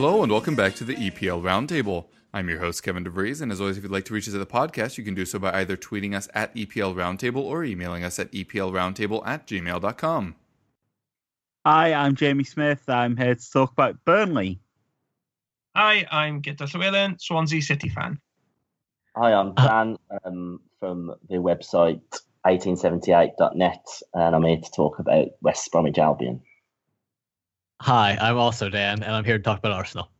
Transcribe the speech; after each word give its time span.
Hello 0.00 0.22
and 0.22 0.30
welcome 0.30 0.54
back 0.54 0.76
to 0.76 0.84
the 0.84 0.94
EPL 0.94 1.42
Roundtable. 1.42 2.06
I'm 2.32 2.48
your 2.48 2.60
host, 2.60 2.84
Kevin 2.84 3.04
DeVries, 3.04 3.42
and 3.42 3.50
as 3.50 3.60
always, 3.60 3.76
if 3.76 3.82
you'd 3.82 3.90
like 3.90 4.04
to 4.04 4.14
reach 4.14 4.28
us 4.28 4.34
at 4.34 4.38
the 4.38 4.46
podcast, 4.46 4.96
you 4.96 5.02
can 5.02 5.12
do 5.12 5.26
so 5.26 5.40
by 5.40 5.52
either 5.54 5.76
tweeting 5.76 6.14
us 6.14 6.28
at 6.34 6.54
EPL 6.54 6.94
Roundtable 6.94 7.42
or 7.42 7.64
emailing 7.64 8.04
us 8.04 8.20
at 8.20 8.30
EPLRoundtable 8.30 9.26
at 9.26 9.48
gmail.com. 9.48 10.36
Hi, 11.66 11.94
I'm 11.94 12.14
Jamie 12.14 12.44
Smith. 12.44 12.88
I'm 12.88 13.16
here 13.16 13.34
to 13.34 13.50
talk 13.50 13.72
about 13.72 13.96
Burnley. 14.04 14.60
Hi, 15.74 16.06
I'm 16.12 16.42
Gitta 16.42 16.66
Llewellyn, 16.72 17.18
Swansea 17.18 17.60
City 17.60 17.88
fan. 17.88 18.20
Hi, 19.16 19.32
I'm 19.32 19.52
Dan 19.56 19.96
um, 20.24 20.60
from 20.78 21.12
the 21.28 21.38
website 21.38 22.02
1878.net, 22.46 23.84
and 24.14 24.36
I'm 24.36 24.44
here 24.44 24.58
to 24.58 24.70
talk 24.70 25.00
about 25.00 25.26
West 25.42 25.72
Bromwich 25.72 25.98
Albion. 25.98 26.40
Hi, 27.80 28.18
I'm 28.20 28.36
also 28.36 28.68
Dan, 28.68 29.02
and 29.02 29.14
I'm 29.14 29.24
here 29.24 29.38
to 29.38 29.44
talk 29.44 29.58
about 29.58 29.72
Arsenal. 29.72 30.10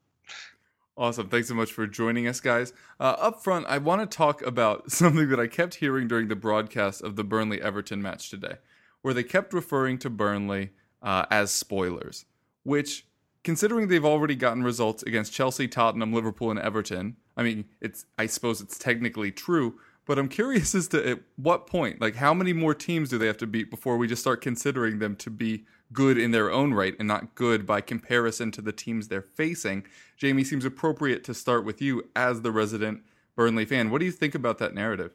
Awesome. 0.97 1.29
Thanks 1.29 1.49
so 1.49 1.55
much 1.55 1.73
for 1.73 1.87
joining 1.87 2.27
us, 2.29 2.41
guys. 2.41 2.73
Uh, 3.01 3.17
up 3.19 3.43
front, 3.43 3.67
I 3.67 3.79
want 3.79 4.09
to 4.09 4.17
talk 4.17 4.43
about 4.43 4.91
something 4.93 5.29
that 5.29 5.41
I 5.41 5.47
kept 5.49 5.77
hearing 5.77 6.09
during 6.09 6.29
the 6.29 6.37
broadcast 6.37 7.03
of 7.03 7.17
the 7.17 7.25
Burnley 7.25 7.61
Everton 7.61 8.01
match 8.01 8.31
today, 8.31 8.57
where 9.03 9.15
they 9.15 9.25
kept 9.25 9.53
referring 9.53 9.99
to 9.99 10.11
Burnley 10.11 10.71
uh, 11.03 11.27
as 11.31 11.51
spoilers, 11.51 12.27
which, 12.63 13.07
considering 13.43 13.89
they've 13.89 14.05
already 14.05 14.35
gotten 14.37 14.63
results 14.63 15.03
against 15.03 15.33
Chelsea, 15.33 15.67
Tottenham, 15.67 16.13
Liverpool, 16.13 16.51
and 16.51 16.61
Everton, 16.61 17.17
I 17.37 17.43
mean, 17.43 17.65
it's 17.81 18.07
I 18.19 18.27
suppose 18.27 18.61
it's 18.61 18.79
technically 18.79 19.33
true, 19.33 19.79
but 20.05 20.19
I'm 20.19 20.29
curious 20.29 20.75
as 20.77 20.89
to 20.89 21.11
at 21.11 21.21
what 21.37 21.67
point, 21.67 22.01
like, 22.01 22.17
how 22.17 22.35
many 22.35 22.53
more 22.53 22.75
teams 22.75 23.11
do 23.11 23.19
they 23.19 23.27
have 23.27 23.39
to 23.39 23.47
beat 23.49 23.71
before 23.71 23.97
we 23.97 24.07
just 24.07 24.23
start 24.23 24.43
considering 24.43 25.01
them 25.01 25.17
to 25.17 25.31
be 25.31 25.65
good 25.93 26.19
in 26.19 26.31
their 26.31 26.51
own 26.51 26.75
right 26.75 26.95
and 26.99 27.09
not 27.09 27.35
good 27.35 27.67
by 27.67 27.81
comparison 27.81 28.51
to 28.53 28.63
the 28.63 28.73
teams 28.73 29.09
they're 29.09 29.23
facing? 29.23 29.85
Jamie, 30.17 30.45
seems 30.45 30.65
appropriate 30.65 31.25
to 31.25 31.35
start 31.35 31.65
with 31.65 31.81
you 31.81 32.05
as 32.17 32.43
the 32.43 32.53
resident 32.53 33.03
Burnley 33.37 33.65
fan. 33.65 33.91
What 33.91 34.01
do 34.01 34.05
you 34.05 34.13
think 34.13 34.35
about 34.35 34.59
that 34.59 34.75
narrative? 34.75 35.13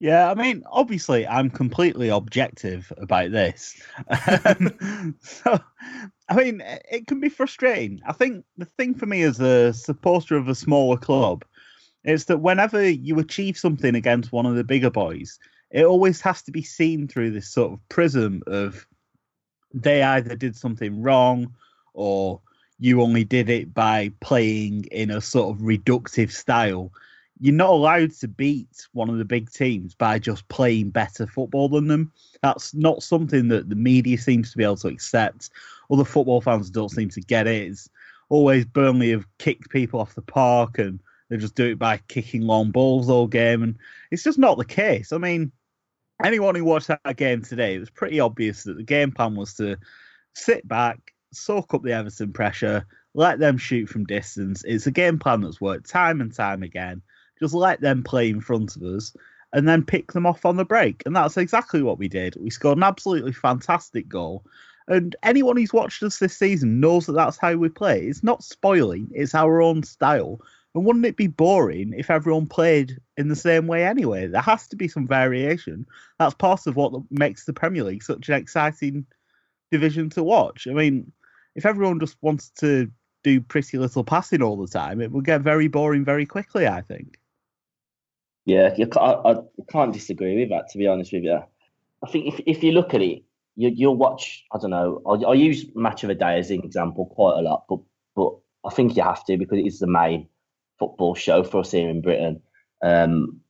Yeah, 0.00 0.30
I 0.30 0.34
mean, 0.34 0.62
obviously, 0.70 1.26
I'm 1.26 1.48
completely 1.48 2.08
objective 2.08 2.92
about 2.98 3.30
this. 3.30 3.80
Um, 4.44 5.16
so, 5.22 5.58
I 6.28 6.36
mean, 6.36 6.62
it 6.90 7.06
can 7.06 7.20
be 7.20 7.28
frustrating. 7.28 8.00
I 8.06 8.12
think 8.12 8.44
the 8.56 8.64
thing 8.64 8.94
for 8.94 9.06
me 9.06 9.22
as 9.22 9.40
a 9.40 9.72
supporter 9.72 10.36
of 10.36 10.48
a 10.48 10.54
smaller 10.54 10.96
club 10.96 11.44
is 12.04 12.26
that 12.26 12.38
whenever 12.38 12.88
you 12.88 13.18
achieve 13.18 13.56
something 13.56 13.94
against 13.94 14.32
one 14.32 14.46
of 14.46 14.56
the 14.56 14.64
bigger 14.64 14.90
boys, 14.90 15.38
it 15.70 15.84
always 15.84 16.20
has 16.20 16.42
to 16.42 16.52
be 16.52 16.62
seen 16.62 17.08
through 17.08 17.30
this 17.30 17.48
sort 17.50 17.72
of 17.72 17.88
prism 17.88 18.42
of 18.46 18.86
they 19.74 20.02
either 20.02 20.36
did 20.36 20.56
something 20.56 21.02
wrong 21.02 21.52
or 21.92 22.40
you 22.78 23.02
only 23.02 23.24
did 23.24 23.50
it 23.50 23.74
by 23.74 24.10
playing 24.20 24.84
in 24.84 25.10
a 25.10 25.20
sort 25.20 25.54
of 25.54 25.62
reductive 25.62 26.30
style. 26.30 26.92
You're 27.40 27.54
not 27.54 27.70
allowed 27.70 28.12
to 28.12 28.28
beat 28.28 28.86
one 28.92 29.10
of 29.10 29.18
the 29.18 29.24
big 29.24 29.50
teams 29.50 29.94
by 29.94 30.18
just 30.18 30.46
playing 30.48 30.90
better 30.90 31.26
football 31.26 31.68
than 31.68 31.88
them. 31.88 32.12
That's 32.42 32.72
not 32.74 33.02
something 33.02 33.48
that 33.48 33.68
the 33.68 33.76
media 33.76 34.16
seems 34.16 34.52
to 34.52 34.56
be 34.56 34.64
able 34.64 34.76
to 34.76 34.88
accept. 34.88 35.50
Other 35.90 36.04
football 36.04 36.40
fans 36.40 36.70
don't 36.70 36.90
seem 36.90 37.10
to 37.10 37.20
get 37.20 37.46
it. 37.46 37.68
It's 37.68 37.88
always 38.28 38.64
Burnley 38.64 39.10
have 39.10 39.26
kicked 39.38 39.70
people 39.70 40.00
off 40.00 40.14
the 40.14 40.22
park 40.22 40.78
and 40.78 41.00
they 41.28 41.36
just 41.36 41.56
do 41.56 41.72
it 41.72 41.78
by 41.78 41.98
kicking 42.08 42.42
long 42.42 42.70
balls 42.70 43.10
all 43.10 43.26
game. 43.26 43.62
And 43.62 43.76
it's 44.10 44.22
just 44.22 44.38
not 44.38 44.56
the 44.56 44.64
case. 44.64 45.12
I 45.12 45.18
mean, 45.18 45.50
anyone 46.24 46.54
who 46.54 46.64
watched 46.64 46.88
that 46.88 47.16
game 47.16 47.42
today, 47.42 47.74
it 47.74 47.80
was 47.80 47.90
pretty 47.90 48.18
obvious 48.20 48.64
that 48.64 48.76
the 48.76 48.82
game 48.82 49.12
plan 49.12 49.36
was 49.36 49.54
to 49.54 49.76
sit 50.34 50.66
back, 50.66 50.98
soak 51.32 51.74
up 51.74 51.82
the 51.82 51.92
Everton 51.92 52.32
pressure, 52.32 52.86
let 53.14 53.38
them 53.38 53.58
shoot 53.58 53.88
from 53.88 54.04
distance. 54.04 54.64
It's 54.64 54.86
a 54.86 54.90
game 54.90 55.18
plan 55.18 55.42
that's 55.42 55.60
worked 55.60 55.88
time 55.88 56.20
and 56.20 56.34
time 56.34 56.62
again. 56.62 57.02
Just 57.38 57.54
let 57.54 57.80
them 57.80 58.02
play 58.02 58.30
in 58.30 58.40
front 58.40 58.76
of 58.76 58.82
us 58.82 59.14
and 59.52 59.68
then 59.68 59.84
pick 59.84 60.12
them 60.12 60.26
off 60.26 60.44
on 60.44 60.56
the 60.56 60.64
break. 60.64 61.02
And 61.06 61.14
that's 61.14 61.36
exactly 61.36 61.82
what 61.82 61.98
we 61.98 62.08
did. 62.08 62.36
We 62.40 62.50
scored 62.50 62.78
an 62.78 62.82
absolutely 62.82 63.32
fantastic 63.32 64.08
goal. 64.08 64.44
And 64.88 65.16
anyone 65.22 65.56
who's 65.56 65.72
watched 65.72 66.02
us 66.02 66.18
this 66.18 66.36
season 66.36 66.80
knows 66.80 67.06
that 67.06 67.12
that's 67.12 67.38
how 67.38 67.54
we 67.54 67.68
play. 67.68 68.06
It's 68.06 68.22
not 68.22 68.42
spoiling, 68.42 69.08
it's 69.12 69.34
our 69.34 69.62
own 69.62 69.82
style. 69.82 70.40
And 70.74 70.84
wouldn't 70.84 71.06
it 71.06 71.16
be 71.16 71.28
boring 71.28 71.94
if 71.96 72.10
everyone 72.10 72.46
played 72.46 72.98
in 73.16 73.28
the 73.28 73.36
same 73.36 73.66
way 73.66 73.86
anyway? 73.86 74.26
There 74.26 74.40
has 74.40 74.66
to 74.68 74.76
be 74.76 74.88
some 74.88 75.06
variation. 75.06 75.86
That's 76.18 76.34
part 76.34 76.66
of 76.66 76.74
what 76.74 76.92
makes 77.10 77.44
the 77.44 77.52
Premier 77.52 77.84
League 77.84 78.02
such 78.02 78.28
an 78.28 78.34
exciting 78.34 79.06
division 79.70 80.10
to 80.10 80.24
watch. 80.24 80.66
I 80.66 80.72
mean, 80.72 81.12
if 81.54 81.64
everyone 81.64 82.00
just 82.00 82.16
wants 82.22 82.50
to 82.58 82.90
do 83.22 83.40
pretty 83.40 83.78
little 83.78 84.02
passing 84.02 84.42
all 84.42 84.56
the 84.56 84.66
time, 84.66 85.00
it 85.00 85.12
would 85.12 85.24
get 85.24 85.42
very 85.42 85.68
boring 85.68 86.04
very 86.04 86.26
quickly, 86.26 86.66
I 86.66 86.80
think. 86.80 87.18
Yeah, 88.44 88.74
I, 88.96 89.12
I 89.30 89.36
can't 89.70 89.92
disagree 89.92 90.38
with 90.38 90.50
that, 90.50 90.68
to 90.70 90.78
be 90.78 90.88
honest 90.88 91.12
with 91.12 91.22
you. 91.22 91.40
I 92.02 92.10
think 92.10 92.26
if, 92.26 92.40
if 92.46 92.62
you 92.62 92.72
look 92.72 92.92
at 92.94 93.00
it, 93.00 93.22
you, 93.56 93.70
you'll 93.70 93.96
watch, 93.96 94.44
I 94.52 94.58
don't 94.58 94.70
know, 94.70 95.00
I, 95.06 95.30
I 95.30 95.34
use 95.34 95.64
Match 95.74 96.02
of 96.02 96.08
the 96.08 96.14
Day 96.14 96.38
as 96.38 96.50
an 96.50 96.62
example 96.62 97.06
quite 97.06 97.38
a 97.38 97.42
lot, 97.42 97.64
but, 97.68 97.78
but 98.14 98.34
I 98.66 98.70
think 98.70 98.96
you 98.96 99.02
have 99.02 99.24
to 99.26 99.38
because 99.38 99.58
it 99.58 99.66
is 99.66 99.78
the 99.78 99.86
main 99.86 100.28
football 100.78 101.14
show 101.14 101.42
for 101.44 101.60
us 101.60 101.72
here 101.72 101.88
in 101.88 102.00
Britain 102.00 102.40
um, 102.82 103.40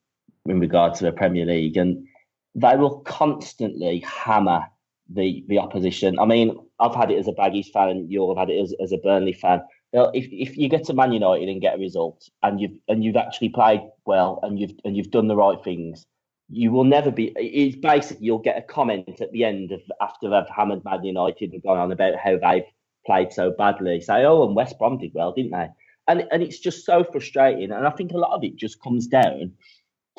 in 0.46 0.60
regard 0.60 0.94
to 0.94 1.04
the 1.04 1.12
Premier 1.12 1.46
League. 1.46 1.76
And 1.76 2.06
they 2.54 2.76
will 2.76 3.00
constantly 3.00 4.00
hammer 4.00 4.64
the 5.08 5.44
the 5.48 5.58
opposition. 5.58 6.18
I 6.18 6.24
mean, 6.24 6.56
I've 6.78 6.94
had 6.94 7.10
it 7.10 7.18
as 7.18 7.28
a 7.28 7.32
Baggies 7.32 7.70
fan, 7.70 8.06
you'll 8.08 8.34
have 8.34 8.48
had 8.48 8.54
it 8.54 8.60
as, 8.60 8.74
as 8.80 8.92
a 8.92 8.98
Burnley 8.98 9.32
fan. 9.32 9.62
If 9.92 10.26
if 10.32 10.56
you 10.56 10.68
get 10.68 10.84
to 10.84 10.94
Man 10.94 11.12
United 11.12 11.48
and 11.48 11.60
get 11.60 11.76
a 11.76 11.78
result, 11.78 12.28
and 12.42 12.60
you've 12.60 12.78
and 12.88 13.04
you've 13.04 13.16
actually 13.16 13.50
played 13.50 13.82
well, 14.06 14.40
and 14.42 14.58
you've 14.58 14.74
and 14.84 14.96
you've 14.96 15.10
done 15.10 15.28
the 15.28 15.36
right 15.36 15.62
things, 15.62 16.06
you 16.48 16.72
will 16.72 16.84
never 16.84 17.10
be. 17.10 17.32
It's 17.36 17.76
basically 17.76 18.26
you'll 18.26 18.38
get 18.38 18.58
a 18.58 18.62
comment 18.62 19.20
at 19.20 19.30
the 19.32 19.44
end 19.44 19.70
of 19.70 19.80
after 20.00 20.28
they've 20.28 20.48
hammered 20.54 20.84
Man 20.84 21.04
United 21.04 21.52
and 21.52 21.62
gone 21.62 21.78
on 21.78 21.92
about 21.92 22.16
how 22.16 22.38
they've 22.38 22.64
played 23.06 23.32
so 23.32 23.52
badly. 23.52 24.00
Say, 24.00 24.24
oh, 24.24 24.46
and 24.46 24.56
West 24.56 24.78
Brom 24.78 24.98
did 24.98 25.12
well, 25.14 25.32
didn't 25.32 25.52
they? 25.52 25.68
And 26.06 26.26
and 26.30 26.42
it's 26.42 26.58
just 26.58 26.84
so 26.84 27.04
frustrating. 27.04 27.70
And 27.70 27.86
I 27.86 27.90
think 27.90 28.12
a 28.12 28.18
lot 28.18 28.34
of 28.34 28.44
it 28.44 28.56
just 28.56 28.80
comes 28.82 29.06
down 29.06 29.52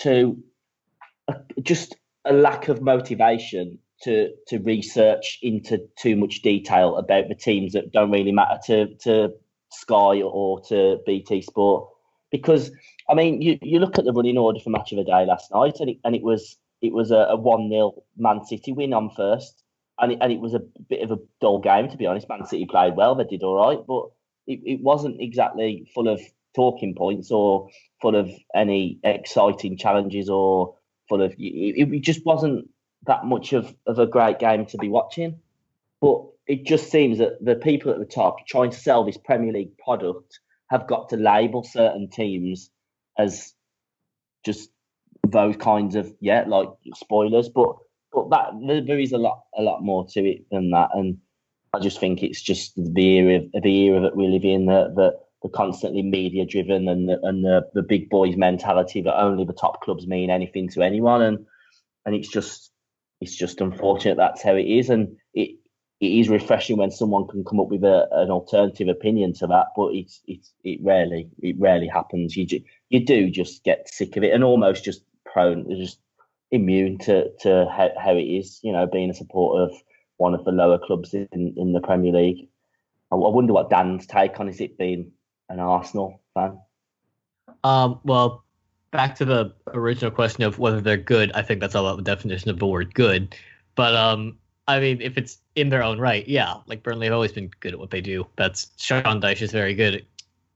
to 0.02 0.42
a, 1.28 1.36
just 1.62 1.96
a 2.26 2.34
lack 2.34 2.68
of 2.68 2.82
motivation 2.82 3.80
to 4.04 4.32
to 4.48 4.60
research 4.60 5.40
into 5.42 5.80
too 5.98 6.16
much 6.16 6.42
detail 6.42 6.98
about 6.98 7.30
the 7.30 7.36
teams 7.36 7.74
that 7.74 7.92
don't 7.92 8.12
really 8.12 8.32
matter 8.32 8.60
to 8.66 8.96
to 8.96 9.34
Sky 9.72 10.22
or 10.22 10.62
to 10.70 11.00
BT 11.06 11.42
Sport. 11.42 11.90
Because 12.32 12.72
I 13.10 13.14
mean, 13.14 13.42
you, 13.42 13.58
you 13.62 13.80
look 13.80 13.98
at 14.00 14.06
the 14.06 14.14
running 14.14 14.38
order 14.38 14.60
for 14.60 14.70
match 14.70 14.92
of 14.92 14.98
the 14.98 15.04
day 15.04 15.26
last 15.26 15.52
night, 15.54 15.78
and 15.80 15.92
it, 15.92 15.98
and 16.04 16.16
it 16.16 16.24
was 16.24 16.58
it 16.82 16.94
was 16.94 17.12
a 17.12 17.36
one 17.36 17.70
0 17.70 18.04
Man 18.18 18.44
City 18.46 18.72
win 18.74 18.94
on 18.94 19.10
first, 19.16 19.64
and 20.00 20.14
it, 20.14 20.18
and 20.22 20.32
it 20.32 20.40
was 20.40 20.54
a 20.54 20.60
bit 20.90 21.02
of 21.02 21.12
a 21.12 21.20
dull 21.40 21.60
game 21.60 21.90
to 21.90 21.98
be 21.98 22.06
honest. 22.06 22.28
Man 22.28 22.46
City 22.46 22.66
played 22.66 22.96
well; 22.96 23.16
they 23.16 23.24
did 23.24 23.44
all 23.44 23.56
right, 23.56 23.80
but 23.88 24.10
it, 24.48 24.60
it 24.66 24.82
wasn't 24.82 25.22
exactly 25.22 25.88
full 25.94 26.08
of 26.08 26.22
talking 26.56 26.96
points 26.96 27.32
or 27.32 27.70
full 28.02 28.16
of 28.16 28.30
any 28.56 29.00
exciting 29.04 29.78
challenges 29.78 30.30
or 30.30 30.76
full 31.10 31.22
of 31.22 31.32
it, 31.34 31.94
it 31.94 32.02
just 32.02 32.26
wasn't 32.26 32.68
that 33.06 33.26
much 33.26 33.54
of, 33.54 33.76
of 33.88 34.00
a 34.00 34.08
great 34.08 34.40
game 34.40 34.66
to 34.66 34.78
be 34.78 34.90
watching. 34.90 35.40
But 36.02 36.24
it 36.48 36.66
just 36.66 36.92
seems 36.92 37.18
that 37.20 37.44
the 37.44 37.56
people 37.56 37.92
at 37.92 38.00
the 38.00 38.06
top 38.06 38.46
trying 38.48 38.72
to 38.72 38.78
sell 38.78 39.04
this 39.04 39.18
Premier 39.18 39.54
League 39.54 39.78
product 39.78 40.40
have 40.70 40.88
got 40.88 41.10
to 41.10 41.18
label 41.18 41.64
certain 41.64 42.10
teams 42.10 42.70
as 43.18 43.54
just 44.44 44.70
those 45.28 45.56
kinds 45.58 45.96
of 45.96 46.14
yeah, 46.20 46.44
like 46.48 46.70
spoilers. 46.94 47.50
But 47.50 47.76
but 48.12 48.30
that 48.30 48.86
there, 48.88 49.00
is 49.00 49.12
a 49.12 49.18
lot 49.18 49.44
a 49.58 49.62
lot 49.62 49.84
more 49.84 50.06
to 50.10 50.22
it 50.22 50.46
than 50.52 50.72
that. 50.72 50.90
And 50.94 51.18
I 51.76 51.80
just 51.80 52.00
think 52.00 52.24
it's 52.24 52.42
just 52.42 52.74
the 52.78 53.18
era 53.18 53.42
of 53.54 53.64
the 53.64 53.76
era 53.84 54.02
that 54.02 54.16
we 54.16 54.28
live 54.28 54.46
in 54.46 54.66
that 54.68 54.96
that 54.96 55.20
the 55.44 55.50
constantly 55.50 56.02
media 56.02 56.46
driven 56.46 56.88
and 56.88 57.10
the, 57.10 57.20
and 57.24 57.44
the, 57.44 57.70
the 57.74 57.84
big 57.84 58.10
boys 58.10 58.36
mentality 58.36 59.02
that 59.02 59.20
only 59.20 59.46
the 59.46 59.54
top 59.54 59.82
clubs 59.82 60.08
mean 60.08 60.30
anything 60.30 60.70
to 60.70 60.82
anyone. 60.82 61.22
And 61.22 61.46
and 62.06 62.16
it's 62.16 62.30
just 62.30 62.72
it's 63.22 63.36
just 63.36 63.62
unfortunate 63.62 64.18
that's 64.18 64.42
how 64.44 64.56
it 64.56 64.64
is. 64.66 64.90
And 64.90 65.18
it 65.34 65.58
it 66.00 66.08
is 66.08 66.30
refreshing 66.30 66.78
when 66.78 66.92
someone 66.92 67.28
can 67.28 67.44
come 67.44 67.60
up 67.60 67.70
with 67.70 67.84
a, 67.84 68.08
an 68.12 68.32
alternative 68.32 68.88
opinion 68.90 69.34
to 69.34 69.48
that 69.48 69.68
but 69.76 69.90
it's 69.94 70.22
it's 70.28 70.54
it 70.64 70.80
rarely 70.84 71.30
it 71.40 71.56
rarely 71.60 71.88
happens. 71.88 72.36
You 72.38 72.46
ju- 72.46 72.64
you 72.90 73.06
do 73.06 73.30
just 73.30 73.64
get 73.64 73.90
sick 73.94 74.16
of 74.18 74.24
it 74.24 74.34
and 74.34 74.44
almost 74.44 74.86
just 74.86 75.04
prone 75.26 75.68
just 75.76 76.00
immune 76.52 76.98
to 77.00 77.30
to 77.42 77.68
how, 77.70 77.90
how 78.00 78.16
it 78.16 78.24
is 78.24 78.60
you 78.64 78.72
know 78.72 78.88
being 78.88 79.10
a 79.10 79.14
supporter 79.14 79.64
of 79.64 79.74
one 80.18 80.34
of 80.34 80.44
the 80.46 80.52
lower 80.52 80.78
clubs 80.78 81.14
in, 81.14 81.28
in 81.32 81.74
the 81.74 81.82
Premier 81.82 82.14
League 82.14 82.48
I, 83.12 83.16
I 83.16 83.30
wonder 83.30 83.54
what 83.54 83.70
Dan's 83.70 84.06
take 84.06 84.40
on 84.40 84.50
is 84.50 84.62
it 84.62 84.78
being 84.78 85.12
an 85.50 85.60
Arsenal 85.60 86.22
fan 86.34 86.60
Um, 87.64 88.00
well, 88.04 88.46
back 88.92 89.16
to 89.16 89.26
the 89.26 89.54
original 89.74 90.12
question 90.12 90.44
of 90.44 90.58
whether 90.58 90.80
they're 90.80 90.98
good. 90.98 91.32
I 91.34 91.42
think 91.42 91.60
that's 91.60 91.76
all 91.76 91.86
about 91.86 91.98
the 91.98 92.04
definition 92.04 92.50
of 92.50 92.60
the 92.60 92.68
word 92.68 92.94
good. 92.94 93.36
But 93.76 93.94
um, 93.96 94.38
I 94.68 94.80
mean, 94.80 95.02
if 95.02 95.18
it's 95.18 95.40
in 95.56 95.70
their 95.70 95.84
own 95.84 96.00
right, 96.00 96.28
yeah. 96.28 96.56
Like 96.66 96.82
Burnley 96.82 97.08
have 97.08 97.14
always 97.14 97.34
been 97.34 97.52
good 97.60 97.74
at 97.74 97.80
what 97.80 97.92
they 97.92 98.02
do. 98.02 98.26
That's 98.38 98.72
Sean 98.78 99.22
Dyche 99.22 99.42
is 99.42 99.52
very 99.52 99.76
good 99.76 100.06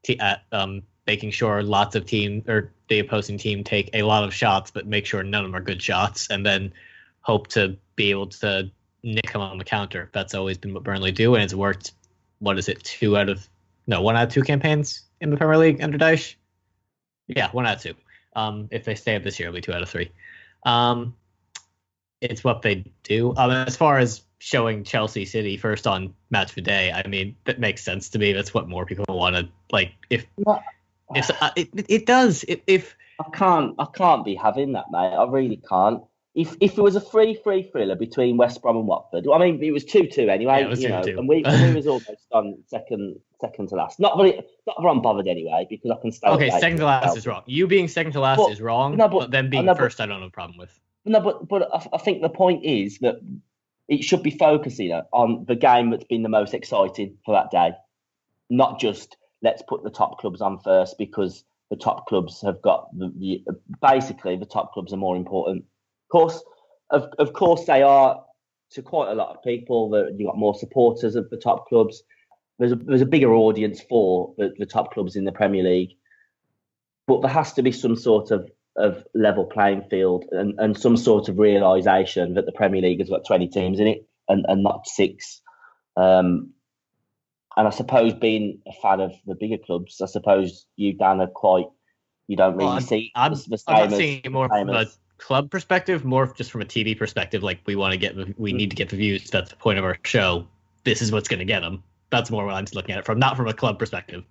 at, 0.08 0.20
at 0.20 0.42
um 0.52 0.82
making 1.06 1.30
sure 1.30 1.62
lots 1.62 1.96
of 1.96 2.06
team 2.06 2.42
or 2.48 2.72
the 2.88 2.98
opposing 3.00 3.36
team 3.36 3.62
take 3.64 3.90
a 3.94 4.02
lot 4.02 4.24
of 4.24 4.32
shots, 4.32 4.70
but 4.70 4.86
make 4.86 5.06
sure 5.06 5.22
none 5.22 5.44
of 5.44 5.50
them 5.50 5.56
are 5.56 5.64
good 5.64 5.82
shots, 5.82 6.28
and 6.30 6.44
then 6.44 6.72
hope 7.20 7.48
to 7.48 7.76
be 7.96 8.10
able 8.10 8.26
to 8.26 8.70
nick 9.02 9.32
them 9.32 9.42
on 9.42 9.58
the 9.58 9.64
counter. 9.64 10.08
That's 10.12 10.34
always 10.34 10.58
been 10.58 10.74
what 10.74 10.82
Burnley 10.82 11.12
do, 11.12 11.34
and 11.34 11.42
it's 11.42 11.54
worked. 11.54 11.92
What 12.38 12.58
is 12.58 12.68
it? 12.68 12.82
Two 12.84 13.16
out 13.16 13.28
of 13.28 13.46
no, 13.86 14.02
one 14.02 14.16
out 14.16 14.28
of 14.28 14.32
two 14.32 14.42
campaigns 14.42 15.02
in 15.20 15.30
the 15.30 15.36
Premier 15.36 15.58
League 15.58 15.82
under 15.82 15.98
Dyche. 15.98 16.34
Yeah, 17.26 17.50
one 17.50 17.66
out 17.66 17.76
of 17.76 17.82
two. 17.82 17.94
Um, 18.36 18.68
if 18.70 18.84
they 18.84 18.94
stay 18.94 19.16
up 19.16 19.22
this 19.22 19.38
year, 19.38 19.48
it'll 19.48 19.56
be 19.56 19.60
two 19.60 19.72
out 19.72 19.82
of 19.82 19.88
three. 19.88 20.10
Um, 20.64 21.14
it's 22.20 22.44
what 22.44 22.62
they 22.62 22.84
do. 23.02 23.34
Um, 23.36 23.50
as 23.50 23.76
far 23.76 23.98
as 23.98 24.22
showing 24.38 24.84
Chelsea 24.84 25.24
City 25.24 25.56
first 25.56 25.86
on 25.86 26.14
Match 26.30 26.50
of 26.50 26.54
the 26.54 26.62
Day, 26.62 26.92
I 26.92 27.06
mean 27.06 27.36
that 27.44 27.58
makes 27.58 27.82
sense 27.82 28.08
to 28.10 28.18
me. 28.18 28.32
That's 28.32 28.54
what 28.54 28.68
more 28.68 28.86
people 28.86 29.04
want 29.08 29.36
to 29.36 29.48
like. 29.72 29.92
If 30.10 30.26
if 31.14 31.42
uh, 31.42 31.50
it, 31.56 31.68
it 31.88 32.06
does, 32.06 32.44
if, 32.46 32.60
if 32.66 32.96
I 33.18 33.28
can't 33.30 33.74
I 33.78 33.86
can't 33.86 34.24
be 34.24 34.34
having 34.34 34.72
that, 34.72 34.90
mate. 34.90 34.98
I 34.98 35.24
really 35.24 35.60
can't. 35.68 36.02
If 36.34 36.56
if 36.60 36.78
it 36.78 36.82
was 36.82 36.94
a 36.94 37.00
free 37.00 37.34
free 37.34 37.64
thriller 37.64 37.96
between 37.96 38.36
West 38.36 38.62
Brom 38.62 38.76
and 38.76 38.86
Watford, 38.86 39.26
I 39.32 39.38
mean 39.38 39.62
it 39.62 39.72
was 39.72 39.84
two 39.84 40.06
two 40.06 40.28
anyway. 40.28 40.60
Yeah, 40.60 40.66
it 40.66 40.68
was 40.68 40.82
you 40.82 40.88
know, 40.88 41.00
2-2. 41.00 41.18
and 41.18 41.28
we, 41.28 41.42
and 41.44 41.70
we 41.70 41.74
was 41.74 41.86
almost 41.88 42.26
on 42.32 42.58
second 42.66 43.18
second 43.40 43.68
to 43.70 43.74
last. 43.74 43.98
Not 43.98 44.16
very 44.16 44.40
not 44.66 44.76
very 44.80 44.90
I'm 44.90 45.02
bothered 45.02 45.26
anyway 45.26 45.66
because 45.68 45.90
I 45.90 46.00
can 46.00 46.12
stay. 46.12 46.28
okay, 46.28 46.50
second 46.50 46.78
to 46.78 46.84
last 46.84 47.16
is 47.16 47.26
wrong. 47.26 47.42
You 47.46 47.66
being 47.66 47.88
second 47.88 48.12
to 48.12 48.20
last 48.20 48.38
But- 48.38 48.52
is 48.52 48.60
wrong. 48.60 48.96
no, 48.96 49.08
but- 49.08 49.18
but, 49.18 49.30
them 49.32 49.50
being 49.50 49.64
no, 49.64 49.72
but- 49.74 49.80
first, 49.80 50.00
I 50.00 50.06
don't 50.06 50.20
have 50.20 50.28
a 50.28 50.30
problem 50.30 50.58
with. 50.58 50.78
No, 51.04 51.20
but 51.20 51.48
but 51.48 51.68
I, 51.74 51.86
I 51.94 51.98
think 51.98 52.22
the 52.22 52.28
point 52.28 52.64
is 52.64 52.98
that 52.98 53.16
it 53.88 54.04
should 54.04 54.22
be 54.22 54.30
focusing 54.30 54.92
on 55.12 55.44
the 55.48 55.56
game 55.56 55.90
that's 55.90 56.04
been 56.04 56.22
the 56.22 56.28
most 56.28 56.54
exciting 56.54 57.18
for 57.24 57.34
that 57.34 57.50
day, 57.50 57.72
not 58.50 58.78
just 58.78 59.16
let's 59.42 59.62
put 59.68 59.82
the 59.82 59.90
top 59.90 60.20
clubs 60.20 60.40
on 60.40 60.60
first 60.60 60.96
because 60.96 61.42
the 61.70 61.76
top 61.76 62.06
clubs 62.06 62.40
have 62.42 62.60
got 62.62 62.96
the, 62.96 63.08
the 63.18 63.44
basically 63.82 64.36
the 64.36 64.44
top 64.46 64.72
clubs 64.72 64.92
are 64.92 64.96
more 64.96 65.16
important. 65.16 65.64
Of 66.10 66.12
course, 66.12 66.42
of 66.90 67.12
of 67.20 67.32
course 67.34 67.66
they 67.66 67.82
are 67.82 68.24
to 68.72 68.82
quite 68.82 69.10
a 69.10 69.14
lot 69.14 69.36
of 69.36 69.44
people. 69.44 69.90
That 69.90 70.16
you 70.18 70.26
got 70.26 70.36
more 70.36 70.56
supporters 70.56 71.14
of 71.14 71.30
the 71.30 71.36
top 71.36 71.68
clubs. 71.68 72.02
There's 72.58 72.72
a 72.72 72.76
there's 72.76 73.00
a 73.00 73.06
bigger 73.06 73.32
audience 73.32 73.80
for 73.80 74.34
the, 74.36 74.52
the 74.58 74.66
top 74.66 74.92
clubs 74.92 75.14
in 75.14 75.24
the 75.24 75.30
Premier 75.30 75.62
League, 75.62 75.90
but 77.06 77.20
there 77.20 77.30
has 77.30 77.52
to 77.52 77.62
be 77.62 77.70
some 77.70 77.94
sort 77.94 78.32
of 78.32 78.50
of 78.76 79.04
level 79.14 79.44
playing 79.44 79.82
field 79.88 80.24
and, 80.32 80.58
and 80.58 80.76
some 80.76 80.96
sort 80.96 81.28
of 81.28 81.38
realization 81.38 82.34
that 82.34 82.46
the 82.46 82.52
Premier 82.52 82.82
League 82.82 82.98
has 82.98 83.10
got 83.10 83.26
20 83.26 83.48
teams 83.48 83.78
in 83.78 83.86
it 83.86 84.08
and, 84.28 84.44
and 84.48 84.62
not 84.62 84.86
six. 84.86 85.40
Um, 85.96 86.52
and 87.56 87.66
I 87.66 87.70
suppose 87.70 88.14
being 88.14 88.60
a 88.66 88.72
fan 88.80 89.00
of 89.00 89.12
the 89.26 89.34
bigger 89.34 89.58
clubs, 89.58 90.00
I 90.00 90.06
suppose 90.06 90.66
you, 90.76 90.92
Dan, 90.92 91.20
are 91.20 91.26
quite, 91.26 91.66
you 92.28 92.36
don't 92.36 92.54
really 92.54 92.66
Well, 92.66 92.74
I'm- 92.74 92.82
see 92.82 93.10
I'm, 93.14 93.34
the, 93.34 93.60
the 93.66 93.72
I'm 93.72 93.90
seeing 93.90 94.20
it 94.24 94.30
more 94.32 94.48
from 94.48 94.70
a 94.70 94.86
club 95.20 95.50
perspective, 95.50 96.04
more 96.04 96.26
just 96.34 96.50
from 96.50 96.62
a 96.62 96.64
TV 96.64 96.96
perspective. 96.98 97.42
Like 97.42 97.60
we 97.66 97.76
want 97.76 97.92
to 97.92 97.98
get, 97.98 98.38
we 98.38 98.52
need 98.52 98.70
to 98.70 98.76
get 98.76 98.88
the 98.88 98.96
views. 98.96 99.30
That's 99.30 99.50
the 99.50 99.56
point 99.56 99.78
of 99.78 99.84
our 99.84 99.96
show. 100.04 100.46
This 100.84 101.02
is 101.02 101.12
what's 101.12 101.28
going 101.28 101.38
to 101.40 101.44
get 101.44 101.60
them. 101.60 101.82
That's 102.10 102.30
more 102.30 102.44
what 102.46 102.54
I'm 102.54 102.64
looking 102.74 102.92
at 102.92 102.98
it 102.98 103.04
from, 103.06 103.18
not 103.18 103.36
from 103.36 103.46
a 103.46 103.52
club 103.54 103.78
perspective. 103.78 104.24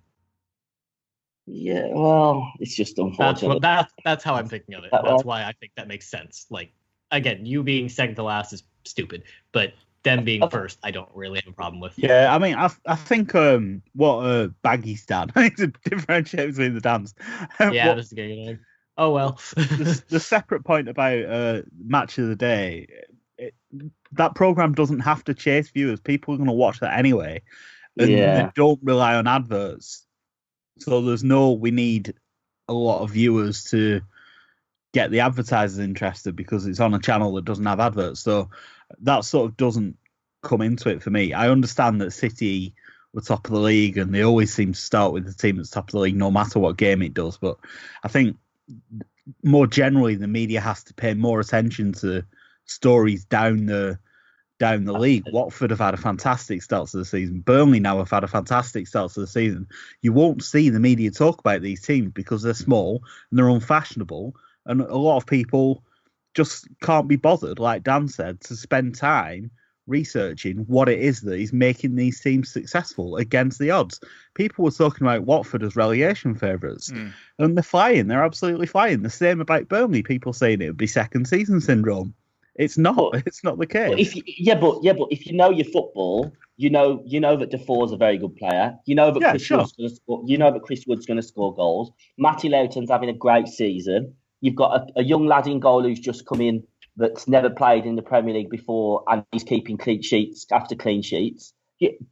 Yeah, 1.46 1.86
well, 1.90 2.52
it's 2.60 2.74
just 2.76 2.96
That's 2.96 3.08
unfortunate. 3.10 3.48
what 3.48 3.62
that's 3.62 3.92
that's 4.04 4.22
how 4.22 4.34
I'm 4.34 4.46
thinking 4.48 4.74
of 4.74 4.84
it. 4.84 4.90
That- 4.92 5.02
That's 5.04 5.24
well- 5.24 5.38
why 5.38 5.44
I 5.44 5.52
think 5.58 5.72
that 5.76 5.88
makes 5.88 6.08
sense. 6.08 6.46
Like 6.50 6.72
again, 7.10 7.44
you 7.46 7.62
being 7.62 7.88
second 7.88 8.14
to 8.16 8.22
last 8.22 8.52
is 8.52 8.62
stupid, 8.84 9.24
but 9.52 9.72
them 10.02 10.24
being 10.24 10.48
first, 10.48 10.78
I 10.82 10.90
don't 10.92 11.08
really 11.14 11.40
have 11.44 11.52
a 11.52 11.56
problem 11.56 11.80
with. 11.80 11.94
Yeah, 11.98 12.32
I 12.34 12.38
mean, 12.38 12.54
I 12.54 12.70
I 12.86 12.94
think 12.94 13.34
um 13.34 13.82
what 13.94 14.18
uh 14.18 14.48
Baggy's 14.62 15.04
done. 15.06 15.32
I 15.34 15.44
need 15.44 15.56
to 15.56 15.66
differentiate 15.84 16.50
between 16.50 16.74
the 16.74 16.80
dance. 16.80 17.14
Yeah, 17.60 17.88
What- 17.88 17.96
this 17.96 18.06
is 18.06 18.12
getting 18.12 18.58
Oh 19.00 19.12
well. 19.12 19.40
the, 19.56 20.02
the 20.08 20.20
separate 20.20 20.62
point 20.62 20.88
about 20.88 21.24
uh 21.24 21.62
match 21.82 22.18
of 22.18 22.28
the 22.28 22.36
day, 22.36 22.86
it, 23.38 23.54
that 24.12 24.34
program 24.34 24.74
doesn't 24.74 25.00
have 25.00 25.24
to 25.24 25.34
chase 25.34 25.70
viewers. 25.70 26.00
People 26.00 26.34
are 26.34 26.36
going 26.36 26.48
to 26.48 26.52
watch 26.52 26.80
that 26.80 26.98
anyway, 26.98 27.40
and 27.98 28.10
Yeah. 28.10 28.42
they 28.42 28.52
don't 28.54 28.78
rely 28.82 29.14
on 29.14 29.26
adverts. 29.26 30.04
So 30.80 31.00
there's 31.00 31.24
no 31.24 31.52
we 31.52 31.70
need 31.70 32.12
a 32.68 32.74
lot 32.74 33.02
of 33.02 33.10
viewers 33.12 33.64
to 33.70 34.02
get 34.92 35.10
the 35.10 35.20
advertisers 35.20 35.78
interested 35.78 36.36
because 36.36 36.66
it's 36.66 36.80
on 36.80 36.92
a 36.92 37.00
channel 37.00 37.32
that 37.34 37.44
doesn't 37.46 37.64
have 37.64 37.80
adverts. 37.80 38.20
So 38.20 38.50
that 39.00 39.24
sort 39.24 39.50
of 39.50 39.56
doesn't 39.56 39.96
come 40.42 40.60
into 40.60 40.90
it 40.90 41.02
for 41.02 41.10
me. 41.10 41.32
I 41.32 41.48
understand 41.48 42.00
that 42.00 42.10
City 42.10 42.74
were 43.14 43.22
top 43.22 43.46
of 43.46 43.52
the 43.52 43.60
league 43.60 43.96
and 43.98 44.14
they 44.14 44.22
always 44.24 44.52
seem 44.52 44.72
to 44.74 44.78
start 44.78 45.12
with 45.12 45.24
the 45.26 45.32
team 45.32 45.56
that's 45.56 45.70
top 45.70 45.88
of 45.88 45.92
the 45.92 46.00
league 46.00 46.16
no 46.16 46.30
matter 46.30 46.58
what 46.58 46.76
game 46.76 47.02
it 47.02 47.14
does. 47.14 47.38
But 47.38 47.56
I 48.04 48.08
think 48.08 48.36
more 49.44 49.66
generally 49.66 50.14
the 50.14 50.26
media 50.26 50.60
has 50.60 50.82
to 50.84 50.94
pay 50.94 51.14
more 51.14 51.40
attention 51.40 51.92
to 51.92 52.24
stories 52.64 53.24
down 53.24 53.66
the 53.66 53.98
down 54.58 54.84
the 54.84 54.92
league. 54.92 55.24
Watford 55.32 55.70
have 55.70 55.80
had 55.80 55.94
a 55.94 55.96
fantastic 55.96 56.62
start 56.62 56.90
to 56.90 56.98
the 56.98 57.04
season. 57.04 57.40
Burnley 57.40 57.80
now 57.80 57.96
have 57.98 58.10
had 58.10 58.24
a 58.24 58.28
fantastic 58.28 58.86
start 58.86 59.10
to 59.12 59.20
the 59.20 59.26
season. 59.26 59.66
You 60.02 60.12
won't 60.12 60.44
see 60.44 60.68
the 60.68 60.78
media 60.78 61.10
talk 61.10 61.40
about 61.40 61.62
these 61.62 61.80
teams 61.80 62.12
because 62.12 62.42
they're 62.42 62.52
small 62.52 63.02
and 63.30 63.38
they're 63.38 63.48
unfashionable, 63.48 64.34
and 64.66 64.82
a 64.82 64.96
lot 64.96 65.16
of 65.16 65.26
people 65.26 65.82
just 66.34 66.68
can't 66.82 67.08
be 67.08 67.16
bothered, 67.16 67.58
like 67.58 67.82
Dan 67.82 68.06
said, 68.06 68.40
to 68.42 68.54
spend 68.54 68.94
time 68.94 69.50
researching 69.90 70.58
what 70.68 70.88
it 70.88 70.98
is 71.00 71.20
that 71.22 71.34
is 71.38 71.52
making 71.52 71.96
these 71.96 72.20
teams 72.20 72.48
successful 72.50 73.16
against 73.16 73.58
the 73.58 73.70
odds. 73.70 74.00
People 74.34 74.64
were 74.64 74.70
talking 74.70 75.06
about 75.06 75.24
Watford 75.24 75.62
as 75.62 75.76
relegation 75.76 76.34
favourites, 76.34 76.90
Mm. 76.90 77.12
and 77.38 77.56
they're 77.56 77.62
flying. 77.62 78.06
They're 78.06 78.24
absolutely 78.24 78.66
flying. 78.66 79.02
The 79.02 79.10
same 79.10 79.40
about 79.40 79.68
Burnley. 79.68 80.02
People 80.02 80.32
saying 80.32 80.62
it 80.62 80.68
would 80.68 80.76
be 80.76 80.86
second 80.86 81.26
season 81.28 81.60
syndrome. 81.60 82.14
It's 82.54 82.78
not. 82.78 83.12
But- 83.12 83.22
It's 83.26 83.44
not 83.44 83.58
the 83.58 83.66
case. 83.66 83.90
But 83.90 84.00
if 84.00 84.16
you, 84.16 84.22
yeah, 84.26 84.54
but 84.58 84.78
yeah, 84.82 84.92
but 84.94 85.08
if 85.10 85.26
you 85.26 85.34
know 85.36 85.50
your 85.50 85.66
football, 85.66 86.32
you 86.56 86.68
know 86.70 87.02
you 87.06 87.20
know 87.20 87.36
that 87.36 87.50
Defoe's 87.50 87.92
a 87.92 87.96
very 87.96 88.18
good 88.18 88.36
player. 88.36 88.74
You 88.86 88.94
know 88.94 89.10
that 89.10 89.20
Yeah, 89.20 89.30
Chris 89.32 89.42
sure. 89.42 89.58
Wood's 89.58 89.72
going 89.72 89.88
to 89.90 89.94
score. 89.96 90.22
You 90.26 90.38
know 90.38 90.52
that 90.52 90.62
Chris 90.62 90.84
Wood's 90.86 91.06
going 91.06 91.16
to 91.20 91.22
score 91.26 91.54
goals. 91.54 91.90
Matty 92.18 92.48
Lowton's 92.48 92.90
having 92.90 93.08
a 93.08 93.14
great 93.14 93.48
season. 93.48 94.14
You've 94.42 94.54
got 94.56 94.80
a, 94.96 95.00
a 95.00 95.04
young 95.04 95.26
lad 95.26 95.46
in 95.46 95.60
goal 95.60 95.82
who's 95.82 96.00
just 96.00 96.26
come 96.26 96.40
in 96.40 96.62
that's 97.00 97.26
never 97.26 97.50
played 97.50 97.86
in 97.86 97.96
the 97.96 98.02
Premier 98.02 98.34
League 98.34 98.50
before, 98.50 99.02
and 99.08 99.24
he's 99.32 99.42
keeping 99.42 99.76
clean 99.78 100.02
sheets 100.02 100.46
after 100.52 100.76
clean 100.76 101.02
sheets. 101.02 101.52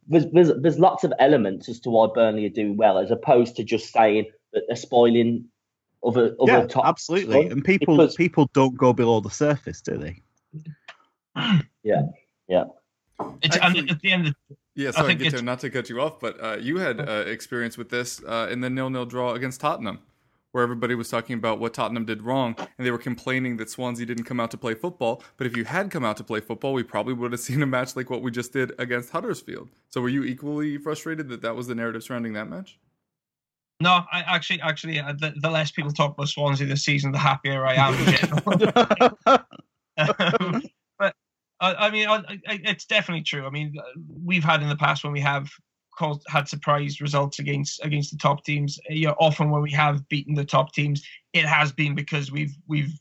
There's, 0.08 0.24
there's 0.32 0.50
there's 0.62 0.78
lots 0.78 1.04
of 1.04 1.12
elements 1.18 1.68
as 1.68 1.78
to 1.80 1.90
why 1.90 2.08
Burnley 2.14 2.46
are 2.46 2.50
doing 2.50 2.76
well, 2.76 2.98
as 2.98 3.10
opposed 3.10 3.54
to 3.56 3.64
just 3.64 3.92
saying 3.92 4.24
that 4.54 4.62
they're 4.66 4.76
spoiling 4.76 5.44
other 6.04 6.34
other 6.40 6.52
yeah, 6.60 6.66
top. 6.66 6.86
absolutely. 6.86 7.42
fun, 7.44 7.52
And 7.52 7.64
people 7.64 7.96
because- 7.96 8.16
people 8.16 8.48
don't 8.54 8.76
go 8.76 8.92
below 8.92 9.20
the 9.20 9.30
surface, 9.30 9.82
do 9.82 9.98
they? 9.98 10.22
yeah, 11.82 12.02
yeah. 12.48 12.64
It's, 13.42 13.56
Actually- 13.56 13.80
and 13.80 13.90
at 13.90 14.00
the 14.00 14.12
end, 14.12 14.26
of, 14.28 14.34
Yeah, 14.74 14.88
I 14.88 14.92
sorry, 14.92 15.06
think 15.08 15.18
Gito, 15.20 15.28
it's- 15.28 15.42
not 15.42 15.58
to 15.60 15.70
cut 15.70 15.88
you 15.90 16.00
off, 16.00 16.18
but 16.20 16.42
uh, 16.42 16.56
you 16.60 16.78
had 16.78 17.00
uh, 17.00 17.24
experience 17.26 17.76
with 17.76 17.90
this 17.90 18.22
uh, 18.24 18.48
in 18.50 18.60
the 18.60 18.70
nil-nil 18.70 19.06
draw 19.06 19.34
against 19.34 19.60
Tottenham, 19.60 19.98
where 20.52 20.64
everybody 20.64 20.94
was 20.94 21.08
talking 21.08 21.34
about 21.34 21.60
what 21.60 21.74
Tottenham 21.74 22.04
did 22.04 22.22
wrong, 22.22 22.54
and 22.58 22.86
they 22.86 22.90
were 22.90 22.98
complaining 22.98 23.56
that 23.58 23.70
Swansea 23.70 24.06
didn't 24.06 24.24
come 24.24 24.40
out 24.40 24.50
to 24.50 24.56
play 24.58 24.74
football. 24.74 25.22
But 25.36 25.46
if 25.46 25.56
you 25.56 25.64
had 25.64 25.90
come 25.90 26.04
out 26.04 26.16
to 26.18 26.24
play 26.24 26.40
football, 26.40 26.72
we 26.72 26.82
probably 26.82 27.14
would 27.14 27.32
have 27.32 27.40
seen 27.48 27.62
a 27.62 27.66
match 27.66 27.96
like 27.96 28.10
what 28.10 28.22
we 28.22 28.30
just 28.30 28.52
did 28.52 28.72
against 28.78 29.10
Huddersfield. 29.10 29.68
So 29.88 30.00
were 30.00 30.08
you 30.08 30.24
equally 30.24 30.78
frustrated 30.78 31.28
that 31.28 31.42
that 31.42 31.56
was 31.56 31.66
the 31.66 31.74
narrative 31.74 32.02
surrounding 32.02 32.32
that 32.34 32.48
match? 32.48 32.78
no, 33.80 34.02
I 34.12 34.20
actually, 34.26 34.60
actually, 34.60 34.98
uh, 34.98 35.12
the, 35.12 35.34
the 35.40 35.50
less 35.50 35.70
people 35.70 35.92
talk 35.92 36.14
about 36.14 36.28
Swansea 36.28 36.66
this 36.66 36.84
season, 36.84 37.12
the 37.12 37.18
happier 37.18 37.64
I 37.64 37.74
am. 37.74 39.44
Um, 39.98 40.62
but 40.96 41.12
I, 41.58 41.72
I, 41.72 41.86
I 41.86 41.90
mean, 41.90 42.08
I, 42.08 42.18
I, 42.46 42.60
it's 42.62 42.84
definitely 42.84 43.24
true. 43.24 43.44
I 43.44 43.50
mean, 43.50 43.74
we've 44.24 44.44
had 44.44 44.62
in 44.62 44.68
the 44.68 44.76
past 44.76 45.02
when 45.02 45.12
we 45.12 45.18
have 45.18 45.50
caused, 45.98 46.22
had 46.28 46.48
surprise 46.48 47.00
results 47.00 47.38
against 47.38 47.84
against 47.84 48.12
the 48.12 48.18
top 48.18 48.44
teams. 48.44 48.78
You 48.88 49.08
know, 49.08 49.16
often 49.18 49.50
when 49.50 49.62
we 49.62 49.72
have 49.72 50.08
beaten 50.08 50.34
the 50.34 50.44
top 50.44 50.72
teams, 50.72 51.04
it 51.32 51.44
has 51.44 51.72
been 51.72 51.94
because 51.94 52.30
we've 52.30 52.56
we've 52.68 52.92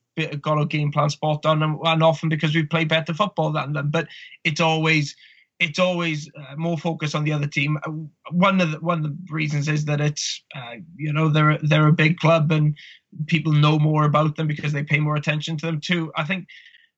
got 0.42 0.58
our 0.58 0.66
game 0.66 0.92
plan 0.92 1.10
spot 1.10 1.46
on, 1.46 1.62
and, 1.64 1.78
and 1.84 2.04
often 2.04 2.28
because 2.28 2.56
we 2.56 2.64
play 2.64 2.86
better 2.86 3.14
football 3.14 3.52
than 3.52 3.74
them. 3.74 3.92
But 3.92 4.08
it's 4.44 4.60
always 4.60 5.16
it's 5.60 5.80
always 5.80 6.30
uh, 6.38 6.56
more 6.56 6.78
focus 6.78 7.16
on 7.16 7.24
the 7.24 7.34
other 7.34 7.48
team. 7.48 7.78
Uh, 7.86 7.92
one 8.32 8.62
of 8.62 8.72
the 8.72 8.80
one 8.80 9.00
of 9.00 9.04
the 9.04 9.18
reasons 9.30 9.68
is 9.68 9.86
that 9.86 10.02
it's 10.02 10.44
uh, 10.56 10.76
you 10.96 11.14
know 11.14 11.30
they're 11.30 11.60
they're 11.60 11.88
a 11.88 11.94
big 11.94 12.18
club 12.18 12.52
and 12.52 12.76
people 13.28 13.54
know 13.54 13.80
more 13.80 14.06
about 14.06 14.36
them 14.36 14.48
because 14.48 14.74
they 14.74 14.84
pay 14.84 15.00
more 15.00 15.16
attention 15.16 15.58
to 15.58 15.66
them 15.66 15.80
too. 15.80 16.12
I 16.16 16.24
think 16.24 16.48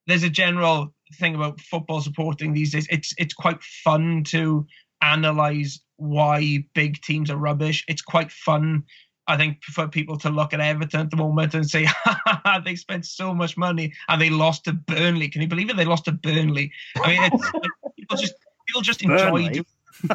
there's 0.07 0.23
a 0.23 0.29
general 0.29 0.93
thing 1.15 1.35
about 1.35 1.61
football 1.61 2.01
supporting 2.01 2.53
these 2.53 2.71
days. 2.71 2.87
It's 2.89 3.13
it's 3.17 3.33
quite 3.33 3.61
fun 3.63 4.23
to 4.25 4.65
analyze 5.01 5.79
why 5.99 6.63
big 6.73 7.01
teams 7.01 7.29
are 7.29 7.37
rubbish. 7.37 7.85
It's 7.87 8.01
quite 8.01 8.31
fun. 8.31 8.83
I 9.27 9.37
think 9.37 9.63
for 9.63 9.87
people 9.87 10.17
to 10.19 10.29
look 10.29 10.53
at 10.53 10.59
Everton 10.59 11.01
at 11.01 11.11
the 11.11 11.17
moment 11.17 11.53
and 11.53 11.69
say 11.69 11.87
they 12.65 12.75
spent 12.75 13.05
so 13.05 13.33
much 13.33 13.57
money 13.57 13.93
and 14.07 14.19
they 14.19 14.31
lost 14.31 14.65
to 14.65 14.73
Burnley. 14.73 15.29
Can 15.29 15.41
you 15.41 15.47
believe 15.47 15.69
it? 15.69 15.77
They 15.77 15.85
lost 15.85 16.05
to 16.05 16.11
Burnley. 16.11 16.71
I 16.97 17.07
mean, 17.07 17.23
it's, 17.23 17.51
people 17.95 18.17
just 18.17 18.33
people 18.65 18.81
just 18.81 19.03
enjoy 19.03 19.49
doing, 19.49 19.65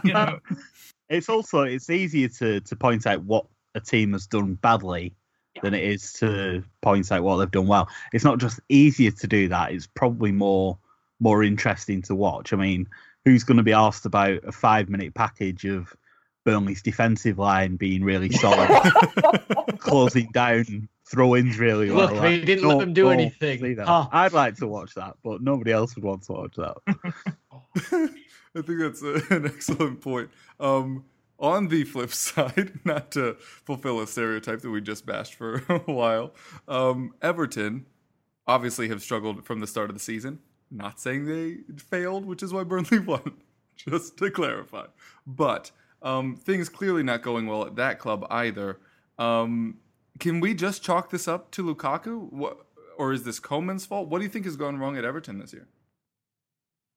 you 0.02 0.12
know. 0.12 0.40
it's 1.08 1.28
also 1.28 1.62
it's 1.62 1.90
easier 1.90 2.28
to 2.28 2.60
to 2.60 2.76
point 2.76 3.06
out 3.06 3.22
what 3.22 3.46
a 3.76 3.80
team 3.80 4.12
has 4.12 4.26
done 4.26 4.54
badly 4.54 5.14
than 5.62 5.74
it 5.74 5.84
is 5.84 6.12
to 6.14 6.64
point 6.82 7.12
out 7.12 7.22
what 7.22 7.36
they've 7.36 7.50
done 7.50 7.68
well. 7.68 7.88
It's 8.12 8.24
not 8.24 8.38
just 8.38 8.58
easier 8.68 9.12
to 9.12 9.26
do 9.28 9.48
that; 9.48 9.70
it's 9.70 9.86
probably 9.86 10.32
more 10.32 10.78
more 11.20 11.44
interesting 11.44 12.02
to 12.02 12.14
watch. 12.16 12.52
I 12.52 12.56
mean, 12.56 12.88
who's 13.24 13.44
going 13.44 13.56
to 13.56 13.62
be 13.62 13.72
asked 13.72 14.06
about 14.06 14.44
a 14.44 14.52
five 14.52 14.88
minute 14.88 15.14
package 15.14 15.64
of 15.64 15.94
Burnley's 16.44 16.82
defensive 16.82 17.38
line 17.38 17.76
being 17.76 18.04
really 18.04 18.30
solid, 18.30 18.68
closing 19.78 20.28
down 20.32 20.88
throw-ins 21.06 21.58
really 21.58 21.90
Look, 21.90 22.12
well. 22.12 22.22
they 22.22 22.40
didn't 22.40 22.66
let 22.66 22.78
them 22.78 22.92
do 22.92 23.10
anything. 23.10 23.78
Oh. 23.86 24.08
I'd 24.10 24.32
like 24.32 24.56
to 24.56 24.66
watch 24.66 24.94
that, 24.94 25.16
but 25.22 25.42
nobody 25.42 25.72
else 25.72 25.94
would 25.94 26.04
want 26.04 26.22
to 26.24 26.32
watch 26.32 26.54
that. 26.56 26.76
I 28.56 28.62
think 28.62 28.80
that's 28.80 29.02
a, 29.02 29.22
an 29.34 29.46
excellent 29.46 30.00
point. 30.00 30.30
Um, 30.60 31.04
on 31.38 31.68
the 31.68 31.84
flip 31.84 32.12
side, 32.12 32.78
not 32.84 33.10
to 33.12 33.36
fulfill 33.38 34.00
a 34.00 34.06
stereotype 34.06 34.60
that 34.60 34.70
we 34.70 34.80
just 34.80 35.04
bashed 35.04 35.34
for 35.34 35.62
a 35.68 35.78
while, 35.80 36.32
um, 36.68 37.14
Everton 37.20 37.86
obviously 38.46 38.88
have 38.88 39.02
struggled 39.02 39.44
from 39.44 39.60
the 39.60 39.66
start 39.66 39.90
of 39.90 39.94
the 39.94 40.00
season. 40.00 40.38
Not 40.74 40.98
saying 41.00 41.26
they 41.26 41.58
failed, 41.76 42.26
which 42.26 42.42
is 42.42 42.52
why 42.52 42.64
Burnley 42.64 42.98
won, 43.06 43.34
just 43.76 44.18
to 44.18 44.30
clarify. 44.30 44.86
But 45.26 45.70
um, 46.02 46.36
things 46.36 46.68
clearly 46.68 47.04
not 47.04 47.22
going 47.22 47.46
well 47.46 47.64
at 47.64 47.76
that 47.76 48.00
club 48.00 48.26
either. 48.28 48.80
Um, 49.18 49.78
can 50.18 50.40
we 50.40 50.52
just 50.52 50.82
chalk 50.82 51.10
this 51.10 51.28
up 51.28 51.50
to 51.52 51.62
Lukaku? 51.62 52.30
What, 52.32 52.66
or 52.98 53.12
is 53.12 53.22
this 53.22 53.38
Koeman's 53.38 53.86
fault? 53.86 54.08
What 54.08 54.18
do 54.18 54.24
you 54.24 54.30
think 54.30 54.44
has 54.46 54.56
gone 54.56 54.78
wrong 54.78 54.96
at 54.98 55.04
Everton 55.04 55.38
this 55.38 55.52
year? 55.52 55.68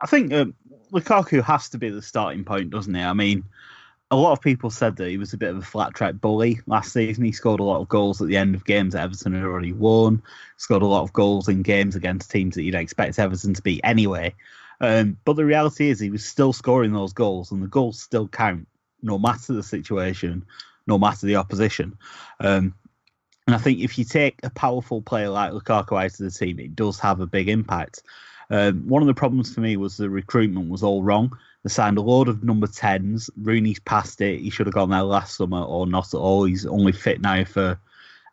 I 0.02 0.08
think 0.08 0.34
um, 0.34 0.56
Lukaku 0.92 1.44
has 1.44 1.70
to 1.70 1.78
be 1.78 1.90
the 1.90 2.02
starting 2.02 2.44
point, 2.44 2.72
doesn't 2.72 2.94
he? 2.94 3.02
I 3.02 3.14
mean, 3.14 3.44
a 4.10 4.16
lot 4.16 4.32
of 4.32 4.42
people 4.42 4.70
said 4.70 4.96
that 4.96 5.10
he 5.10 5.18
was 5.18 5.34
a 5.34 5.38
bit 5.38 5.50
of 5.50 5.58
a 5.58 5.62
flat 5.62 5.94
track 5.94 6.16
bully 6.16 6.62
last 6.66 6.94
season. 6.94 7.26
He 7.26 7.34
scored 7.34 7.60
a 7.60 7.64
lot 7.64 7.82
of 7.82 7.90
goals 7.90 8.22
at 8.22 8.28
the 8.28 8.38
end 8.38 8.56
of 8.56 8.64
games 8.64 8.94
that 8.94 9.04
Everton 9.04 9.34
had 9.34 9.44
already 9.44 9.74
won. 9.74 10.24
Scored 10.56 10.82
a 10.82 10.88
lot 10.88 11.04
of 11.04 11.12
goals 11.12 11.50
in 11.50 11.62
games 11.62 11.96
against 11.96 12.32
teams 12.32 12.56
that 12.56 12.64
you'd 12.64 12.76
expect 12.76 13.20
Everton 13.20 13.54
to 13.54 13.62
beat 13.62 13.82
anyway. 13.84 14.34
Um, 14.80 15.18
but 15.26 15.36
the 15.36 15.46
reality 15.46 15.90
is, 15.90 16.00
he 16.00 16.10
was 16.10 16.24
still 16.24 16.54
scoring 16.54 16.94
those 16.94 17.14
goals, 17.14 17.52
and 17.52 17.62
the 17.62 17.68
goals 17.68 18.00
still 18.00 18.28
count, 18.28 18.68
no 19.02 19.18
matter 19.18 19.54
the 19.54 19.64
situation, 19.64 20.46
no 20.86 20.98
matter 20.98 21.26
the 21.26 21.36
opposition. 21.36 21.98
Um, 22.40 22.76
and 23.46 23.56
I 23.56 23.60
think 23.60 23.80
if 23.80 23.98
you 23.98 24.06
take 24.06 24.40
a 24.44 24.50
powerful 24.50 25.02
player 25.02 25.30
like 25.30 25.52
Lukaku 25.52 26.02
out 26.02 26.12
of 26.12 26.18
the 26.18 26.32
team, 26.32 26.60
it 26.60 26.76
does 26.76 27.00
have 27.00 27.20
a 27.20 27.28
big 27.28 27.50
impact. 27.50 28.04
Um, 28.50 28.88
one 28.88 29.02
of 29.02 29.08
the 29.08 29.14
problems 29.14 29.54
for 29.54 29.62
me 29.62 29.76
was 29.78 29.98
the 29.98 30.10
recruitment 30.10 30.70
was 30.70 30.84
all 30.84 31.04
wrong. 31.04 31.38
They 31.68 31.74
signed 31.74 31.98
a 31.98 32.02
load 32.02 32.30
of 32.30 32.46
number 32.46 32.66
10s. 32.66 33.30
Rooney's 33.42 33.82
past 33.82 34.22
it. 34.22 34.40
He 34.40 34.50
should 34.50 34.68
have 34.68 34.74
gone 34.74 34.90
there 34.90 35.04
last 35.04 35.36
summer 35.36 35.62
or 35.62 35.86
not 35.86 36.14
at 36.14 36.18
all. 36.18 36.46
He's 36.46 36.66
only 36.66 36.94
fit 36.94 37.20
now 37.20 37.44
for 37.44 37.78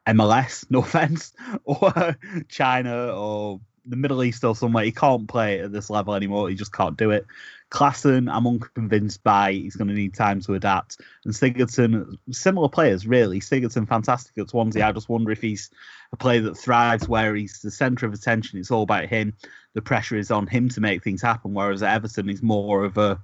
MLS, 0.07 0.65
no 0.71 0.79
offense, 0.85 1.33
or 1.65 2.17
China 2.49 3.09
or 3.09 3.61
the 3.87 3.97
Middle 3.97 4.23
East 4.23 4.45
or 4.45 4.57
somewhere. 4.57 4.85
He 4.85 4.93
can't 4.93 5.29
play 5.29 5.61
at 5.61 5.73
this 5.73 5.91
level 5.91 6.15
anymore. 6.15 6.49
He 6.49 6.55
just 6.55 6.73
can't 6.73 6.97
do 6.97 7.11
it. 7.11 7.27
Klaassen, 7.71 8.33
I'm 8.33 8.47
unconvinced 8.47 9.23
by. 9.25 9.53
He's 9.53 9.77
going 9.77 9.89
to 9.89 9.95
need 9.95 10.15
time 10.15 10.41
to 10.43 10.55
adapt. 10.55 11.01
And 11.25 11.35
Sigurdsson, 11.35 12.19
similar 12.31 12.69
players, 12.69 13.07
really. 13.07 13.41
Sigurdsson, 13.41 13.89
fantastic 13.89 14.39
at 14.39 14.51
Swansea. 14.51 14.87
I 14.87 14.93
just 14.93 15.09
wonder 15.09 15.33
if 15.33 15.41
he's 15.41 15.71
a 16.13 16.17
player 16.17 16.43
that 16.43 16.57
thrives 16.57 17.09
where 17.09 17.35
he's 17.35 17.61
the 17.61 17.71
centre 17.71 18.07
of 18.07 18.13
attention. 18.13 18.59
It's 18.59 18.71
all 18.71 18.83
about 18.83 19.07
him. 19.07 19.35
The 19.75 19.83
pressure 19.83 20.17
is 20.17 20.31
on 20.31 20.47
him 20.47 20.69
to 20.71 20.81
make 20.81 21.03
things 21.03 21.23
happen. 21.23 21.53
Whereas 21.53 21.83
Everton, 21.83 22.29
he's 22.29 22.43
more 22.43 22.85
of 22.85 22.97
a 22.97 23.21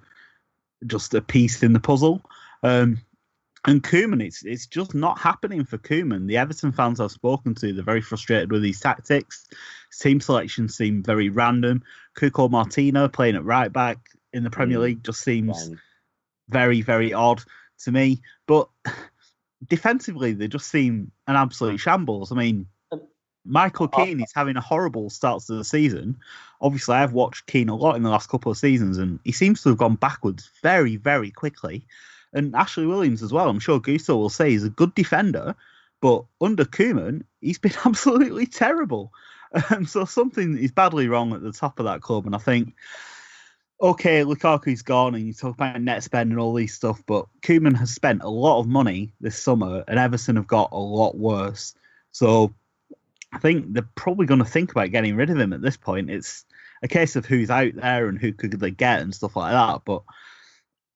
just 0.87 1.15
a 1.15 1.21
piece 1.21 1.63
in 1.63 1.73
the 1.73 1.81
puzzle. 1.81 2.23
Um, 2.63 3.01
and 3.67 3.83
Koeman, 3.83 4.25
it's 4.25 4.43
it's 4.45 4.67
just 4.67 4.95
not 4.95 5.19
happening 5.19 5.65
for 5.65 5.77
Koeman. 5.77 6.27
The 6.27 6.39
Everton 6.39 6.73
fans 6.73 6.99
I've 6.99 7.11
spoken 7.11 7.55
to, 7.57 7.73
they're 7.73 7.85
very 7.85 8.01
frustrated 8.01 8.51
with 8.51 8.65
his 8.65 8.81
tactics. 8.81 9.47
His 9.91 9.99
team 9.99 10.21
selection 10.21 10.69
seem 10.69 11.03
very 11.03 11.29
random. 11.29 11.83
Cuco 12.17 12.51
Martina 12.51 13.09
playing 13.09 13.37
at 13.37 13.45
right 13.45 13.73
back 13.73 13.99
in 14.33 14.45
the 14.45 14.51
Premier 14.51 14.79
mm. 14.79 14.83
League 14.83 15.05
just 15.05 15.21
seems 15.21 15.71
very, 16.49 16.81
very 16.81 17.13
odd 17.13 17.43
to 17.81 17.93
me. 17.93 18.23
But 18.47 18.69
defensively, 19.67 20.33
they 20.33 20.49
just 20.49 20.69
seem 20.69 21.13
an 21.27 21.37
absolute 21.37 21.77
mm. 21.77 21.81
shambles. 21.81 22.33
I 22.33 22.37
mean, 22.37 22.67
um, 22.93 23.03
Michael 23.45 23.91
uh, 23.93 24.05
Keane 24.05 24.23
is 24.23 24.33
having 24.35 24.57
a 24.57 24.63
horrible 24.63 25.11
start 25.11 25.43
to 25.45 25.55
the 25.55 25.65
season. 25.65 26.17
Obviously, 26.63 26.95
I've 26.95 27.13
watched 27.13 27.47
Keane 27.47 27.69
a 27.69 27.77
lot 27.77 27.97
in 27.97 28.03
the 28.03 28.11
last 28.11 28.31
couple 28.31 28.51
of 28.51 28.57
seasons, 28.57 28.97
and 28.97 29.21
he 29.25 29.33
seems 29.33 29.63
to 29.63 29.69
have 29.69 29.79
gone 29.79 29.97
backwards 29.97 30.51
very, 30.63 30.97
very 30.97 31.31
quickly. 31.31 31.87
And 32.33 32.55
Ashley 32.55 32.87
Williams 32.87 33.23
as 33.23 33.33
well. 33.33 33.49
I'm 33.49 33.59
sure 33.59 33.81
Gusto 33.81 34.17
will 34.17 34.31
say 34.31 34.51
he's 34.51 34.65
a 34.65 34.71
good 34.71 34.95
defender, 34.95 35.55
but 36.01 36.25
under 36.41 36.65
Koeman, 36.65 37.23
he's 37.41 37.59
been 37.59 37.75
absolutely 37.85 38.47
terrible. 38.47 39.13
Um, 39.71 39.85
so 39.85 40.05
something 40.05 40.57
is 40.59 40.71
badly 40.71 41.09
wrong 41.09 41.33
at 41.33 41.43
the 41.43 41.53
top 41.53 41.81
of 41.81 41.87
that 41.87 42.03
club, 42.03 42.27
and 42.27 42.35
I 42.35 42.39
think 42.39 42.75
okay, 43.83 44.25
Lukaku's 44.25 44.83
gone, 44.83 45.15
and 45.15 45.27
you 45.27 45.33
talk 45.33 45.55
about 45.55 45.81
net 45.81 46.03
spend 46.03 46.31
and 46.31 46.41
all 46.41 46.53
these 46.53 46.75
stuff, 46.75 47.03
but 47.07 47.27
Koeman 47.43 47.77
has 47.77 47.91
spent 47.91 48.23
a 48.23 48.29
lot 48.29 48.61
of 48.61 48.67
money 48.67 49.13
this 49.21 49.43
summer, 49.43 49.85
and 49.89 49.99
Everton 49.99 50.37
have 50.37 50.47
got 50.47 50.71
a 50.73 50.79
lot 50.79 51.17
worse. 51.17 51.75
So 52.13 52.53
I 53.33 53.39
think 53.39 53.73
they're 53.73 53.89
probably 53.95 54.27
going 54.27 54.41
to 54.41 54.45
think 54.45 54.71
about 54.71 54.91
getting 54.91 55.17
rid 55.17 55.31
of 55.31 55.39
him 55.39 55.53
at 55.53 55.63
this 55.63 55.77
point. 55.77 56.11
It's 56.11 56.45
a 56.83 56.89
case 56.89 57.17
of 57.17 57.27
who's 57.27 57.51
out 57.51 57.75
there 57.75 58.09
and 58.09 58.19
who 58.19 58.33
could 58.33 58.53
they 58.53 58.71
get 58.71 59.01
and 59.01 59.15
stuff 59.15 59.37
like 59.37 59.53
that. 59.53 59.83
But 59.85 60.03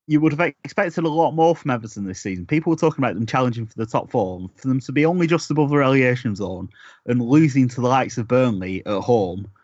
you 0.07 0.21
would 0.21 0.33
have 0.33 0.41
expected 0.65 1.05
a 1.05 1.09
lot 1.09 1.33
more 1.33 1.57
from 1.57 1.71
Everton 1.71 2.05
this 2.05 2.21
season. 2.21 2.47
People 2.47 2.71
were 2.71 2.77
talking 2.77 3.03
about 3.03 3.15
them 3.15 3.27
challenging 3.27 3.67
for 3.67 3.77
the 3.77 3.87
top 3.87 4.11
four, 4.11 4.39
and 4.39 4.51
for 4.61 4.69
them 4.69 4.81
to 4.81 4.93
be 4.93 5.07
only 5.07 5.27
just 5.27 5.51
above 5.51 5.71
the 5.71 5.77
relegation 5.77 6.35
zone 6.35 6.69
and 7.07 7.23
losing 7.23 7.69
to 7.69 7.81
the 7.81 7.89
likes 7.89 8.19
of 8.19 8.29
Burnley 8.29 8.85
at 8.87 9.01
home. 9.01 9.49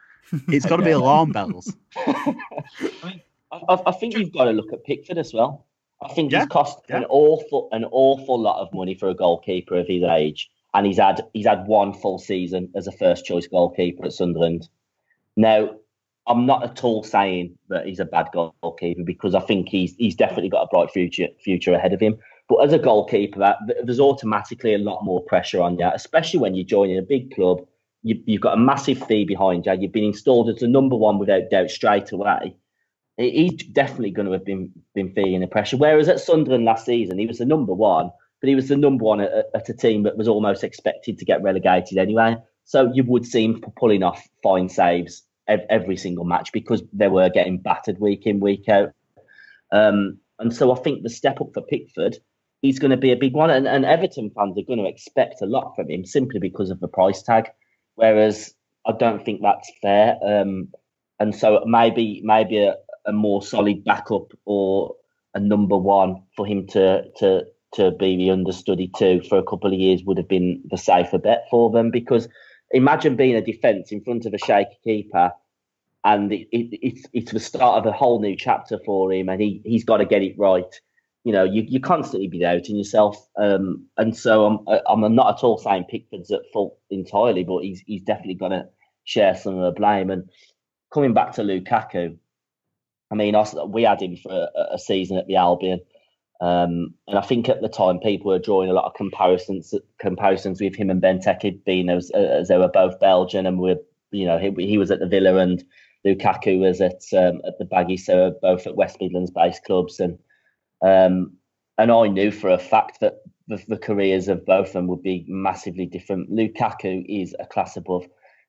It's 0.47 0.65
got 0.65 0.77
to 0.77 0.85
be 0.85 0.93
alarm 0.93 1.33
bells. 1.33 1.75
I, 1.97 3.21
I, 3.51 3.91
think 3.91 4.17
you've 4.17 4.33
got 4.33 4.45
to 4.45 4.53
look 4.53 4.73
at 4.73 4.85
Pickford 4.85 5.19
as 5.19 5.35
well. 5.35 5.67
I 6.01 6.13
think 6.13 6.31
Yeah, 6.31 6.43
he's 6.43 6.49
cost 6.49 6.79
yeah. 6.89 6.99
an 6.99 7.07
awful 7.09 7.69
an 7.73 7.85
awful 7.91 8.39
lot 8.39 8.63
of 8.63 8.73
money 8.73 8.95
for 8.95 9.09
a 9.09 9.15
goalkeeper 9.15 9.77
of 9.77 9.89
his 9.89 10.05
age, 10.05 10.49
and 10.73 10.87
he's 10.87 10.99
had 10.99 11.27
he's 11.35 11.49
had 11.49 11.67
one 11.67 11.93
full 11.93 12.21
season 12.21 12.71
as 12.77 12.87
a 12.87 12.93
first 12.93 13.25
choice 13.25 13.49
goalkeeper 13.49 14.05
at 14.07 14.13
Sunderland. 14.13 14.69
Now, 15.37 15.71
I'm 16.27 16.47
not 16.47 16.63
at 16.63 16.85
all 16.85 17.03
saying 17.03 17.59
that 17.69 17.87
he's 17.87 18.01
a 18.01 18.05
bad 18.05 18.29
goalkeeper 18.33 19.03
because 19.05 19.35
I 19.35 19.41
think 19.41 19.69
he's 19.69 19.95
he's 19.97 20.15
definitely 20.15 20.51
got 20.51 20.63
a 20.63 20.69
bright 20.69 20.91
future 20.91 21.29
future 21.43 21.75
ahead 21.75 21.93
of 21.93 22.01
him. 22.01 22.19
But 22.49 22.59
as 22.59 22.73
a 22.73 22.79
goalkeeper, 22.79 23.39
that, 23.39 23.59
there's 23.85 24.01
automatically 24.01 24.75
a 24.75 24.79
lot 24.79 25.05
more 25.05 25.23
pressure 25.23 25.63
on 25.63 25.79
you, 25.79 25.89
especially 25.95 26.41
when 26.41 26.55
you're 26.55 26.65
joining 26.65 26.99
a 26.99 27.03
big 27.03 27.35
club. 27.35 27.65
You, 28.03 28.21
you've 28.27 28.41
got 28.41 28.57
a 28.57 28.61
massive 28.61 29.07
fee 29.07 29.25
behind 29.25 29.67
you. 29.67 29.73
You've 29.79 29.93
been 29.93 30.05
installed 30.05 30.49
as 30.49 30.57
the 30.57 30.67
number 30.67 30.97
one 30.97 31.19
without 31.19 31.51
doubt 31.51 31.71
straight 31.71 32.13
away. 32.13 32.57
He's 33.19 33.53
definitely 33.53 34.11
going 34.11 34.27
to 34.27 34.33
have 34.33 34.45
been 34.45 34.73
been 34.95 35.13
feeling 35.13 35.41
the 35.41 35.47
pressure. 35.47 35.77
Whereas 35.77 36.09
at 36.09 36.21
Sunderland 36.21 36.65
last 36.65 36.87
season, 36.87 37.19
he 37.19 37.27
was 37.27 37.39
the 37.39 37.45
number 37.45 37.75
one, 37.75 38.11
but 38.41 38.49
he 38.49 38.55
was 38.55 38.69
the 38.69 38.77
number 38.77 39.05
one 39.05 39.21
at, 39.21 39.47
at 39.55 39.69
a 39.69 39.75
team 39.75 40.03
that 40.05 40.17
was 40.17 40.29
almost 40.29 40.65
expected 40.65 41.19
to 41.19 41.25
get 41.25 41.43
relegated 41.43 41.99
anyway. 41.99 42.37
So 42.65 42.91
you 42.93 43.05
would 43.05 43.27
see 43.27 43.45
him 43.45 43.63
pulling 43.77 44.03
off 44.03 44.27
fine 44.43 44.69
saves 44.69 45.23
every 45.69 45.97
single 45.97 46.25
match 46.25 46.53
because 46.53 46.83
they 46.93 47.09
were 47.09 47.29
getting 47.29 47.59
battered 47.59 47.99
week 47.99 48.27
in 48.27 48.41
week 48.41 48.69
out. 48.69 48.93
Um, 49.73 50.19
and 50.39 50.55
so 50.55 50.73
I 50.73 50.81
think 50.81 51.03
the 51.03 51.11
step 51.11 51.41
up 51.41 51.49
for 51.53 51.63
Pickford, 51.63 52.17
he's 52.63 52.79
going 52.79 52.91
to 52.91 52.97
be 52.97 53.13
a 53.13 53.17
big 53.17 53.35
one, 53.35 53.51
and, 53.51 53.67
and 53.69 53.85
Everton 53.85 54.31
fans 54.31 54.57
are 54.59 54.67
going 54.67 54.79
to 54.79 54.89
expect 54.89 55.43
a 55.43 55.47
lot 55.47 55.75
from 55.77 55.91
him 55.91 56.05
simply 56.05 56.41
because 56.41 56.71
of 56.71 56.81
the 56.81 56.89
price 56.89 57.23
tag. 57.23 57.49
Whereas 57.95 58.55
I 58.87 58.93
don't 58.93 59.25
think 59.25 59.43
that's 59.43 59.71
fair. 59.83 60.17
Um, 60.25 60.69
and 61.19 61.35
so 61.35 61.63
maybe 61.67 62.23
maybe 62.25 62.59
a, 62.59 62.77
a 63.07 63.13
more 63.13 63.43
solid 63.43 63.85
backup 63.85 64.33
or 64.47 64.97
a 65.35 65.41
number 65.41 65.77
one 65.77 66.23
for 66.35 66.47
him 66.47 66.67
to 66.69 67.05
to 67.19 67.45
to 67.75 67.93
be 67.93 68.17
the 68.17 68.31
understudy 68.31 68.91
too 68.97 69.23
for 69.29 69.39
a 69.39 69.45
couple 69.45 69.73
of 69.73 69.79
years 69.79 70.03
would 70.05 70.17
have 70.17 70.29
been 70.29 70.63
the 70.71 70.79
safer 70.79 71.19
bet 71.19 71.47
for 71.51 71.71
them 71.71 71.91
because 71.91 72.29
imagine 72.71 73.17
being 73.17 73.37
a 73.37 73.43
defence 73.43 73.93
in 73.93 74.03
front 74.03 74.27
of 74.27 74.35
a 74.35 74.39
shaky 74.39 74.79
keeper 74.85 75.33
and 76.05 76.33
it, 76.33 76.49
it, 76.53 76.79
it's 76.83 77.07
it's 77.13 77.33
the 77.33 77.41
start 77.41 77.79
of 77.79 77.87
a 77.87 77.93
whole 77.97 78.21
new 78.21 78.37
chapter 78.37 78.79
for 78.85 79.13
him 79.13 79.29
and 79.29 79.41
he 79.41 79.61
he's 79.65 79.85
got 79.85 79.99
to 79.99 80.07
get 80.07 80.23
it 80.23 80.35
right. 80.39 80.81
You 81.25 81.33
know 81.33 81.45
you, 81.45 81.65
you 81.67 81.81
constantly 81.81 82.29
be 82.29 82.41
doubting 82.41 82.77
yourself 82.77 83.17
um, 83.37 83.87
and 83.99 84.17
so 84.17 84.47
I'm 84.47 85.05
I'm 85.05 85.15
not 85.15 85.37
at 85.37 85.45
all 85.45 85.59
saying 85.59 85.85
Pickford's 85.91 86.31
at 86.31 86.41
fault 86.53 86.79
entirely 86.91 87.45
but 87.45 87.63
he's 87.63 87.83
he's 87.87 88.03
definitely 88.03 88.35
got 88.35 88.49
to 88.49 88.69
share 89.05 89.35
some 89.35 89.59
of 89.59 89.63
the 89.63 89.79
blame. 89.79 90.11
And 90.11 90.31
coming 90.93 91.13
back 91.13 91.33
to 91.33 91.43
Lukaku 91.43 92.17
I 93.11 93.15
mean 93.15 93.37
we 93.69 93.83
had 93.83 94.01
him 94.01 94.17
for 94.17 94.49
a, 94.57 94.75
a 94.75 94.79
season 94.79 95.19
at 95.19 95.27
the 95.27 95.37
Albion 95.37 95.81
um, 96.41 96.95
and 97.07 97.19
I 97.19 97.21
think 97.21 97.49
at 97.49 97.61
the 97.61 97.69
time 97.69 97.99
people 97.99 98.31
were 98.31 98.39
drawing 98.39 98.71
a 98.71 98.75
lot 98.75 98.87
of 98.87 98.95
comparisons 98.95 99.75
comparisons 99.99 100.61
with 100.61 100.75
him 100.75 100.91
and 100.91 101.03
Benteke, 101.03 101.65
being 101.65 101.91
as, 101.91 102.11
as 102.11 102.49
they 102.49 102.57
were 102.57 102.69
both 102.69 102.99
Belgian 102.99 103.47
and 103.47 103.59
were 103.59 103.77
you 104.11 104.27
know 104.27 104.39
he, 104.39 104.51
he 104.67 104.79
was 104.79 104.91
at 104.91 105.01
the 105.01 105.07
Villa 105.07 105.37
and 105.37 105.63
Lukaku 106.07 106.61
was 106.61 106.81
at 106.81 107.03
um, 107.13 107.43
at 107.47 107.59
the 107.59 107.65
Baggy, 107.65 107.97
so 107.97 108.35
both 108.41 108.67
at 108.67 108.77
West 108.77 108.99
Midlands 109.01 109.31
based 109.31 109.65
clubs, 109.65 110.01
and 110.01 110.19
um, 110.83 111.37
and 111.77 111.91
I 111.91 112.09
knew 112.09 112.31
for 112.31 112.51
a 112.51 112.59
fact 112.59 113.01
that 113.01 113.19
the, 113.49 113.63
the, 113.69 113.77
careers 113.77 114.29
of 114.29 114.47
both 114.47 114.69
of 114.69 114.73
them 114.75 114.87
would 114.87 115.03
be 115.03 115.25
massively 115.29 115.87
different. 115.87 116.31
Lukaku 116.31 117.05
is 117.09 117.35
a 117.39 117.47
class 117.47 117.77
above. 117.77 118.07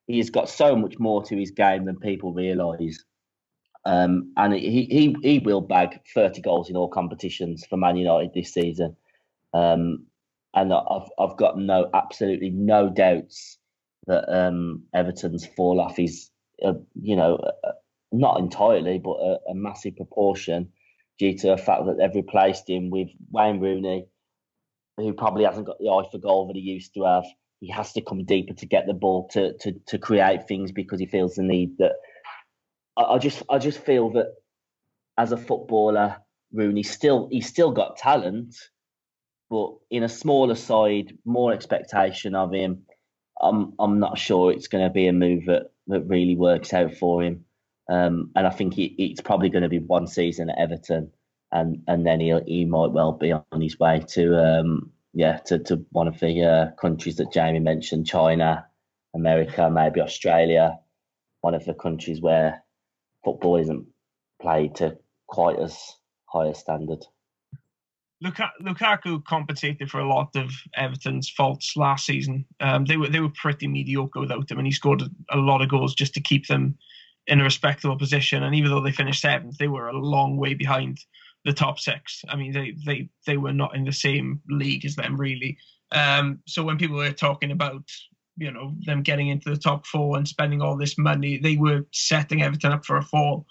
He 0.08 0.18
has 0.18 0.30
got 0.30 0.48
so 0.48 0.76
much 0.76 0.98
more 1.00 1.24
to 1.24 1.36
his 1.36 1.52
game 1.52 1.86
than 1.86 1.98
people 1.98 2.34
realise. 2.34 3.04
Um, 3.84 4.32
and 4.38 4.54
he, 4.54 4.86
he 4.86 5.16
he 5.24 5.40
will 5.40 5.62
bag 5.62 6.02
30 6.14 6.42
goals 6.42 6.70
in 6.70 6.76
all 6.76 6.88
competitions 6.88 7.66
for 7.66 7.78
Man 7.78 7.98
United 7.98 8.32
this 8.34 8.54
season. 8.54 8.96
Um, 9.54 10.06
and 10.54 10.74
I've 10.74 11.10
I've 11.18 11.38
got 11.38 11.58
no 11.58 11.90
absolutely 11.94 12.50
no 12.50 12.90
doubts 12.90 13.58
that 14.08 14.30
um, 14.34 14.84
Everton's 14.94 15.46
fall 15.46 15.80
off 15.80 16.00
is 16.00 16.30
uh, 16.64 16.74
you 17.02 17.16
know 17.16 17.36
uh, 17.36 17.72
not 18.12 18.40
entirely 18.40 19.00
but 19.00 19.12
a, 19.14 19.40
a, 19.52 19.56
massive 19.56 19.96
proportion 19.96 20.70
due 21.18 21.38
to 21.38 21.48
the 21.48 21.58
fact 21.58 21.86
that 21.86 21.98
they've 21.98 22.16
replaced 22.16 22.70
him 22.70 22.90
with 22.90 23.08
Wayne 23.30 23.60
Rooney, 23.60 24.08
who 24.98 25.14
probably 25.14 25.46
hasn't 25.46 25.68
got 25.68 25.80
the 25.80 25.90
eye 25.90 26.08
for 26.12 26.18
goal 26.18 26.48
that 26.48 26.56
he 26.56 26.62
used 26.62 26.94
to 26.96 27.04
have. 27.04 27.24
He 27.60 27.70
has 27.70 27.94
to 27.94 28.02
come 28.02 28.26
deeper 28.26 28.54
to 28.54 28.66
get 28.66 28.88
the 28.88 28.94
ball 28.94 29.28
to 29.30 29.58
to 29.60 29.74
to 29.88 29.98
create 29.98 30.48
things 30.48 30.72
because 30.72 31.00
he 31.00 31.06
feels 31.06 31.36
the 31.36 31.44
need 31.44 31.78
that 31.78 31.94
I, 32.98 33.18
just 33.18 33.44
I 33.50 33.58
just 33.58 33.80
feel 33.80 34.12
that 34.12 34.34
as 35.18 35.32
a 35.32 35.38
footballer, 35.38 36.18
Rooney 36.54 36.84
still 36.84 37.30
he's 37.32 37.48
still 37.48 37.72
got 37.72 37.98
talent, 37.98 38.56
but 39.50 39.74
in 39.90 40.04
a 40.04 40.10
smaller 40.10 40.56
side, 40.56 41.18
more 41.26 41.54
expectation 41.54 42.36
of 42.36 42.54
him. 42.54 42.84
I'm 43.42 43.74
I'm 43.80 44.00
not 44.00 44.18
sure 44.18 44.52
it's 44.52 44.68
going 44.68 44.84
to 44.84 44.90
be 44.90 45.08
a 45.08 45.14
move 45.14 45.46
that, 45.46 45.72
that 45.88 46.02
really 46.02 46.36
works 46.36 46.74
out 46.74 46.94
for 46.96 47.24
him. 47.24 47.46
Um, 47.90 48.32
and 48.36 48.46
I 48.46 48.52
think 48.52 48.74
he, 48.74 48.86
it's 48.98 49.22
probably 49.22 49.50
going 49.50 49.64
to 49.64 49.70
be 49.70 49.80
one 49.80 50.08
season 50.08 50.50
at 50.50 50.60
Everton, 50.60 51.12
and 51.52 51.84
and 51.88 52.06
then 52.06 52.20
he 52.20 52.38
he 52.46 52.66
might 52.66 52.92
well 52.92 53.14
be 53.14 53.32
on 53.32 53.62
his 53.62 53.80
way 53.80 54.04
to 54.10 54.38
um, 54.38 54.92
yeah 55.14 55.38
to, 55.46 55.60
to 55.60 55.86
one 55.92 56.08
of 56.08 56.20
the 56.20 56.44
uh, 56.44 56.72
countries 56.80 57.18
that 57.18 57.34
Jamie 57.34 57.60
mentioned, 57.60 58.06
China, 58.06 58.66
America, 59.14 59.70
maybe 59.70 60.02
Australia, 60.02 60.80
one 61.42 61.56
of 61.56 61.66
the 61.66 61.74
countries 61.74 62.22
where 62.22 62.64
football 63.24 63.58
isn't 63.58 63.86
played 64.42 64.76
to 64.76 64.98
quite 65.28 65.60
as 65.60 65.78
high 66.26 66.48
a 66.48 66.56
standard. 66.56 67.06
Lukaku 68.24 69.24
compensated 69.26 69.90
for 69.90 70.00
a 70.00 70.08
lot 70.08 70.36
of 70.36 70.52
Everton's 70.78 71.30
faults 71.30 71.76
last 71.76 72.06
season. 72.06 72.46
Um, 72.60 72.86
they 72.86 72.98
were 72.98 73.08
they 73.08 73.20
were 73.20 73.30
pretty 73.30 73.68
mediocre 73.68 74.20
without 74.20 74.52
him, 74.52 74.60
and 74.60 74.68
he 74.68 74.72
scored 74.72 75.02
a, 75.32 75.38
lot 75.38 75.62
of 75.62 75.70
goals 75.70 75.96
just 75.96 76.14
to 76.14 76.22
keep 76.22 76.48
them 76.48 76.78
in 77.26 77.42
a 77.42 77.44
respectable 77.44 77.98
position. 77.98 78.44
And 78.44 78.54
even 78.54 78.70
though 78.70 78.82
they 78.82 78.92
finished 78.92 79.22
seventh, 79.22 79.58
they 79.58 79.68
were 79.68 79.88
a 79.88 79.98
long 79.98 80.38
way 80.38 80.54
behind 80.54 81.00
the 81.46 81.54
top 81.54 81.80
six. 81.80 82.24
I 82.30 82.36
mean, 82.36 82.52
they 82.52 82.76
they 82.86 83.10
they 83.26 83.38
were 83.38 83.54
not 83.54 83.76
in 83.76 83.86
the 83.86 83.92
same 83.92 84.40
league 84.50 84.86
as 84.86 84.96
them 84.96 85.20
really. 85.20 85.58
Um, 85.92 86.40
so 86.46 86.64
when 86.64 86.78
people 86.78 86.98
were 86.98 87.12
talking 87.12 87.50
about 87.50 87.84
you 88.42 88.52
know 88.52 88.74
them 88.86 89.04
getting 89.04 89.28
into 89.28 89.50
the 89.50 89.58
top 89.58 89.86
four 89.86 90.18
and 90.18 90.28
spending 90.28 90.62
all 90.62 90.76
this 90.76 90.98
money, 90.98 91.38
they 91.38 91.58
were 91.58 91.86
setting 91.92 92.42
Everton 92.42 92.72
up 92.72 92.86
for 92.86 92.98
a 92.98 93.04
fall. 93.04 93.46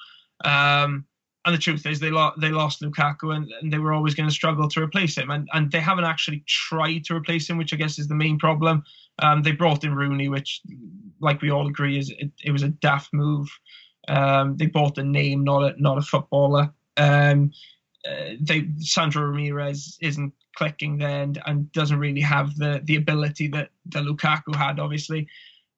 Um, 0.45 1.05
and 1.47 1.55
the 1.55 1.59
truth 1.59 1.87
is, 1.87 2.01
they 2.01 2.11
lost 2.11 2.41
they 2.41 2.51
lost 2.51 2.83
Lukaku, 2.83 3.35
and, 3.35 3.51
and 3.63 3.73
they 3.73 3.79
were 3.79 3.95
always 3.95 4.15
going 4.15 4.29
to 4.29 4.35
struggle 4.35 4.69
to 4.69 4.83
replace 4.83 5.17
him. 5.17 5.31
And 5.31 5.49
and 5.55 5.71
they 5.71 5.81
haven't 5.81 6.05
actually 6.05 6.45
tried 6.47 7.05
to 7.05 7.15
replace 7.15 7.49
him, 7.49 7.57
which 7.57 7.73
I 7.73 7.77
guess 7.77 7.99
is 7.99 8.09
the 8.09 8.15
main 8.15 8.39
problem. 8.39 8.83
Um, 9.21 9.43
they 9.43 9.53
brought 9.53 9.85
in 9.85 9.95
Rooney, 9.95 10.29
which, 10.29 10.61
like 11.21 11.41
we 11.41 11.51
all 11.51 11.69
agree, 11.69 11.99
is 11.99 12.11
it, 12.11 12.31
it 12.45 12.51
was 12.51 12.63
a 12.63 12.69
daft 12.69 13.13
move. 13.13 13.49
Um, 14.09 14.57
they 14.57 14.67
bought 14.67 14.99
a 14.99 15.05
name, 15.05 15.45
not 15.45 15.63
a 15.63 15.75
not 15.81 15.99
a 15.99 16.03
footballer. 16.03 16.73
Um, 16.97 17.53
uh, 18.05 18.35
they 18.41 18.69
Sandro 18.79 19.23
Ramirez 19.23 19.99
isn't 20.03 20.35
clicking 20.61 20.99
there 20.99 21.23
and, 21.23 21.41
and 21.47 21.73
doesn't 21.73 21.99
really 21.99 22.21
have 22.21 22.55
the 22.57 22.83
the 22.85 22.97
ability 22.97 23.49
that 23.49 23.71
the 23.87 24.01
Lukaku 24.01 24.55
had, 24.55 24.79
obviously. 24.79 25.27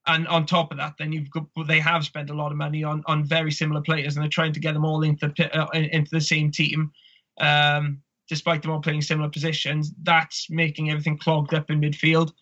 And 0.09 0.27
on 0.27 0.45
top 0.45 0.73
of 0.73 0.79
that, 0.79 0.95
then 0.99 1.13
you've 1.13 1.31
got 1.31 1.47
they 1.69 1.79
have 1.79 2.05
spent 2.05 2.31
a 2.31 2.35
lot 2.35 2.51
of 2.51 2.59
money 2.59 2.83
on 2.83 3.05
on 3.07 3.25
very 3.25 3.53
similar 3.53 3.81
players, 3.81 4.17
and 4.17 4.23
they're 4.23 4.39
trying 4.39 4.53
to 4.55 4.61
get 4.61 4.75
them 4.75 4.85
all 4.85 5.05
into 5.05 5.27
uh, 5.57 5.69
into 5.73 6.11
the 6.11 6.21
same 6.21 6.51
team, 6.51 6.91
um, 7.39 8.03
despite 8.29 8.63
them 8.63 8.73
all 8.73 8.81
playing 8.81 9.03
similar 9.03 9.31
positions. 9.31 9.93
That's 10.03 10.51
making 10.51 10.91
everything 10.91 11.19
clogged 11.19 11.55
up 11.55 11.71
in 11.71 11.81
midfield. 11.81 12.33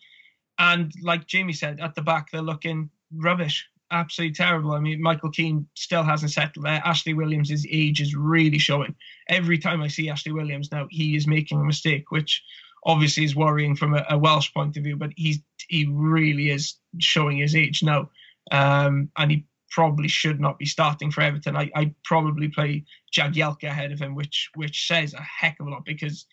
And 0.57 0.91
like 1.03 1.27
Jamie 1.27 1.53
said, 1.53 1.79
at 1.79 1.93
the 1.93 2.01
back 2.01 2.31
they're 2.31 2.41
looking 2.41 2.89
rubbish 3.13 3.67
absolutely 3.91 4.35
terrible. 4.35 4.71
I 4.71 4.79
mean, 4.79 5.01
Michael 5.01 5.31
Keane 5.31 5.67
still 5.75 6.03
hasn't 6.03 6.31
settled 6.31 6.65
there. 6.65 6.81
Ashley 6.83 7.13
Williams' 7.13 7.65
age 7.69 8.01
is 8.01 8.15
really 8.15 8.57
showing. 8.57 8.95
Every 9.27 9.57
time 9.57 9.81
I 9.81 9.87
see 9.87 10.09
Ashley 10.09 10.31
Williams 10.31 10.71
now, 10.71 10.87
he 10.89 11.15
is 11.15 11.27
making 11.27 11.59
a 11.59 11.63
mistake, 11.63 12.11
which 12.11 12.43
obviously 12.85 13.23
is 13.23 13.35
worrying 13.35 13.75
from 13.75 13.93
a, 13.93 14.05
a 14.09 14.17
Welsh 14.17 14.53
point 14.53 14.77
of 14.77 14.83
view. 14.83 14.95
But 14.95 15.11
he's 15.15 15.39
he 15.67 15.85
really 15.85 16.49
is 16.49 16.75
showing 16.99 17.37
his 17.37 17.55
age 17.55 17.83
now, 17.83 18.09
um, 18.51 19.09
and 19.17 19.31
he 19.31 19.45
probably 19.69 20.07
should 20.07 20.39
not 20.39 20.59
be 20.59 20.65
starting 20.65 21.11
for 21.11 21.21
Everton. 21.21 21.55
I 21.55 21.69
I 21.75 21.93
probably 22.03 22.47
play 22.47 22.85
Jagielka 23.13 23.65
ahead 23.65 23.91
of 23.91 23.99
him, 23.99 24.15
which 24.15 24.49
which 24.55 24.87
says 24.87 25.13
a 25.13 25.21
heck 25.21 25.59
of 25.59 25.67
a 25.67 25.69
lot 25.69 25.85
because 25.85 26.25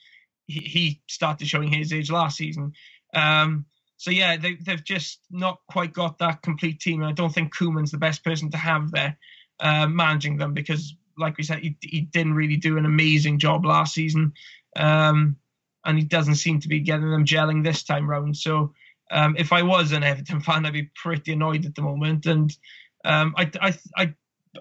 he, 0.46 0.60
he 0.60 1.02
started 1.08 1.46
showing 1.46 1.72
his 1.72 1.92
age 1.92 2.10
last 2.10 2.36
season. 2.36 2.72
Um, 3.14 3.66
so 3.98 4.12
yeah, 4.12 4.37
they, 4.37 4.54
they've 4.54 4.82
just 4.82 5.20
not 5.30 5.58
quite 5.68 5.92
got 5.92 6.18
that 6.18 6.40
complete 6.42 6.80
team. 6.80 7.02
And 7.02 7.08
I 7.11 7.12
don't 7.12 7.34
think 7.34 7.54
Koeman's 7.54 7.90
the 7.90 7.98
best 7.98 8.24
person 8.24 8.48
to 8.52 8.56
have 8.56 8.92
there 8.92 9.18
uh, 9.58 9.88
managing 9.88 10.38
them 10.38 10.54
because, 10.54 10.94
like 11.18 11.37
we 11.37 11.42
said, 11.42 11.58
he, 11.58 11.76
he 11.82 12.02
didn't 12.02 12.34
really 12.34 12.56
do 12.56 12.78
an 12.78 12.87
amazing 12.87 13.40
job 13.40 13.66
last 13.66 13.94
season, 13.94 14.32
um, 14.76 15.37
and 15.84 15.98
he 15.98 16.04
doesn't 16.04 16.37
seem 16.37 16.61
to 16.61 16.68
be 16.68 16.78
getting 16.78 17.11
them 17.11 17.24
gelling 17.24 17.64
this 17.64 17.82
time 17.82 18.08
round. 18.08 18.37
So 18.37 18.72
um, 19.11 19.34
if 19.37 19.52
I 19.52 19.62
was 19.62 19.90
an 19.90 20.04
Everton 20.04 20.40
fan, 20.40 20.64
I'd 20.64 20.72
be 20.72 20.90
pretty 20.94 21.32
annoyed 21.32 21.66
at 21.66 21.74
the 21.74 21.82
moment. 21.82 22.26
And 22.26 22.56
um, 23.04 23.34
I, 23.37 23.50
I, 23.61 23.74
I, 23.96 24.14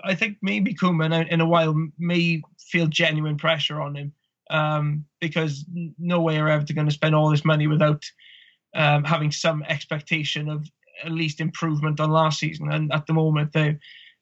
I 0.04 0.15
think 0.15 0.38
maybe 0.41 0.73
Koeman 0.73 1.30
in 1.30 1.41
a 1.41 1.47
while 1.47 1.76
may 2.00 2.41
feel 2.60 2.88
genuine 2.88 3.38
pressure 3.38 3.80
on 3.82 3.95
him 3.95 4.13
um, 4.50 5.06
because 5.19 5.63
no 6.00 6.21
way 6.21 6.38
are 6.38 6.50
Everton 6.50 6.76
going 6.76 6.88
to 6.88 6.93
spend 6.93 7.13
all 7.13 7.30
this 7.30 7.45
money 7.45 7.67
without 7.67 8.04
um, 8.75 9.03
having 9.03 9.32
some 9.32 9.63
expectation 9.63 10.49
of 10.49 10.67
at 11.03 11.12
least 11.12 11.41
improvement 11.41 11.99
on 11.99 12.12
last 12.12 12.39
season. 12.39 12.71
And 12.71 12.91
at 12.91 13.06
the 13.06 13.13
moment, 13.13 13.53
they 13.53 13.77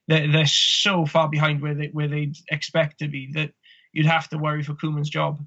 they're, 0.08 0.30
they're 0.30 0.46
so 0.46 1.04
far 1.06 1.28
behind 1.28 1.60
where 1.60 1.74
they 1.74 1.88
where 1.88 2.08
they'd 2.08 2.36
expect 2.50 3.00
to 3.00 3.08
be 3.08 3.32
that 3.34 3.52
you'd 3.92 4.06
have 4.06 4.28
to 4.30 4.38
worry 4.38 4.62
for 4.62 4.74
Koeman's 4.74 5.10
job. 5.10 5.40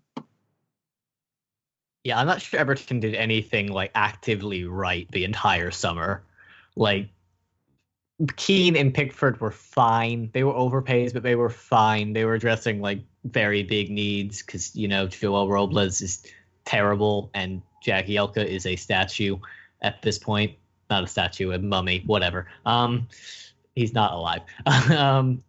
Yeah, 2.03 2.19
I'm 2.19 2.27
not 2.27 2.41
sure 2.41 2.59
Everton 2.59 2.99
did 2.99 3.15
anything 3.15 3.71
like 3.71 3.91
actively 3.93 4.63
right 4.63 5.09
the 5.11 5.25
entire 5.25 5.71
summer. 5.71 6.23
Like 6.75 7.09
Keane 8.35 8.75
and 8.75 8.93
Pickford 8.93 9.39
were 9.39 9.51
fine. 9.51 10.29
They 10.33 10.43
were 10.43 10.53
overpays, 10.53 11.13
but 11.13 11.23
they 11.23 11.35
were 11.35 11.49
fine. 11.49 12.13
They 12.13 12.25
were 12.25 12.33
addressing 12.33 12.81
like 12.81 12.99
very 13.23 13.63
big 13.63 13.89
needs 13.89 14.41
because 14.41 14.75
you 14.75 14.87
know 14.87 15.07
Joel 15.07 15.49
Robles 15.49 16.01
is 16.01 16.25
terrible 16.69 17.31
and 17.33 17.63
Jagielka 17.83 18.45
is 18.45 18.67
a 18.67 18.75
statue 18.75 19.37
at 19.81 20.01
this 20.03 20.19
point. 20.19 20.53
Not 20.89 21.03
a 21.03 21.07
statue, 21.07 21.51
a 21.51 21.57
mummy, 21.57 22.03
whatever. 22.05 22.47
Um, 22.65 23.07
he's 23.75 23.93
not 23.93 24.13
alive. 24.13 24.41
um, 24.91 25.43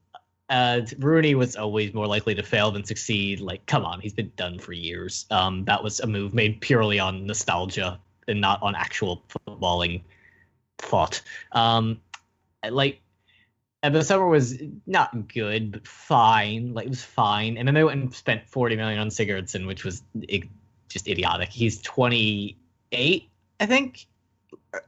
uh, 0.48 0.80
Rooney 0.98 1.34
was 1.34 1.56
always 1.56 1.92
more 1.92 2.06
likely 2.06 2.34
to 2.34 2.42
fail 2.42 2.70
than 2.70 2.84
succeed. 2.84 3.40
Like, 3.40 3.66
come 3.66 3.84
on, 3.84 4.00
he's 4.00 4.14
been 4.14 4.32
done 4.36 4.58
for 4.58 4.72
years. 4.72 5.26
Um, 5.30 5.64
that 5.66 5.82
was 5.82 6.00
a 6.00 6.06
move 6.06 6.32
made 6.32 6.60
purely 6.60 6.98
on 6.98 7.26
nostalgia 7.26 8.00
and 8.26 8.40
not 8.40 8.62
on 8.62 8.74
actual 8.74 9.22
footballing 9.28 10.02
thought. 10.78 11.20
Um, 11.52 12.00
like, 12.68 13.00
the 13.82 14.02
summer 14.02 14.26
was 14.26 14.58
not 14.86 15.28
good, 15.28 15.72
but 15.72 15.86
fine. 15.86 16.74
Like 16.74 16.86
it 16.86 16.90
was 16.90 17.02
fine. 17.02 17.56
And 17.56 17.66
then 17.66 17.74
they 17.74 17.84
went 17.84 18.00
and 18.00 18.14
spent 18.14 18.46
40 18.46 18.76
million 18.76 18.98
on 18.98 19.08
Sigurdsson, 19.08 19.66
which 19.66 19.84
was 19.84 20.02
just 20.90 21.08
idiotic. 21.08 21.48
He's 21.48 21.80
28, 21.80 23.30
I 23.60 23.66
think, 23.66 24.06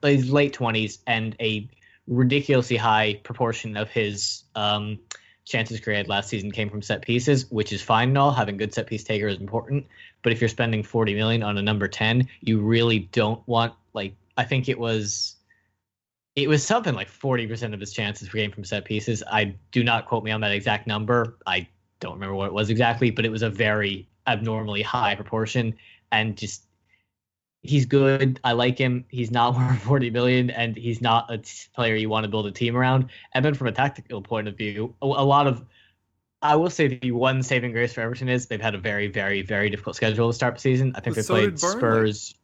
like 0.02 0.16
his 0.16 0.30
late 0.30 0.54
20s, 0.54 0.98
and 1.06 1.34
a 1.40 1.68
ridiculously 2.06 2.76
high 2.76 3.14
proportion 3.22 3.76
of 3.76 3.88
his 3.88 4.42
um, 4.54 4.98
chances 5.44 5.80
created 5.80 6.08
last 6.08 6.28
season 6.28 6.50
came 6.50 6.68
from 6.68 6.82
set 6.82 7.02
pieces, 7.02 7.50
which 7.50 7.72
is 7.72 7.80
fine 7.80 8.10
and 8.10 8.18
all. 8.18 8.32
Having 8.32 8.58
good 8.58 8.74
set 8.74 8.86
piece 8.86 9.04
taker 9.04 9.28
is 9.28 9.38
important, 9.38 9.86
but 10.22 10.32
if 10.32 10.40
you're 10.40 10.48
spending 10.48 10.82
40 10.82 11.14
million 11.14 11.42
on 11.42 11.56
a 11.56 11.62
number 11.62 11.88
10, 11.88 12.28
you 12.40 12.60
really 12.60 12.98
don't 12.98 13.46
want 13.48 13.72
like 13.94 14.14
I 14.36 14.44
think 14.44 14.68
it 14.68 14.78
was 14.78 15.36
it 16.34 16.48
was 16.48 16.64
something 16.64 16.94
like 16.94 17.10
40% 17.10 17.74
of 17.74 17.80
his 17.80 17.92
chances 17.92 18.28
came 18.28 18.50
from 18.50 18.64
set 18.64 18.86
pieces. 18.86 19.22
I 19.30 19.54
do 19.70 19.84
not 19.84 20.06
quote 20.06 20.24
me 20.24 20.30
on 20.30 20.40
that 20.40 20.52
exact 20.52 20.86
number. 20.86 21.36
I 21.46 21.68
don't 22.00 22.14
remember 22.14 22.34
what 22.34 22.46
it 22.46 22.54
was 22.54 22.70
exactly, 22.70 23.10
but 23.10 23.26
it 23.26 23.30
was 23.30 23.42
a 23.42 23.50
very 23.50 24.08
abnormally 24.26 24.82
high 24.82 25.14
proportion 25.14 25.74
and 26.10 26.36
just 26.36 26.66
he's 27.62 27.86
good. 27.86 28.40
I 28.44 28.52
like 28.52 28.78
him. 28.78 29.04
He's 29.08 29.30
not 29.30 29.54
worth 29.56 29.80
40 29.82 30.10
million 30.10 30.50
and 30.50 30.76
he's 30.76 31.00
not 31.00 31.32
a 31.32 31.38
t- 31.38 31.50
player 31.74 31.94
you 31.94 32.08
want 32.08 32.24
to 32.24 32.28
build 32.30 32.46
a 32.46 32.50
team 32.50 32.76
around. 32.76 33.08
And 33.34 33.44
then 33.44 33.54
from 33.54 33.68
a 33.68 33.72
tactical 33.72 34.20
point 34.22 34.48
of 34.48 34.56
view, 34.56 34.94
a, 35.02 35.06
a 35.06 35.24
lot 35.24 35.46
of 35.46 35.64
I 36.44 36.56
will 36.56 36.70
say 36.70 36.98
the 36.98 37.12
one 37.12 37.40
saving 37.44 37.70
grace 37.70 37.92
for 37.92 38.00
Everton 38.00 38.28
is 38.28 38.46
they've 38.46 38.60
had 38.60 38.74
a 38.74 38.78
very, 38.78 39.06
very, 39.06 39.42
very 39.42 39.70
difficult 39.70 39.94
schedule 39.94 40.28
to 40.28 40.34
start 40.34 40.54
the 40.56 40.60
season. 40.60 40.92
I 40.96 41.00
think 41.00 41.14
But 41.14 41.16
they 41.16 41.22
so 41.22 41.34
played 41.34 41.50
did 41.54 41.60
Burnley. 41.60 41.78
Spurs. 41.78 42.34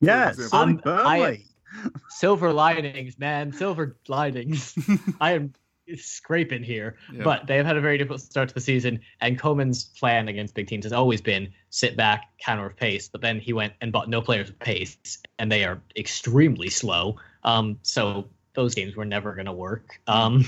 Yeah, 0.00 0.28
example. 0.30 0.48
so 0.48 0.66
did 0.66 0.86
I- 0.86 1.18
Burnley. 1.18 1.44
Silver 2.08 2.52
linings, 2.54 3.18
man. 3.18 3.52
Silver 3.52 3.96
linings. 4.08 4.74
I 5.20 5.32
am 5.32 5.52
scraping 5.96 6.62
here. 6.62 6.96
Yeah. 7.12 7.24
But 7.24 7.46
they 7.46 7.56
have 7.56 7.66
had 7.66 7.76
a 7.76 7.80
very 7.80 7.98
difficult 7.98 8.20
start 8.20 8.48
to 8.48 8.54
the 8.54 8.60
season, 8.60 9.00
and 9.20 9.38
Koeman's 9.38 9.84
plan 9.84 10.28
against 10.28 10.54
big 10.54 10.66
teams 10.66 10.84
has 10.84 10.92
always 10.92 11.20
been 11.20 11.52
sit 11.70 11.96
back, 11.96 12.26
counter 12.38 12.64
with 12.64 12.76
pace. 12.76 13.08
But 13.08 13.20
then 13.20 13.38
he 13.40 13.52
went 13.52 13.72
and 13.80 13.92
bought 13.92 14.08
no 14.08 14.20
players 14.20 14.48
with 14.48 14.58
pace, 14.58 14.96
and 15.38 15.50
they 15.50 15.64
are 15.64 15.80
extremely 15.96 16.68
slow. 16.68 17.16
Um, 17.44 17.78
so 17.82 18.28
those 18.54 18.74
games 18.74 18.96
were 18.96 19.04
never 19.04 19.34
going 19.34 19.46
to 19.46 19.52
work. 19.52 20.00
Um, 20.06 20.44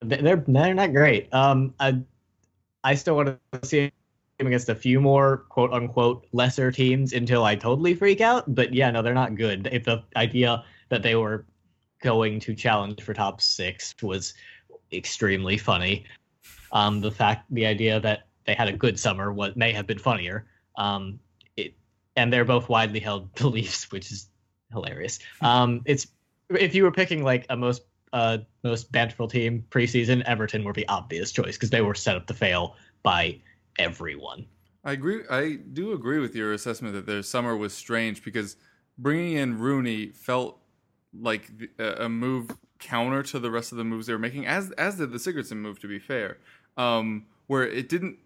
they- 0.00 0.20
they're 0.20 0.44
they're 0.46 0.74
not 0.74 0.92
great. 0.92 1.32
Um, 1.32 1.74
I 1.80 2.00
I 2.82 2.94
still 2.94 3.16
want 3.16 3.38
to 3.52 3.66
see 3.66 3.90
him 4.38 4.46
against 4.46 4.68
a 4.68 4.74
few 4.74 5.00
more 5.00 5.38
quote 5.48 5.72
unquote 5.72 6.26
lesser 6.32 6.70
teams 6.70 7.12
until 7.12 7.44
I 7.44 7.54
totally 7.54 7.94
freak 7.94 8.20
out. 8.20 8.54
But 8.54 8.74
yeah, 8.74 8.90
no, 8.90 9.00
they're 9.00 9.14
not 9.14 9.36
good. 9.36 9.68
If 9.72 9.84
the 9.84 10.02
idea 10.16 10.64
that 10.90 11.02
they 11.02 11.14
were 11.14 11.46
going 12.04 12.38
to 12.38 12.54
challenge 12.54 13.02
for 13.02 13.14
top 13.14 13.40
six 13.40 13.94
was 14.02 14.34
extremely 14.92 15.56
funny. 15.56 16.04
Um, 16.70 17.00
the 17.00 17.10
fact, 17.10 17.46
the 17.50 17.66
idea 17.66 17.98
that 17.98 18.28
they 18.46 18.54
had 18.54 18.68
a 18.68 18.72
good 18.72 19.00
summer 19.00 19.32
was 19.32 19.56
may 19.56 19.72
have 19.72 19.86
been 19.86 19.98
funnier. 19.98 20.46
Um, 20.76 21.18
it, 21.56 21.74
and 22.14 22.32
they're 22.32 22.44
both 22.44 22.68
widely 22.68 23.00
held 23.00 23.34
beliefs, 23.40 23.90
which 23.90 24.12
is 24.12 24.28
hilarious. 24.70 25.18
Um, 25.40 25.80
it's 25.86 26.06
if 26.50 26.74
you 26.74 26.84
were 26.84 26.92
picking 26.92 27.24
like 27.24 27.46
a 27.48 27.56
most 27.56 27.82
uh 28.12 28.38
most 28.62 28.92
banterful 28.92 29.26
team 29.26 29.64
preseason, 29.70 30.22
Everton 30.22 30.62
were 30.62 30.74
the 30.74 30.86
obvious 30.88 31.32
choice 31.32 31.56
because 31.56 31.70
they 31.70 31.80
were 31.80 31.94
set 31.94 32.16
up 32.16 32.26
to 32.26 32.34
fail 32.34 32.76
by 33.02 33.40
everyone. 33.78 34.46
I 34.84 34.92
agree. 34.92 35.22
I 35.30 35.58
do 35.72 35.92
agree 35.92 36.18
with 36.18 36.36
your 36.36 36.52
assessment 36.52 36.94
that 36.94 37.06
their 37.06 37.22
summer 37.22 37.56
was 37.56 37.72
strange 37.72 38.22
because 38.22 38.56
bringing 38.98 39.36
in 39.36 39.58
Rooney 39.58 40.08
felt 40.08 40.60
like 41.20 41.50
a 41.78 42.08
move 42.08 42.50
counter 42.78 43.22
to 43.22 43.38
the 43.38 43.50
rest 43.50 43.72
of 43.72 43.78
the 43.78 43.84
moves 43.84 44.06
they 44.06 44.12
were 44.12 44.18
making, 44.18 44.46
as 44.46 44.70
as 44.72 44.96
did 44.96 45.12
the 45.12 45.18
Sigurdsson 45.18 45.56
move. 45.56 45.78
To 45.80 45.88
be 45.88 45.98
fair, 45.98 46.38
um, 46.76 47.26
where 47.46 47.66
it 47.66 47.88
didn't, 47.88 48.18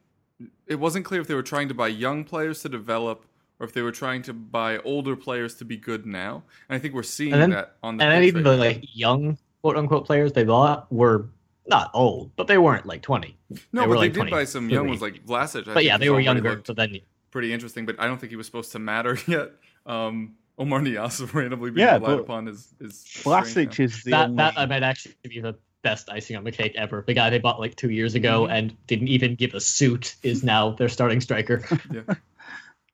it 0.67 0.77
wasn't 0.77 1.05
clear 1.05 1.21
if 1.21 1.27
they 1.27 1.35
were 1.35 1.43
trying 1.43 1.69
to 1.69 1.75
buy 1.75 1.89
young 1.89 2.25
players 2.25 2.63
to 2.63 2.69
develop 2.69 3.25
or 3.61 3.67
if 3.67 3.73
they 3.73 3.83
were 3.83 3.93
trying 3.93 4.23
to 4.23 4.33
buy 4.33 4.79
older 4.79 5.17
players 5.17 5.55
to 5.57 5.65
be 5.65 5.77
good 5.77 6.07
now. 6.07 6.43
And 6.69 6.77
I 6.77 6.79
think 6.79 6.95
we're 6.95 7.03
seeing 7.03 7.33
then- 7.33 7.51
that 7.51 7.77
on 7.83 7.97
the 7.97 8.05
and 8.05 8.13
then 8.13 8.25
even 8.25 8.43
the 8.43 8.57
like 8.57 8.85
young 8.95 9.39
quote 9.63 9.77
unquote 9.77 10.07
players 10.07 10.33
they 10.33 10.45
bought 10.45 10.91
were 10.93 11.27
not 11.67 11.91
old, 11.93 12.35
but 12.37 12.47
they 12.47 12.59
weren't 12.59 12.87
like 12.87 13.03
twenty. 13.03 13.37
no, 13.73 13.83
they 13.83 13.87
but 13.87 13.87
they 13.89 13.95
like 13.97 14.13
did 14.13 14.31
buy 14.31 14.45
some 14.45 14.71
young 14.71 14.89
ones 14.89 15.03
like 15.03 15.25
Vlasic. 15.27 15.69
I 15.69 15.75
But 15.75 15.85
yeah, 15.85 15.99
they 15.99 16.09
were 16.11 16.21
younger. 16.21 16.63
So 16.65 16.73
then 16.73 16.99
pretty 17.31 17.53
interesting, 17.53 17.85
but 17.85 18.01
I 18.01 18.07
don't 18.07 18.19
think 18.19 18.31
he 18.31 18.37
was 18.37 18.47
supposed 18.47 18.73
to 18.73 18.79
matter 18.79 19.19
yet. 19.27 19.53
Um, 19.85 20.37
Oumar 20.59 20.83
Niasse 20.83 21.33
randomly 21.35 21.71
being 21.71 21.87
Yeah, 21.87 21.95
relied 21.95 22.07
but 22.07 22.19
upon 22.21 22.49
is 22.49 22.75
is 22.81 23.05
Vlasic 23.23 23.47
strange 23.73 23.81
is 23.81 24.03
the 24.05 24.11
that 24.13 24.25
only. 24.27 24.37
that 24.37 24.55
uh, 24.57 24.67
might 24.67 24.83
actually 24.83 25.15
be 25.23 25.41
the 25.41 25.57
best 25.83 26.11
icing 26.11 26.37
on 26.37 26.45
the 26.45 26.51
cake 26.53 26.75
ever. 26.77 27.05
The 27.07 27.15
guy 27.15 27.31
they 27.31 27.39
bought 27.39 27.61
like 27.61 27.77
two 27.77 27.91
years 27.91 28.15
ago 28.17 28.43
Mhm. 28.47 28.53
and 28.53 28.87
didn't 28.89 29.09
even 29.09 29.37
give 29.37 29.55
a 29.55 29.61
suit 29.61 30.17
is 30.23 30.43
now 30.43 30.71
their 30.73 30.89
starting 30.89 31.21
striker. 31.21 31.63
now. 31.71 31.79
Yeah. 32.09 32.15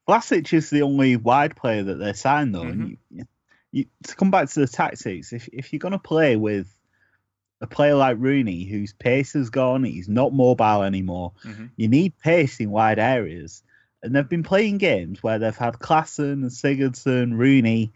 Vlasic 0.09 0.53
is 0.53 0.68
the 0.68 0.83
only 0.83 1.16
wide 1.16 1.57
player 1.57 1.83
that 1.83 1.94
they 1.94 2.12
signed, 2.12 2.55
though. 2.55 2.64
Mhm. 2.64 2.72
And 2.72 2.98
you, 3.11 3.24
you, 3.72 3.85
to 4.05 4.14
come 4.16 4.31
back 4.31 4.50
to 4.50 4.61
the 4.61 4.66
tactics, 4.68 5.33
if 5.33 5.48
if 5.48 5.72
you're 5.72 5.79
going 5.81 5.92
to 5.92 5.98
play 5.98 6.37
with 6.37 6.68
a 7.62 7.66
player 7.66 7.94
like 7.94 8.18
Rooney, 8.20 8.64
whose 8.64 8.92
pace 8.92 9.33
has 9.33 9.48
gone, 9.48 9.83
he's 9.85 10.09
not 10.09 10.35
mobile 10.35 10.83
anymore. 10.83 11.33
Mhm. 11.42 11.70
You 11.77 11.88
need 11.88 12.18
pace 12.18 12.61
in 12.61 12.70
wide 12.70 12.98
areas, 12.98 13.62
and 14.05 14.14
they've 14.14 14.29
been 14.29 14.43
playing 14.43 14.79
games 14.79 15.23
where 15.23 15.38
they've 15.38 15.57
had 15.57 15.75
Klaassen 15.75 16.33
and 16.33 16.45
Sigurdsson, 16.51 17.37
Rooney, 17.37 17.93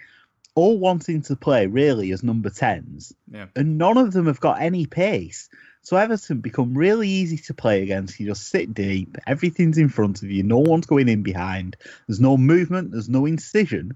all 0.54 0.78
wanting 0.78 1.22
to 1.22 1.36
play 1.36 1.66
really 1.66 2.10
as 2.10 2.22
number 2.24 2.50
tens, 2.50 3.14
Yeah. 3.30 3.46
and 3.54 3.78
none 3.78 3.96
of 3.98 4.12
them 4.12 4.26
have 4.26 4.40
got 4.40 4.60
any 4.60 4.86
pace. 4.86 5.48
So 5.82 5.96
Everton 5.96 6.40
become 6.40 6.76
really 6.76 7.08
easy 7.08 7.38
to 7.38 7.54
play 7.54 7.82
against. 7.82 8.18
You 8.18 8.26
just 8.26 8.48
sit 8.48 8.74
deep, 8.74 9.16
everything's 9.26 9.78
in 9.78 9.88
front 9.88 10.22
of 10.22 10.30
you, 10.30 10.42
no 10.42 10.58
one's 10.58 10.86
going 10.86 11.08
in 11.08 11.22
behind. 11.22 11.76
There's 12.06 12.20
no 12.20 12.36
movement, 12.36 12.90
there's 12.90 13.08
no 13.08 13.24
incision. 13.26 13.92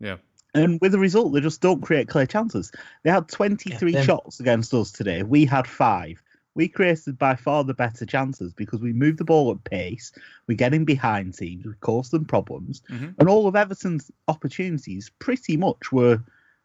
Yeah. 0.00 0.16
And 0.54 0.80
with 0.80 0.92
the 0.92 0.98
result, 0.98 1.32
they 1.32 1.40
just 1.40 1.60
don't 1.60 1.80
create 1.80 2.08
clear 2.08 2.26
chances. 2.26 2.72
They 3.04 3.10
had 3.10 3.28
23 3.28 3.92
Yeah, 3.92 4.02
shots 4.02 4.40
against 4.40 4.74
us 4.74 4.92
today. 4.92 5.22
We 5.22 5.46
had 5.46 5.66
five. 5.66 6.22
We 6.54 6.68
created 6.68 7.18
by 7.18 7.34
far 7.34 7.64
the 7.64 7.74
better 7.74 8.04
chances 8.04 8.52
because 8.52 8.80
we 8.80 8.92
moved 8.92 9.18
the 9.18 9.24
ball 9.24 9.50
at 9.50 9.64
pace. 9.64 10.12
We 10.46 10.54
get 10.54 10.74
in 10.74 10.84
behind 10.84 11.34
teams. 11.34 11.64
We 11.64 11.72
cause 11.80 12.10
them 12.10 12.24
problems. 12.26 12.82
Mhm. 12.90 13.14
And 13.18 13.28
all 13.28 13.46
of 13.46 13.56
Everton's 13.56 14.10
opportunities 14.28 15.10
pretty 15.18 15.56
much 15.56 15.92
were 15.92 16.22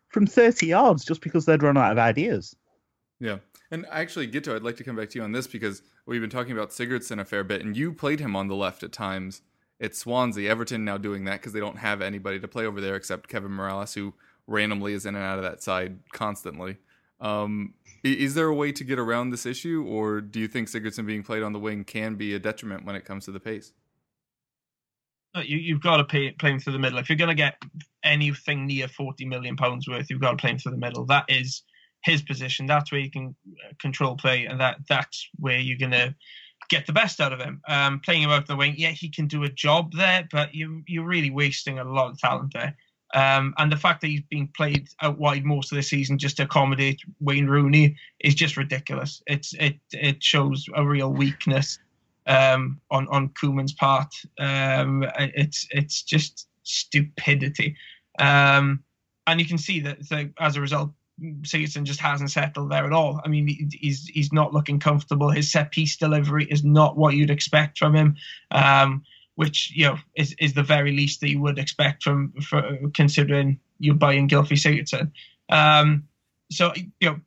from 0.10 0.28
30 0.28 0.68
yards 0.68 1.06
just 1.06 1.22
because 1.22 1.46
they'd 1.46 1.64
run 1.64 1.78
out 1.78 1.92
of 1.92 1.98
ideas. 1.98 2.56
Yeah. 3.20 3.38
And 3.72 3.86
actually, 3.90 4.28
Gito, 4.28 4.56
I'd 4.56 4.64
like 4.64 4.78
to 4.78 4.84
come 4.84 4.96
back 4.96 5.10
to 5.10 5.20
you 5.20 5.24
on 5.24 5.32
this 5.32 5.48
because 5.48 5.82
we've 6.06 6.22
been 6.22 6.30
talking 6.30 6.54
about 6.54 6.70
Sigurdsson 6.70 7.20
a 7.20 7.26
fair 7.26 7.44
bit, 7.44 7.64
and 7.64 7.76
you 7.76 7.92
played 7.92 8.20
him 8.20 8.36
on 8.36 8.48
the 8.48 8.56
left 8.56 8.84
at 8.84 8.92
times. 8.92 9.42
It's 9.80 10.00
Swansea. 10.00 10.50
Everton 10.50 10.86
now 10.86 10.98
doing 10.98 11.26
that 11.26 11.40
because 11.40 11.54
they 11.54 11.60
don't 11.60 11.78
have 11.78 12.02
anybody 12.02 12.40
to 12.40 12.48
play 12.48 12.66
over 12.66 12.82
there 12.82 12.96
except 12.96 13.28
Kevin 13.30 13.52
Mirallas, 13.52 13.94
who 13.94 14.14
randomly 14.48 14.94
is 14.94 15.06
in 15.06 15.16
and 15.16 15.24
out 15.24 15.38
of 15.38 15.44
that 15.44 15.62
side 15.62 16.00
constantly. 16.14 16.78
Um, 17.20 17.74
is 18.04 18.36
there 18.36 18.48
a 18.48 18.54
way 18.54 18.72
to 18.72 18.84
get 18.84 19.00
around 19.00 19.32
this 19.32 19.46
issue, 19.46 19.84
or 19.88 20.22
do 20.22 20.40
you 20.40 20.48
think 20.48 20.68
Sigurdsson 20.68 21.06
being 21.06 21.24
played 21.24 21.44
on 21.44 21.54
the 21.54 21.60
wing 21.60 21.84
can 21.84 22.16
be 22.16 22.36
a 22.36 22.40
detriment 22.40 22.86
when 22.86 22.96
it 22.96 23.06
comes 23.06 23.26
to 23.26 23.32
the 23.32 23.40
pace? 23.40 23.74
You, 25.36 25.58
you've 25.58 25.82
got 25.82 25.98
to 25.98 26.04
pay, 26.04 26.32
play 26.32 26.52
him 26.52 26.60
through 26.60 26.74
the 26.74 26.80
middle. 26.80 27.00
If 27.00 27.10
you're 27.10 27.18
going 27.18 27.30
to 27.30 27.36
get 27.36 27.62
anything 28.04 28.66
near 28.66 28.88
40 28.88 29.26
million 29.26 29.56
pounds 29.56 29.88
worth, 29.88 30.10
you've 30.10 30.22
got 30.22 30.32
to 30.32 30.38
play 30.38 30.52
him 30.52 30.58
through 30.58 30.72
the 30.72 30.78
middle. 30.78 31.06
That 31.06 31.26
is 31.28 31.64
his 32.04 32.22
position. 32.22 32.66
That's 32.66 32.92
where 32.92 33.02
you 33.02 33.12
can 33.12 33.36
uh, 33.48 33.74
control 33.80 34.16
play, 34.16 34.46
and 34.46 34.60
that 34.60 34.78
that's 34.88 35.30
where 35.38 35.60
you're 35.60 35.78
going 35.78 35.92
to 35.92 36.16
get 36.70 36.86
the 36.86 36.94
best 36.94 37.20
out 37.20 37.34
of 37.34 37.40
him. 37.40 37.62
Um, 37.68 38.00
playing 38.00 38.24
him 38.24 38.30
out 38.30 38.48
the 38.48 38.56
wing, 38.56 38.76
yeah, 38.78 38.92
he 38.92 39.10
can 39.10 39.28
do 39.28 39.44
a 39.44 39.50
job 39.50 39.92
there, 39.94 40.28
but 40.32 40.56
you 40.56 40.84
you're 40.88 41.06
really 41.06 41.32
wasting 41.32 41.80
a 41.80 41.84
lot 41.84 42.12
of 42.12 42.20
talent 42.20 42.54
there. 42.54 42.76
Um, 43.14 43.54
and 43.58 43.72
the 43.72 43.78
fact 43.78 44.02
that 44.02 44.08
he's 44.08 44.22
being 44.30 44.50
played 44.56 44.90
out 45.02 45.18
wide 45.18 45.46
most 45.46 45.72
of 45.72 45.78
the 45.78 45.84
season 45.84 46.18
just 46.18 46.38
to 46.38 46.44
accommodate 46.44 47.00
Wayne 47.20 47.48
Rooney 47.48 47.96
is 48.20 48.36
just 48.36 48.58
ridiculous. 48.58 49.22
It's 49.28 49.54
it 49.54 49.80
it 49.92 50.22
shows 50.22 50.66
a 50.76 50.86
real 50.86 51.14
weakness 51.14 51.80
um, 52.26 52.82
on 52.92 53.08
on 53.08 53.30
Koeman's 53.30 53.74
part. 53.74 54.14
Um, 54.40 55.06
it's 55.18 55.68
it's 55.72 56.04
just 56.04 56.48
stupidity, 56.64 57.78
um, 58.20 58.84
and 59.26 59.40
you 59.40 59.46
can 59.46 59.58
see 59.58 59.80
that 59.82 60.00
as 60.40 60.58
a 60.58 60.62
result, 60.62 60.92
Sigurdsson 61.42 61.84
just 61.84 62.02
hasn't 62.02 62.32
settled 62.32 62.72
there 62.72 62.86
at 62.86 62.94
all. 62.94 63.22
I 63.24 63.30
mean, 63.30 63.70
he's 63.72 64.06
he's 64.08 64.34
not 64.34 64.54
looking 64.54 64.80
comfortable. 64.80 65.30
His 65.30 65.52
set 65.52 65.72
piece 65.72 65.96
delivery 65.96 66.46
is 66.46 66.64
not 66.64 66.98
what 66.98 67.16
you'd 67.16 67.32
expect 67.32 67.78
from 67.78 67.96
him. 67.96 68.16
Um, 68.52 69.04
which 69.38 69.72
you 69.76 69.86
know 69.86 69.98
is, 70.16 70.36
is 70.40 70.54
the 70.54 70.64
very 70.64 70.92
least 70.92 71.22
that 71.22 71.30
you 71.30 71.40
would 71.40 71.60
expect 71.60 72.04
from 72.04 72.34
considering 72.96 73.60
you're 73.78 73.94
buying 73.94 74.28
Gylfi 74.28 74.58
Sigurdsson. 74.58 75.12
Um, 75.50 76.08
so 76.52 76.74
you 76.76 77.10
know 77.10 77.20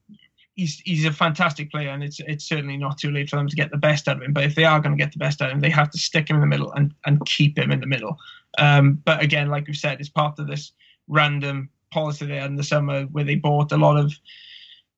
he's 0.57 0.81
he's 0.81 1.05
a 1.05 1.13
fantastic 1.13 1.71
player, 1.71 1.91
and 1.91 2.03
it's 2.03 2.19
it's 2.27 2.45
certainly 2.45 2.77
not 2.77 2.99
too 2.99 3.13
late 3.13 3.31
for 3.31 3.37
them 3.37 3.47
to 3.47 3.55
get 3.55 3.71
the 3.71 3.77
best 3.77 4.09
out 4.09 4.17
of 4.17 4.23
him. 4.23 4.33
But 4.33 4.43
if 4.43 4.57
they 4.57 4.65
are 4.65 4.81
going 4.81 4.97
to 4.97 5.03
get 5.03 5.13
the 5.13 5.21
best 5.21 5.41
out 5.41 5.51
of 5.51 5.55
him, 5.55 5.61
they 5.61 5.71
have 5.71 5.91
to 5.91 5.99
stick 5.99 6.29
him 6.29 6.37
in 6.37 6.41
the 6.41 6.49
middle 6.49 6.73
and 6.73 6.93
and 7.07 7.25
keep 7.27 7.57
him 7.57 7.71
in 7.71 7.81
the 7.81 7.87
middle. 7.87 8.17
Um, 8.59 9.01
but 9.05 9.23
again, 9.23 9.49
like 9.49 9.69
we've 9.69 9.77
said, 9.77 10.01
it's 10.01 10.09
part 10.09 10.41
of 10.41 10.49
this 10.49 10.73
random 11.07 11.71
policy 11.93 12.27
had 12.27 12.51
in 12.51 12.57
the 12.57 12.65
summer 12.65 13.05
where 13.05 13.25
they 13.25 13.37
bought 13.37 13.71
a 13.71 13.77
lot 13.77 13.97
of 13.97 14.13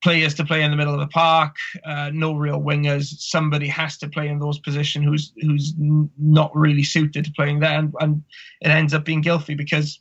players 0.03 0.33
to 0.35 0.43
play 0.43 0.61
in 0.61 0.69
the 0.69 0.77
middle 0.77 0.93
of 0.93 0.99
the 0.99 1.07
park, 1.07 1.55
uh, 1.85 2.11
no 2.13 2.35
real 2.35 2.61
wingers. 2.61 3.05
Somebody 3.19 3.67
has 3.69 3.97
to 3.99 4.09
play 4.09 4.27
in 4.27 4.37
those 4.37 4.59
positions 4.59 5.05
who's 5.05 5.33
who's 5.41 5.73
not 6.19 6.55
really 6.55 6.83
suited 6.83 7.25
to 7.25 7.31
playing 7.31 7.61
there, 7.61 7.79
and, 7.79 7.93
and 8.01 8.23
it 8.61 8.67
ends 8.67 8.93
up 8.93 9.05
being 9.05 9.23
Gylfi 9.23 9.57
because 9.57 9.99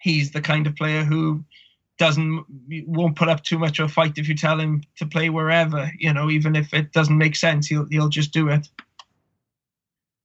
he's 0.00 0.32
the 0.32 0.40
kind 0.40 0.66
of 0.66 0.74
player 0.74 1.04
who 1.04 1.44
doesn't 1.98 2.44
won't 2.86 3.16
put 3.16 3.28
up 3.28 3.42
too 3.44 3.58
much 3.58 3.78
of 3.78 3.90
a 3.90 3.92
fight 3.92 4.18
if 4.18 4.28
you 4.28 4.34
tell 4.34 4.58
him 4.58 4.82
to 4.96 5.06
play 5.06 5.28
wherever. 5.28 5.90
You 5.98 6.12
know, 6.12 6.30
even 6.30 6.56
if 6.56 6.72
it 6.72 6.92
doesn't 6.92 7.16
make 7.16 7.36
sense, 7.36 7.66
he'll 7.66 7.86
he'll 7.90 8.08
just 8.08 8.32
do 8.32 8.48
it. 8.48 8.68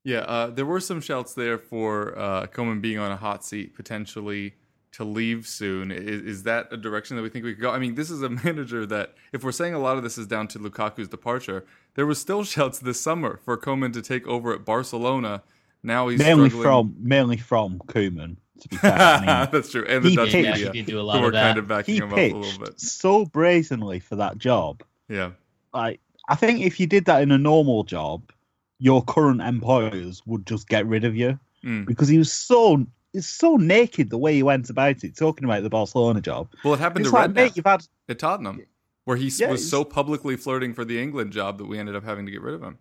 Yeah, 0.03 0.19
uh, 0.21 0.47
there 0.47 0.65
were 0.65 0.79
some 0.79 0.99
shouts 1.01 1.33
there 1.35 1.59
for 1.59 2.17
uh, 2.17 2.47
Koeman 2.47 2.81
being 2.81 2.97
on 2.97 3.11
a 3.11 3.17
hot 3.17 3.45
seat, 3.45 3.75
potentially 3.75 4.55
to 4.93 5.03
leave 5.03 5.47
soon. 5.47 5.91
Is, 5.91 6.21
is 6.21 6.43
that 6.43 6.67
a 6.71 6.77
direction 6.77 7.15
that 7.17 7.23
we 7.23 7.29
think 7.29 7.45
we 7.45 7.53
could 7.53 7.61
go? 7.61 7.71
I 7.71 7.79
mean, 7.79 7.95
this 7.95 8.09
is 8.09 8.21
a 8.21 8.29
manager 8.43 8.85
that, 8.85 9.13
if 9.31 9.43
we're 9.43 9.51
saying 9.51 9.73
a 9.73 9.79
lot 9.79 9.97
of 9.97 10.03
this 10.03 10.17
is 10.17 10.27
down 10.27 10.47
to 10.49 10.59
Lukaku's 10.59 11.07
departure, 11.07 11.65
there 11.95 12.05
was 12.05 12.19
still 12.19 12.43
shouts 12.43 12.79
this 12.79 12.99
summer 12.99 13.39
for 13.43 13.57
Koeman 13.57 13.93
to 13.93 14.01
take 14.01 14.27
over 14.27 14.53
at 14.53 14.65
Barcelona. 14.65 15.43
Now 15.83 16.07
he's 16.09 16.19
mainly 16.19 16.49
struggling. 16.49 16.63
from 16.63 16.95
mainly 16.99 17.37
from 17.37 17.79
Koeman. 17.87 18.35
To 18.61 18.69
be 18.69 18.75
fair, 18.77 18.93
I 18.93 19.19
mean, 19.41 19.49
That's 19.51 19.71
true, 19.71 19.85
and 19.87 20.03
the 20.03 20.15
Dutch 20.15 20.31
pitched- 20.31 20.47
media 20.59 20.71
he 20.71 20.81
do 20.83 20.99
a 20.99 21.01
lot 21.01 21.19
were 21.21 21.27
of 21.27 21.33
that. 21.33 21.43
kind 21.47 21.57
of 21.57 21.67
backing 21.67 21.95
he 21.95 21.99
him 22.01 22.11
up 22.13 22.17
a 22.19 22.33
little 22.33 22.59
bit. 22.59 22.67
pitched 22.77 22.81
so 22.81 23.25
brazenly 23.25 23.99
for 23.99 24.17
that 24.17 24.37
job. 24.37 24.83
Yeah, 25.09 25.31
Like, 25.73 25.99
I 26.29 26.35
think 26.35 26.61
if 26.61 26.79
you 26.79 26.85
did 26.85 27.05
that 27.05 27.21
in 27.23 27.31
a 27.31 27.37
normal 27.37 27.83
job, 27.83 28.31
your 28.77 29.03
current 29.03 29.41
employers 29.41 30.21
would 30.27 30.45
just 30.45 30.67
get 30.69 30.85
rid 30.85 31.03
of 31.05 31.15
you 31.15 31.39
Mm. 31.63 31.85
because 31.85 32.07
he 32.07 32.17
was 32.17 32.31
so 32.31 32.85
it's 33.13 33.27
so 33.27 33.57
naked 33.57 34.09
the 34.09 34.17
way 34.17 34.33
he 34.35 34.43
went 34.43 34.69
about 34.69 35.03
it, 35.03 35.15
talking 35.17 35.45
about 35.45 35.63
the 35.63 35.69
Barcelona 35.69 36.21
job. 36.21 36.49
well, 36.63 36.73
it 36.73 36.79
happened 36.79 37.03
It's 37.05 37.11
to 37.11 37.17
like, 37.17 37.29
Redknapp 37.29 37.35
mate, 37.35 37.55
you've 37.57 37.65
had 37.65 37.85
at 38.09 38.19
Tottenham, 38.19 38.65
where 39.05 39.17
he 39.17 39.29
Yeah, 39.37 39.49
was 39.51 39.67
so 39.69 39.83
publicly 39.83 40.35
flirting 40.37 40.73
for 40.73 40.85
the 40.85 41.01
England 41.01 41.31
job 41.31 41.57
that 41.57 41.65
we 41.65 41.77
ended 41.79 41.95
up 41.95 42.03
having 42.03 42.25
to 42.25 42.31
get 42.31 42.41
rid 42.41 42.55
of 42.55 42.63
him. 42.63 42.77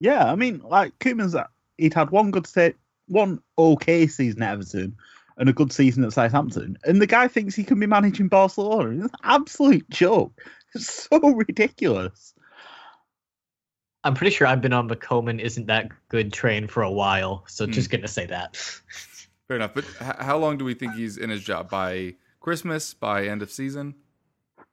Yeah, 0.00 0.30
I 0.30 0.34
mean, 0.36 0.60
like 0.60 0.98
Koeman's, 0.98 1.34
he'd 1.78 1.94
had 1.94 2.10
one 2.10 2.30
good 2.30 2.46
set, 2.46 2.74
one 3.08 3.40
okay 3.58 4.06
season 4.06 4.42
at 4.42 4.52
Everton, 4.52 4.96
and 5.38 5.48
a 5.48 5.52
good 5.52 5.72
season 5.72 6.04
at 6.04 6.12
Southampton, 6.12 6.76
and 6.84 7.00
the 7.00 7.06
guy 7.06 7.28
thinks 7.28 7.54
he 7.54 7.64
can 7.64 7.80
be 7.80 7.86
managing 7.86 8.28
Barcelona. 8.28 9.04
It's 9.04 9.14
an 9.14 9.20
absolute 9.24 9.88
joke. 9.90 10.32
It's 10.74 11.08
so 11.08 11.18
ridiculous. 11.30 12.34
I'm 14.04 14.12
pretty 14.14 14.30
sure 14.30 14.46
I've 14.46 14.60
been 14.60 14.74
on 14.74 14.88
the 14.88 14.96
Koeman 14.96 15.40
isn't 15.40 15.66
that 15.66 15.88
good 16.10 16.32
train 16.32 16.68
for 16.68 16.82
a 16.82 16.90
while, 16.90 17.44
so 17.48 17.64
Hmm. 17.64 17.72
just 17.72 17.88
gonna 17.90 18.08
say 18.08 18.26
that. 18.26 18.58
Fair 19.48 19.56
enough, 19.56 19.74
but 19.74 19.84
h- 20.00 20.16
how 20.18 20.36
long 20.38 20.58
do 20.58 20.64
we 20.64 20.74
think 20.74 20.94
he's 20.94 21.16
in 21.16 21.30
his 21.30 21.42
job? 21.42 21.70
By 21.70 22.14
Christmas? 22.40 22.94
By 22.94 23.26
end 23.26 23.42
of 23.42 23.50
season? 23.50 23.94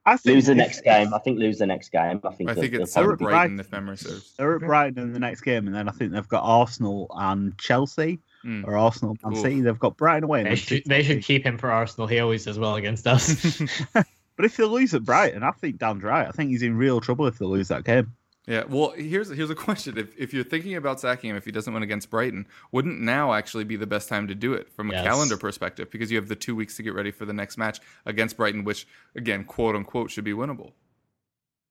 I 0.06 0.16
think 0.18 0.34
Lose 0.34 0.46
the 0.46 0.54
next 0.54 0.82
game. 0.84 1.14
I 1.14 1.18
think 1.18 1.38
lose 1.38 1.58
the 1.58 1.66
next 1.66 1.90
game. 1.90 2.20
I 2.24 2.30
think. 2.32 2.50
I 2.50 2.52
they'll- 2.54 2.60
think 2.62 2.72
they'll 2.74 2.82
it's 2.82 2.92
probably- 2.92 3.12
at 3.12 3.18
Brighton. 3.18 3.30
Brighton, 3.56 3.60
if 3.60 3.72
memory 3.72 3.96
serves. 3.96 4.34
They're 4.36 4.56
at 4.56 4.60
Brighton 4.60 4.98
in 5.02 5.12
the 5.14 5.18
next 5.18 5.40
game, 5.40 5.66
and 5.66 5.74
then 5.74 5.88
I 5.88 5.92
think 5.92 6.12
they've 6.12 6.28
got 6.28 6.42
Arsenal 6.42 7.06
and 7.16 7.56
Chelsea, 7.56 8.20
Mm. 8.44 8.66
or 8.66 8.76
Arsenal 8.76 9.16
and 9.24 9.34
Oof. 9.34 9.40
City. 9.42 9.62
They've 9.62 9.78
got 9.78 9.96
Brighton 9.96 10.24
away. 10.24 10.42
They 10.44 10.56
should, 10.56 10.82
they 10.84 11.02
should 11.02 11.22
keep 11.22 11.46
him 11.46 11.56
for 11.56 11.70
Arsenal. 11.70 12.06
He 12.06 12.18
always 12.18 12.44
does 12.44 12.58
well 12.58 12.74
against 12.74 13.06
us. 13.06 13.62
But 14.36 14.44
if 14.46 14.56
they 14.56 14.64
lose 14.64 14.92
at 14.94 15.04
Brighton, 15.04 15.44
I 15.44 15.52
think 15.52 15.78
Dan's 15.78 16.02
right. 16.02 16.26
I 16.26 16.32
think 16.32 16.50
he's 16.50 16.62
in 16.64 16.76
real 16.76 17.00
trouble 17.00 17.26
if 17.28 17.38
they 17.38 17.44
lose 17.46 17.68
that 17.68 17.84
game. 17.84 18.12
Yeah, 18.46 18.64
well, 18.68 18.90
here's 18.90 19.30
here's 19.30 19.50
a 19.50 19.54
question: 19.66 19.96
if 19.96 20.16
if 20.18 20.34
you're 20.34 20.44
thinking 20.44 20.76
about 20.76 21.00
sacking 21.00 21.30
him, 21.30 21.36
if 21.36 21.44
he 21.44 21.52
doesn't 21.52 21.72
win 21.72 21.82
against 21.82 22.10
Brighton, 22.10 22.46
wouldn't 22.72 23.00
now 23.00 23.32
actually 23.32 23.64
be 23.64 23.76
the 23.76 23.86
best 23.86 24.08
time 24.08 24.28
to 24.28 24.34
do 24.34 24.52
it 24.52 24.70
from 24.70 24.90
a 24.90 24.94
Yes. 24.94 25.04
calendar 25.04 25.36
perspective? 25.36 25.90
Because 25.90 26.10
you 26.10 26.18
have 26.18 26.28
the 26.28 26.36
two 26.36 26.54
weeks 26.54 26.76
to 26.76 26.82
get 26.82 26.94
ready 26.94 27.10
for 27.10 27.24
the 27.24 27.32
next 27.32 27.56
match 27.56 27.80
against 28.04 28.36
Brighton, 28.36 28.64
which 28.64 28.86
again, 29.16 29.44
quote 29.44 29.74
unquote, 29.76 30.10
should 30.10 30.24
be 30.24 30.32
winnable. 30.32 30.72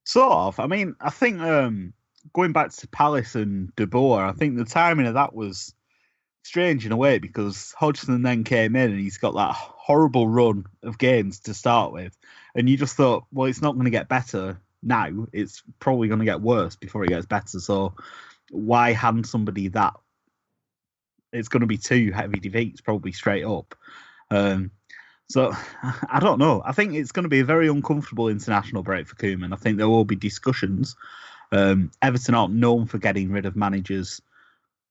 Sort 0.05 0.31
of. 0.31 0.59
I 0.59 0.67
mean, 0.67 0.95
I 0.99 1.09
think 1.11 1.39
um, 1.41 1.93
going 2.33 2.53
back 2.53 2.71
to 2.71 2.87
Palace 2.87 3.35
and 3.35 3.73
De 3.75 3.85
Boer, 3.87 4.25
I 4.25 4.31
think 4.33 4.57
the 4.57 4.65
timing 4.65 5.05
of 5.05 5.13
that 5.13 5.33
was 5.35 5.73
strange 6.43 6.85
in 6.85 6.91
a 6.91 6.97
way 6.97 7.19
because 7.19 7.73
Hodgson 7.77 8.21
then 8.21 8.43
came 8.43 8.75
in 8.75 8.91
and 8.91 8.99
he's 8.99 9.17
got 9.17 9.33
that 9.35 9.53
horrible 9.53 10.27
run 10.27 10.65
of 10.81 10.97
games 10.97 11.39
to 11.41 11.53
start 11.53 11.93
with, 11.93 12.17
and 12.55 12.67
you 12.67 12.77
just 12.77 12.95
thought, 12.97 13.25
well, 13.31 13.47
it's 13.47 13.61
not 13.61 13.73
going 13.73 13.85
to 13.85 13.91
get 13.91 14.09
better 14.09 14.59
now. 14.83 15.27
It's 15.31 15.63
probably 15.79 16.07
going 16.07 16.19
to 16.19 16.25
get 16.25 16.41
worse 16.41 16.75
before 16.75 17.03
it 17.03 17.09
gets 17.09 17.25
better. 17.25 17.59
So 17.59 17.93
why 18.51 18.93
hand 18.93 19.25
somebody 19.25 19.69
that? 19.69 19.93
It's 21.31 21.47
going 21.47 21.61
to 21.61 21.67
be 21.67 21.77
two 21.77 22.11
heavy 22.11 22.39
defeats, 22.39 22.81
probably 22.81 23.11
straight 23.11 23.45
up. 23.45 23.75
Um, 24.29 24.71
so 25.29 25.51
I 26.09 26.19
don't 26.19 26.39
know. 26.39 26.61
I 26.63 26.73
think 26.73 26.93
it's 26.93 27.11
going 27.11 27.23
to 27.23 27.29
be 27.29 27.39
a 27.39 27.45
very 27.45 27.67
uncomfortable 27.67 28.29
international 28.29 28.83
break 28.83 29.07
for 29.07 29.15
Koeman. 29.15 29.53
I 29.53 29.57
think 29.57 29.77
there 29.77 29.89
will 29.89 30.05
be 30.05 30.15
discussions. 30.15 30.95
Um, 31.51 31.91
Everton 32.01 32.35
aren't 32.35 32.53
known 32.53 32.85
for 32.85 32.97
getting 32.97 33.31
rid 33.31 33.45
of 33.45 33.55
managers 33.55 34.21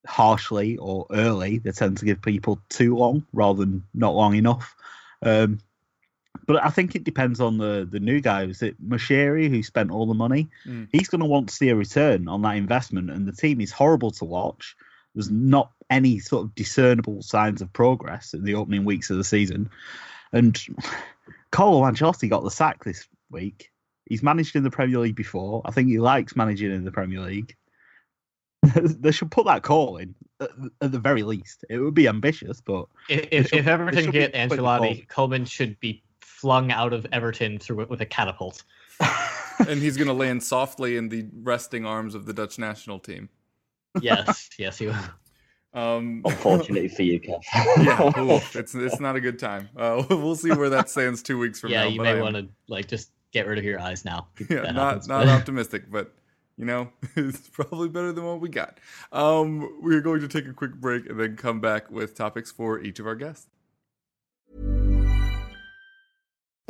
harshly 0.06 0.76
or 0.76 1.06
early. 1.10 1.58
They 1.58 1.72
tend 1.72 1.98
to 1.98 2.04
give 2.04 2.22
people 2.22 2.60
too 2.68 2.96
long 2.96 3.26
rather 3.32 3.60
than 3.60 3.84
not 3.94 4.14
long 4.14 4.34
enough. 4.34 4.74
Um, 5.22 5.58
but 6.46 6.64
I 6.64 6.70
think 6.70 6.94
it 6.94 7.04
depends 7.04 7.40
on 7.40 7.58
the 7.58 7.86
the 7.90 8.00
new 8.00 8.20
guy. 8.20 8.44
Is 8.44 8.62
it 8.62 8.82
Moshiri 8.86 9.48
who 9.48 9.62
spent 9.62 9.90
all 9.90 10.06
the 10.06 10.14
money? 10.14 10.48
Mm. 10.66 10.88
He's 10.92 11.08
going 11.08 11.20
to 11.20 11.26
want 11.26 11.48
to 11.48 11.54
see 11.54 11.68
a 11.68 11.76
return 11.76 12.28
on 12.28 12.42
that 12.42 12.56
investment, 12.56 13.10
and 13.10 13.26
the 13.26 13.32
team 13.32 13.60
is 13.60 13.70
horrible 13.70 14.10
to 14.12 14.24
watch. 14.24 14.76
There's 15.14 15.30
not 15.30 15.70
any 15.90 16.18
sort 16.18 16.44
of 16.44 16.54
discernible 16.54 17.22
signs 17.22 17.60
of 17.60 17.72
progress 17.72 18.32
in 18.32 18.44
the 18.44 18.54
opening 18.54 18.84
weeks 18.84 19.10
of 19.10 19.18
the 19.18 19.24
season. 19.24 19.70
And 20.32 20.58
Carlo 21.50 21.82
Ancelotti 21.82 22.30
got 22.30 22.44
the 22.44 22.50
sack 22.50 22.82
this 22.84 23.06
week. 23.30 23.70
He's 24.08 24.22
managed 24.22 24.56
in 24.56 24.62
the 24.62 24.70
Premier 24.70 24.98
League 24.98 25.14
before. 25.16 25.62
I 25.64 25.70
think 25.70 25.88
he 25.88 25.98
likes 25.98 26.34
managing 26.34 26.72
in 26.72 26.84
the 26.84 26.90
Premier 26.92 27.20
League. 27.20 27.54
they 28.74 29.12
should 29.12 29.30
put 29.30 29.46
that 29.46 29.62
call 29.62 29.96
in 29.98 30.14
at, 30.40 30.50
at 30.80 30.92
the 30.92 30.98
very 30.98 31.22
least. 31.24 31.64
It 31.68 31.78
would 31.78 31.94
be 31.94 32.08
ambitious, 32.08 32.60
but 32.60 32.86
if 33.08 33.28
if, 33.30 33.48
should- 33.48 33.58
if 33.58 33.66
it 33.66 33.70
Everton 33.70 34.10
get 34.10 34.32
quickly 34.32 34.56
Ancelotti. 34.58 35.06
Koeman 35.08 35.46
should 35.48 35.78
be 35.78 36.02
flung 36.42 36.72
out 36.72 36.92
of 36.92 37.06
Everton 37.12 37.56
through 37.56 37.82
it 37.82 37.88
with 37.88 38.00
a 38.00 38.06
catapult. 38.06 38.64
and 39.68 39.80
he's 39.80 39.96
going 39.96 40.08
to 40.08 40.12
land 40.12 40.42
softly 40.42 40.96
in 40.96 41.08
the 41.08 41.24
resting 41.40 41.86
arms 41.86 42.16
of 42.16 42.26
the 42.26 42.32
Dutch 42.32 42.58
national 42.58 42.98
team. 42.98 43.28
Yes, 44.00 44.50
yes, 44.58 44.76
he 44.78 44.86
will. 44.86 44.96
Um, 45.72 46.22
Unfortunately 46.24 46.88
for 46.88 47.02
you, 47.02 47.20
Kev. 47.20 47.42
yeah, 47.78 48.20
oof, 48.20 48.56
it's 48.56 48.74
it's 48.74 48.98
not 48.98 49.14
a 49.14 49.20
good 49.20 49.38
time. 49.38 49.68
Uh, 49.76 50.02
we'll 50.10 50.34
see 50.34 50.50
where 50.50 50.68
that 50.68 50.90
stands 50.90 51.22
two 51.22 51.38
weeks 51.38 51.60
from 51.60 51.70
yeah, 51.70 51.84
now. 51.84 51.88
you 51.88 52.00
may 52.00 52.10
I 52.10 52.20
want 52.20 52.34
to 52.34 52.48
like 52.66 52.88
just 52.88 53.12
get 53.30 53.46
rid 53.46 53.58
of 53.58 53.64
your 53.64 53.80
eyes 53.80 54.04
now. 54.04 54.26
yeah, 54.50 54.62
not 54.62 54.74
happens, 54.74 55.08
not 55.08 55.26
but- 55.26 55.28
optimistic, 55.28 55.90
but 55.92 56.12
you 56.58 56.64
know, 56.64 56.88
it's 57.16 57.48
probably 57.50 57.88
better 57.88 58.12
than 58.12 58.24
what 58.24 58.40
we 58.40 58.48
got. 58.48 58.80
Um, 59.12 59.80
we're 59.80 60.00
going 60.00 60.20
to 60.22 60.28
take 60.28 60.46
a 60.48 60.52
quick 60.52 60.74
break 60.74 61.08
and 61.08 61.20
then 61.20 61.36
come 61.36 61.60
back 61.60 61.88
with 61.88 62.16
topics 62.16 62.50
for 62.50 62.80
each 62.80 62.98
of 62.98 63.06
our 63.06 63.14
guests. 63.14 63.46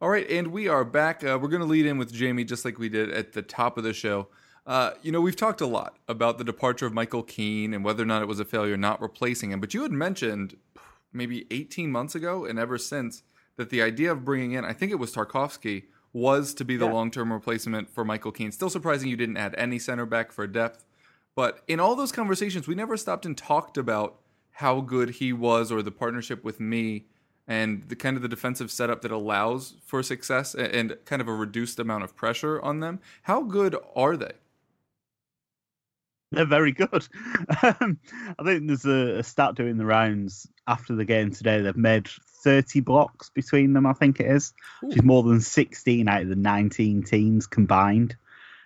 All 0.00 0.08
right, 0.08 0.28
and 0.30 0.48
we 0.48 0.68
are 0.68 0.84
back. 0.84 1.24
Uh, 1.24 1.38
we're 1.40 1.48
going 1.48 1.60
to 1.60 1.66
lead 1.66 1.84
in 1.84 1.98
with 1.98 2.12
Jamie 2.12 2.44
just 2.44 2.64
like 2.64 2.78
we 2.78 2.88
did 2.88 3.10
at 3.10 3.32
the 3.32 3.42
top 3.42 3.76
of 3.76 3.82
the 3.84 3.92
show. 3.92 4.28
Uh, 4.64 4.92
you 5.02 5.10
know, 5.10 5.20
we've 5.20 5.34
talked 5.34 5.60
a 5.60 5.66
lot 5.66 5.96
about 6.06 6.38
the 6.38 6.44
departure 6.44 6.86
of 6.86 6.92
Michael 6.92 7.22
Keane 7.24 7.74
and 7.74 7.82
whether 7.84 8.02
or 8.02 8.06
not 8.06 8.22
it 8.22 8.28
was 8.28 8.38
a 8.38 8.44
failure 8.44 8.76
not 8.76 9.00
replacing 9.00 9.50
him. 9.50 9.60
But 9.60 9.74
you 9.74 9.82
had 9.82 9.90
mentioned 9.90 10.56
maybe 11.12 11.46
18 11.50 11.90
months 11.90 12.14
ago 12.14 12.44
and 12.44 12.58
ever 12.60 12.78
since 12.78 13.24
that 13.56 13.70
the 13.70 13.82
idea 13.82 14.12
of 14.12 14.24
bringing 14.24 14.52
in, 14.52 14.64
I 14.64 14.72
think 14.72 14.92
it 14.92 14.96
was 14.96 15.12
Tarkowski, 15.12 15.84
was 16.12 16.54
to 16.54 16.64
be 16.64 16.76
the 16.76 16.84
Yeah. 16.86 16.92
long 16.92 17.10
term 17.10 17.32
replacement 17.32 17.90
for 17.90 18.04
Michael 18.04 18.30
Keane. 18.30 18.52
Still 18.52 18.70
surprising 18.70 19.08
you 19.08 19.16
didn't 19.16 19.36
add 19.36 19.54
any 19.58 19.78
center 19.80 20.06
back 20.06 20.30
for 20.30 20.46
depth. 20.46 20.84
But 21.34 21.62
in 21.66 21.80
all 21.80 21.96
those 21.96 22.12
conversations, 22.12 22.68
we 22.68 22.74
never 22.74 22.96
stopped 22.96 23.26
and 23.26 23.36
talked 23.36 23.76
about 23.76 24.20
how 24.52 24.80
good 24.80 25.10
he 25.10 25.32
was 25.32 25.72
or 25.72 25.82
the 25.82 25.90
partnership 25.90 26.44
with 26.44 26.60
Mee 26.60 27.06
and 27.48 27.82
the 27.88 27.96
kind 27.96 28.14
of 28.14 28.22
the 28.22 28.28
defensive 28.28 28.70
setup 28.70 29.00
that 29.02 29.10
allows 29.10 29.74
for 29.84 30.02
success 30.02 30.54
and 30.54 30.96
kind 31.06 31.22
of 31.22 31.26
a 31.26 31.34
reduced 31.34 31.80
amount 31.80 32.04
of 32.04 32.14
pressure 32.14 32.60
on 32.60 32.80
them. 32.80 33.00
How 33.22 33.42
good 33.42 33.74
are 33.96 34.16
they? 34.16 34.32
They're 36.30 36.44
very 36.44 36.72
good. 36.72 37.08
Um, 37.62 37.98
I 38.38 38.44
think 38.44 38.66
there's 38.66 38.84
a, 38.84 39.18
a 39.18 39.22
stat 39.22 39.54
doing 39.54 39.78
the 39.78 39.86
rounds 39.86 40.46
after 40.66 40.94
the 40.94 41.04
game 41.04 41.32
today. 41.32 41.60
They've 41.60 41.76
made 41.76 42.06
30 42.44 42.80
blocks 42.80 43.30
between 43.30 43.72
them, 43.72 43.86
I 43.86 43.94
think 43.94 44.20
it 44.20 44.26
is, 44.26 44.52
which 44.80 44.98
is 44.98 45.02
more 45.02 45.22
than 45.22 45.40
16 45.40 46.06
out 46.06 46.22
of 46.22 46.28
the 46.28 46.36
19 46.36 47.02
teams 47.02 47.46
combined 47.46 48.14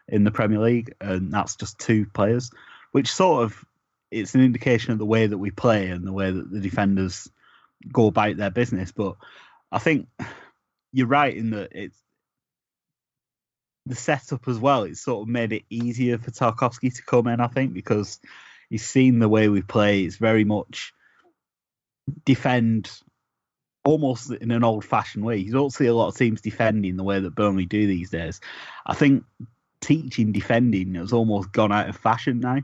in 0.08 0.24
the 0.24 0.30
Premier 0.30 0.58
League, 0.58 0.94
and 1.00 1.32
that's 1.32 1.56
just 1.56 1.78
two 1.78 2.04
players, 2.06 2.50
which 2.90 3.12
sort 3.12 3.44
of 3.44 3.64
it's 4.10 4.34
an 4.34 4.42
indication 4.42 4.92
of 4.92 4.98
the 4.98 5.06
way 5.06 5.26
that 5.26 5.38
we 5.38 5.50
play 5.50 5.88
and 5.88 6.06
the 6.06 6.12
way 6.12 6.30
that 6.30 6.50
the 6.50 6.60
defenders 6.60 7.30
go 7.90 8.06
about 8.06 8.36
their 8.36 8.50
business. 8.50 8.92
But 8.92 9.16
I 9.70 9.78
think 9.78 10.08
you're 10.92 11.06
right 11.06 11.36
in 11.36 11.50
that 11.50 11.70
it's 11.72 11.98
the 13.86 13.94
setup 13.94 14.46
as 14.48 14.58
well. 14.58 14.84
It's 14.84 15.02
sort 15.02 15.22
of 15.22 15.28
made 15.28 15.52
it 15.52 15.64
easier 15.70 16.18
for 16.18 16.30
Tarkowski 16.30 16.94
to 16.94 17.02
come 17.02 17.26
in, 17.26 17.40
I 17.40 17.48
think, 17.48 17.72
because 17.72 18.20
he's 18.70 18.86
seen 18.86 19.18
the 19.18 19.28
way 19.28 19.48
we 19.48 19.62
play. 19.62 20.02
It's 20.02 20.16
very 20.16 20.44
much 20.44 20.92
defend 22.24 22.90
almost 23.84 24.30
in 24.30 24.50
an 24.50 24.64
old 24.64 24.84
fashioned 24.84 25.24
way. 25.24 25.38
You 25.38 25.52
don't 25.52 25.72
see 25.72 25.86
a 25.86 25.94
lot 25.94 26.08
of 26.08 26.16
teams 26.16 26.40
defending 26.40 26.96
the 26.96 27.02
way 27.02 27.20
that 27.20 27.34
Burnley 27.34 27.66
do 27.66 27.86
these 27.86 28.10
days. 28.10 28.40
I 28.86 28.94
think 28.94 29.24
teaching 29.80 30.32
defending 30.32 30.94
has 30.94 31.12
almost 31.12 31.52
gone 31.52 31.72
out 31.72 31.88
of 31.88 31.96
fashion 31.96 32.40
now. 32.40 32.58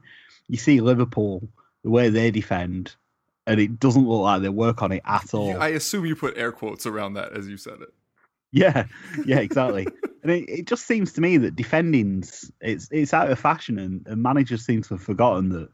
You 0.48 0.57
see 0.57 0.81
Liverpool, 0.81 1.48
the 1.83 1.90
way 1.90 2.09
they 2.11 2.31
defend, 2.31 2.94
and 3.48 3.58
it 3.58 3.80
doesn't 3.80 4.06
look 4.06 4.20
like 4.20 4.42
they 4.42 4.50
work 4.50 4.82
on 4.82 4.92
it 4.92 5.02
at 5.06 5.32
all. 5.32 5.61
I 5.61 5.68
assume 5.68 6.04
you 6.04 6.14
put 6.14 6.37
air 6.37 6.52
quotes 6.52 6.84
around 6.87 7.14
that 7.14 7.32
as 7.32 7.48
you 7.48 7.56
said 7.56 7.80
it. 7.80 7.92
Yeah, 8.52 8.84
yeah, 9.24 9.38
exactly. 9.38 9.87
and 10.22 10.30
it, 10.30 10.48
it 10.48 10.66
just 10.66 10.87
seems 10.87 11.14
to 11.14 11.22
me 11.22 11.38
that 11.38 11.56
defending's 11.56 12.52
it's 12.61 12.88
it's 12.90 13.14
out 13.14 13.30
of 13.30 13.38
fashion, 13.38 13.78
and, 13.78 14.06
and 14.06 14.22
managers 14.22 14.64
seem 14.64 14.82
to 14.82 14.90
have 14.90 15.02
forgotten 15.02 15.48
that 15.50 15.70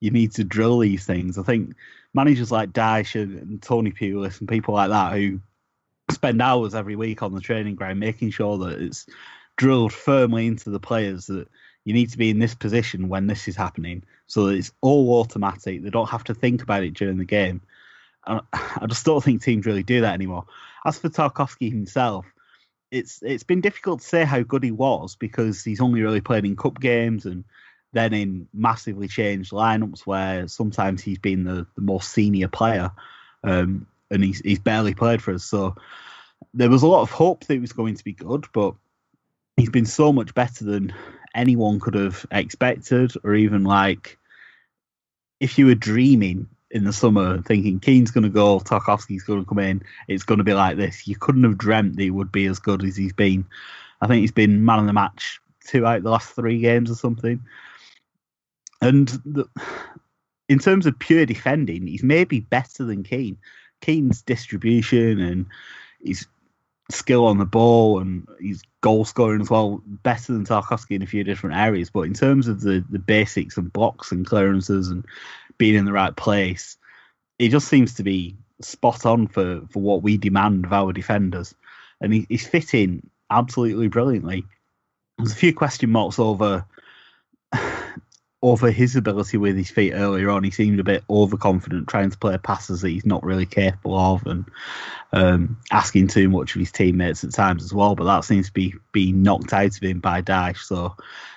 you 0.00 0.10
need 0.10 0.32
to 0.32 0.44
drill 0.44 0.78
these 0.78 1.04
things. 1.04 1.36
I 1.36 1.42
think 1.42 1.74
managers 2.14 2.50
like 2.50 2.72
Dyche 2.72 3.22
and, 3.22 3.38
and 3.38 3.62
Tony 3.62 3.92
Pulis 3.92 4.40
and 4.40 4.48
people 4.48 4.74
like 4.74 4.88
that 4.88 5.12
who 5.12 5.40
spend 6.10 6.40
hours 6.40 6.74
every 6.74 6.96
week 6.96 7.22
on 7.22 7.34
the 7.34 7.40
training 7.40 7.74
ground 7.74 8.00
making 8.00 8.30
sure 8.30 8.56
that 8.58 8.80
it's 8.80 9.06
drilled 9.56 9.92
firmly 9.92 10.46
into 10.46 10.70
the 10.70 10.80
players 10.80 11.26
that 11.26 11.48
you 11.84 11.94
need 11.94 12.10
to 12.10 12.18
be 12.18 12.30
in 12.30 12.38
this 12.38 12.54
position 12.54 13.08
when 13.08 13.26
this 13.26 13.48
is 13.48 13.56
happening, 13.56 14.02
so 14.26 14.46
that 14.46 14.54
it's 14.54 14.72
all 14.80 15.20
automatic. 15.20 15.82
They 15.82 15.90
don't 15.90 16.10
have 16.10 16.24
to 16.24 16.34
think 16.34 16.62
about 16.62 16.84
it 16.84 16.94
during 16.94 17.18
the 17.18 17.24
game. 17.24 17.60
I, 18.26 18.40
I 18.52 18.86
just 18.86 19.04
don't 19.04 19.22
think 19.22 19.42
teams 19.42 19.66
really 19.66 19.82
do 19.82 20.02
that 20.02 20.14
anymore. 20.14 20.46
As 20.84 20.98
for 20.98 21.08
Tarkowski 21.08 21.70
himself, 21.70 22.26
it's 22.90 23.22
it's 23.22 23.44
been 23.44 23.60
difficult 23.60 24.00
to 24.00 24.06
say 24.06 24.24
how 24.24 24.42
good 24.42 24.64
he 24.64 24.72
was 24.72 25.16
because 25.16 25.62
he's 25.62 25.80
only 25.80 26.02
really 26.02 26.20
played 26.20 26.44
in 26.44 26.56
cup 26.56 26.80
games 26.80 27.24
and 27.24 27.44
then 27.92 28.12
in 28.12 28.48
massively 28.52 29.08
changed 29.08 29.52
lineups 29.52 30.06
where 30.06 30.46
sometimes 30.48 31.02
he's 31.02 31.18
been 31.18 31.44
the, 31.44 31.66
the 31.74 31.82
more 31.82 32.00
senior 32.02 32.48
player 32.48 32.90
um, 33.44 33.86
and 34.10 34.24
he's 34.24 34.40
he's 34.40 34.58
barely 34.58 34.94
played 34.94 35.22
for 35.22 35.34
us. 35.34 35.44
So 35.44 35.76
there 36.54 36.70
was 36.70 36.82
a 36.82 36.88
lot 36.88 37.02
of 37.02 37.10
hope 37.10 37.44
that 37.44 37.54
he 37.54 37.60
was 37.60 37.72
going 37.72 37.94
to 37.94 38.04
be 38.04 38.12
good, 38.12 38.46
but 38.52 38.74
he's 39.56 39.70
been 39.70 39.86
so 39.86 40.12
much 40.12 40.34
better 40.34 40.64
than 40.64 40.92
anyone 41.34 41.80
could 41.80 41.94
have 41.94 42.26
expected, 42.30 43.12
or 43.24 43.34
even 43.34 43.64
like 43.64 44.18
if 45.40 45.58
you 45.58 45.66
were 45.66 45.74
dreaming 45.74 46.48
in 46.70 46.84
the 46.84 46.92
summer 46.92 47.42
thinking 47.42 47.80
Keane's 47.80 48.10
going 48.10 48.24
to 48.24 48.30
go, 48.30 48.60
Tarkowski's 48.60 49.24
going 49.24 49.40
to 49.40 49.48
come 49.48 49.58
in, 49.58 49.82
it's 50.06 50.22
going 50.22 50.38
to 50.38 50.44
be 50.44 50.54
like 50.54 50.76
this. 50.76 51.08
You 51.08 51.16
couldn't 51.16 51.44
have 51.44 51.58
dreamt 51.58 51.96
that 51.96 52.02
he 52.02 52.10
would 52.10 52.30
be 52.30 52.46
as 52.46 52.58
good 52.58 52.84
as 52.84 52.96
he's 52.96 53.12
been. 53.12 53.44
I 54.00 54.06
think 54.06 54.20
he's 54.20 54.32
been 54.32 54.64
man 54.64 54.78
of 54.78 54.86
the 54.86 54.92
match 54.92 55.40
two 55.66 55.86
out 55.86 56.02
the 56.02 56.10
last 56.10 56.30
three 56.30 56.60
games 56.60 56.90
or 56.90 56.94
something. 56.94 57.40
And 58.80 59.08
the, 59.24 59.46
in 60.48 60.58
terms 60.58 60.86
of 60.86 60.98
pure 60.98 61.26
defending, 61.26 61.86
he's 61.86 62.02
maybe 62.02 62.40
better 62.40 62.84
than 62.84 63.02
Keane. 63.02 63.38
Keane's 63.80 64.22
distribution 64.22 65.20
and 65.20 65.46
his 66.02 66.26
skill 66.92 67.26
on 67.26 67.38
the 67.38 67.44
ball 67.44 68.00
and 68.00 68.26
his 68.40 68.62
goal 68.80 69.04
scoring 69.04 69.40
as 69.40 69.50
well, 69.50 69.82
better 69.86 70.32
than 70.32 70.44
Tarkowski 70.44 70.96
in 70.96 71.02
a 71.02 71.06
few 71.06 71.24
different 71.24 71.56
areas. 71.56 71.90
But 71.90 72.02
in 72.02 72.14
terms 72.14 72.48
of 72.48 72.60
the, 72.60 72.84
the 72.88 72.98
basics 72.98 73.56
and 73.56 73.72
blocks 73.72 74.12
and 74.12 74.26
clearances 74.26 74.88
and 74.88 75.04
being 75.58 75.74
in 75.74 75.84
the 75.84 75.92
right 75.92 76.14
place, 76.14 76.76
he 77.38 77.48
just 77.48 77.68
seems 77.68 77.94
to 77.94 78.02
be 78.02 78.36
spot 78.60 79.06
on 79.06 79.26
for, 79.26 79.62
for 79.70 79.80
what 79.80 80.02
we 80.02 80.16
demand 80.16 80.64
of 80.64 80.72
our 80.72 80.92
defenders. 80.92 81.54
And 82.00 82.12
he, 82.12 82.26
he's 82.28 82.46
fitting 82.46 83.08
absolutely 83.30 83.88
brilliantly. 83.88 84.44
There's 85.18 85.32
a 85.32 85.36
few 85.36 85.54
question 85.54 85.90
marks 85.90 86.18
over 86.18 86.64
over 88.42 88.70
his 88.70 88.96
ability 88.96 89.36
with 89.36 89.56
his 89.56 89.70
feet 89.70 89.92
earlier 89.92 90.30
on. 90.30 90.42
He 90.42 90.50
seemed 90.50 90.80
a 90.80 90.84
bit 90.84 91.04
overconfident 91.10 91.88
trying 91.88 92.10
to 92.10 92.18
play 92.18 92.38
passes 92.38 92.80
that 92.80 92.88
he's 92.88 93.04
not 93.04 93.22
really 93.22 93.46
capable 93.46 93.98
of 93.98 94.26
and 94.26 94.46
um, 95.12 95.58
asking 95.70 96.08
too 96.08 96.28
much 96.30 96.54
of 96.54 96.60
his 96.60 96.72
teammates 96.72 97.22
at 97.22 97.32
times 97.32 97.62
as 97.62 97.74
well. 97.74 97.94
But 97.94 98.04
that 98.04 98.24
seems 98.24 98.46
to 98.46 98.52
be 98.52 98.74
being 98.92 99.22
knocked 99.22 99.52
out 99.52 99.76
of 99.76 99.82
him 99.82 100.00
by 100.00 100.22
Dyche. 100.22 100.58
So 100.58 100.96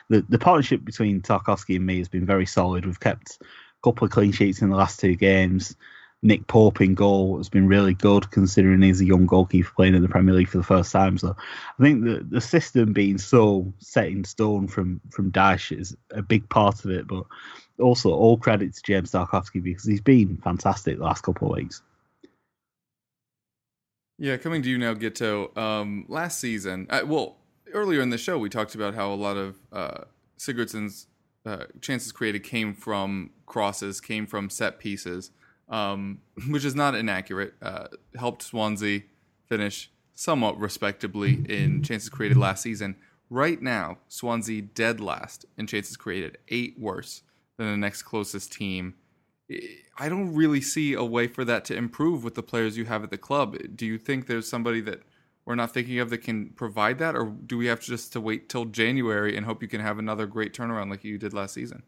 the, 0.10 0.26
the 0.30 0.40
partnership 0.40 0.86
between 0.86 1.22
Tarkowski 1.22 1.76
and 1.76 1.86
Mee 1.86 1.98
has 1.98 2.08
been 2.08 2.26
very 2.26 2.46
solid. 2.46 2.86
We've 2.86 3.00
kept 3.00 3.40
a 3.42 3.46
couple 3.84 4.06
of 4.06 4.12
clean 4.12 4.32
sheets 4.32 4.62
in 4.62 4.70
the 4.70 4.78
last 4.78 5.00
two 5.00 5.16
games. 5.16 5.76
Nick 6.24 6.48
Pope 6.48 6.82
in 6.82 6.96
goal 6.96 7.38
has 7.38 7.50
been 7.50 7.68
really 7.68 7.94
good 7.94 8.32
considering 8.32 8.82
he's 8.82 9.02
a 9.02 9.06
young 9.06 9.26
goalkeeper 9.26 9.70
playing 9.76 9.94
in 9.94 10.02
the 10.02 10.08
Premier 10.08 10.34
League 10.34 10.48
for 10.48 10.58
the 10.58 10.64
first 10.64 10.92
time. 10.92 11.18
So 11.18 11.36
I 11.38 11.84
think 11.84 12.06
the 12.06 12.26
the 12.28 12.42
system 12.42 12.94
being 12.94 13.18
so 13.18 13.72
set 13.80 14.08
in 14.08 14.24
stone 14.24 14.68
from 14.68 15.02
from 15.12 15.32
Dyche 15.32 15.78
is 15.78 15.96
a 16.12 16.22
big 16.22 16.48
part 16.50 16.84
of 16.86 16.92
it. 16.92 17.08
But 17.08 17.26
also 17.80 18.12
all 18.12 18.38
credit 18.38 18.74
to 18.74 18.82
James 18.82 19.12
Tarkowski 19.12 19.62
because 19.62 19.84
he's 19.84 20.02
been 20.02 20.38
fantastic 20.38 20.98
the 20.98 21.04
last 21.04 21.22
couple 21.22 21.50
of 21.50 21.58
weeks. 21.58 21.82
Yeah, 24.18 24.38
coming 24.38 24.62
to 24.62 24.70
you 24.70 24.78
now, 24.78 24.94
Gito. 24.94 25.56
Um, 25.58 26.06
last 26.08 26.40
season, 26.40 26.88
uh, 26.90 27.02
well, 27.06 27.38
earlier 27.74 28.00
in 28.00 28.10
the 28.10 28.18
show, 28.18 28.38
we 28.38 28.48
talked 28.48 28.76
about 28.76 28.94
how 28.94 29.12
a 29.12 29.16
lot 29.16 29.38
of 29.38 29.58
uh, 29.72 30.04
Sigurdsson's 30.38 31.08
uh, 31.46 31.66
chances 31.82 32.12
created 32.12 32.44
came 32.44 32.74
from 32.74 33.32
crosses, 33.46 34.00
came 34.00 34.26
from 34.26 34.50
set 34.50 34.80
pieces, 34.80 35.32
um, 35.70 36.20
which 36.50 36.66
is 36.66 36.76
not 36.76 36.96
inaccurate. 36.96 37.54
Uh, 37.62 37.88
helped 38.16 38.44
Swansea 38.44 39.02
finish 39.48 39.92
somewhat 40.14 40.60
respectably 40.60 41.44
in 41.50 41.84
chances 41.84 42.10
created 42.10 42.38
last 42.38 42.62
season. 42.62 42.96
Right 43.30 43.62
now, 43.62 43.98
Swansea 44.08 44.62
dead 44.62 45.00
last 45.00 45.46
in 45.58 45.68
chances 45.68 45.98
created, 45.98 46.38
eight 46.50 46.80
worse 46.80 47.24
than 47.58 47.68
the 47.68 47.78
next 47.78 48.04
closest 48.04 48.54
team. 48.54 48.96
I 49.98 50.10
don't 50.10 50.34
really 50.34 50.62
see 50.62 50.94
a 50.94 51.04
way 51.04 51.28
for 51.28 51.44
that 51.46 51.66
to 51.66 51.76
improve 51.76 52.24
with 52.24 52.36
the 52.36 52.44
players 52.44 52.78
you 52.78 52.86
have 52.86 53.04
at 53.04 53.10
the 53.10 53.18
club. 53.18 53.58
Do 53.76 53.86
you 53.86 53.98
think 53.98 54.28
there's 54.28 54.48
somebody 54.48 54.82
that 54.82 55.02
we're 55.46 55.56
not 55.56 55.74
thinking 55.74 56.00
of 56.00 56.10
that 56.10 56.20
can 56.20 56.50
provide 56.52 57.00
that, 57.00 57.16
or 57.16 57.26
do 57.26 57.58
we 57.58 57.66
have 57.66 57.82
to 57.82 57.88
just 57.88 58.14
to 58.14 58.22
wait 58.22 58.50
till 58.50 58.66
January 58.66 59.36
and 59.36 59.46
hope 59.46 59.62
you 59.62 59.68
can 59.68 59.82
have 59.82 60.00
another 60.00 60.26
great 60.26 60.54
turnaround 60.54 60.90
like 60.90 61.04
you 61.04 61.18
did 61.18 61.34
last 61.34 61.54
season? 61.54 61.84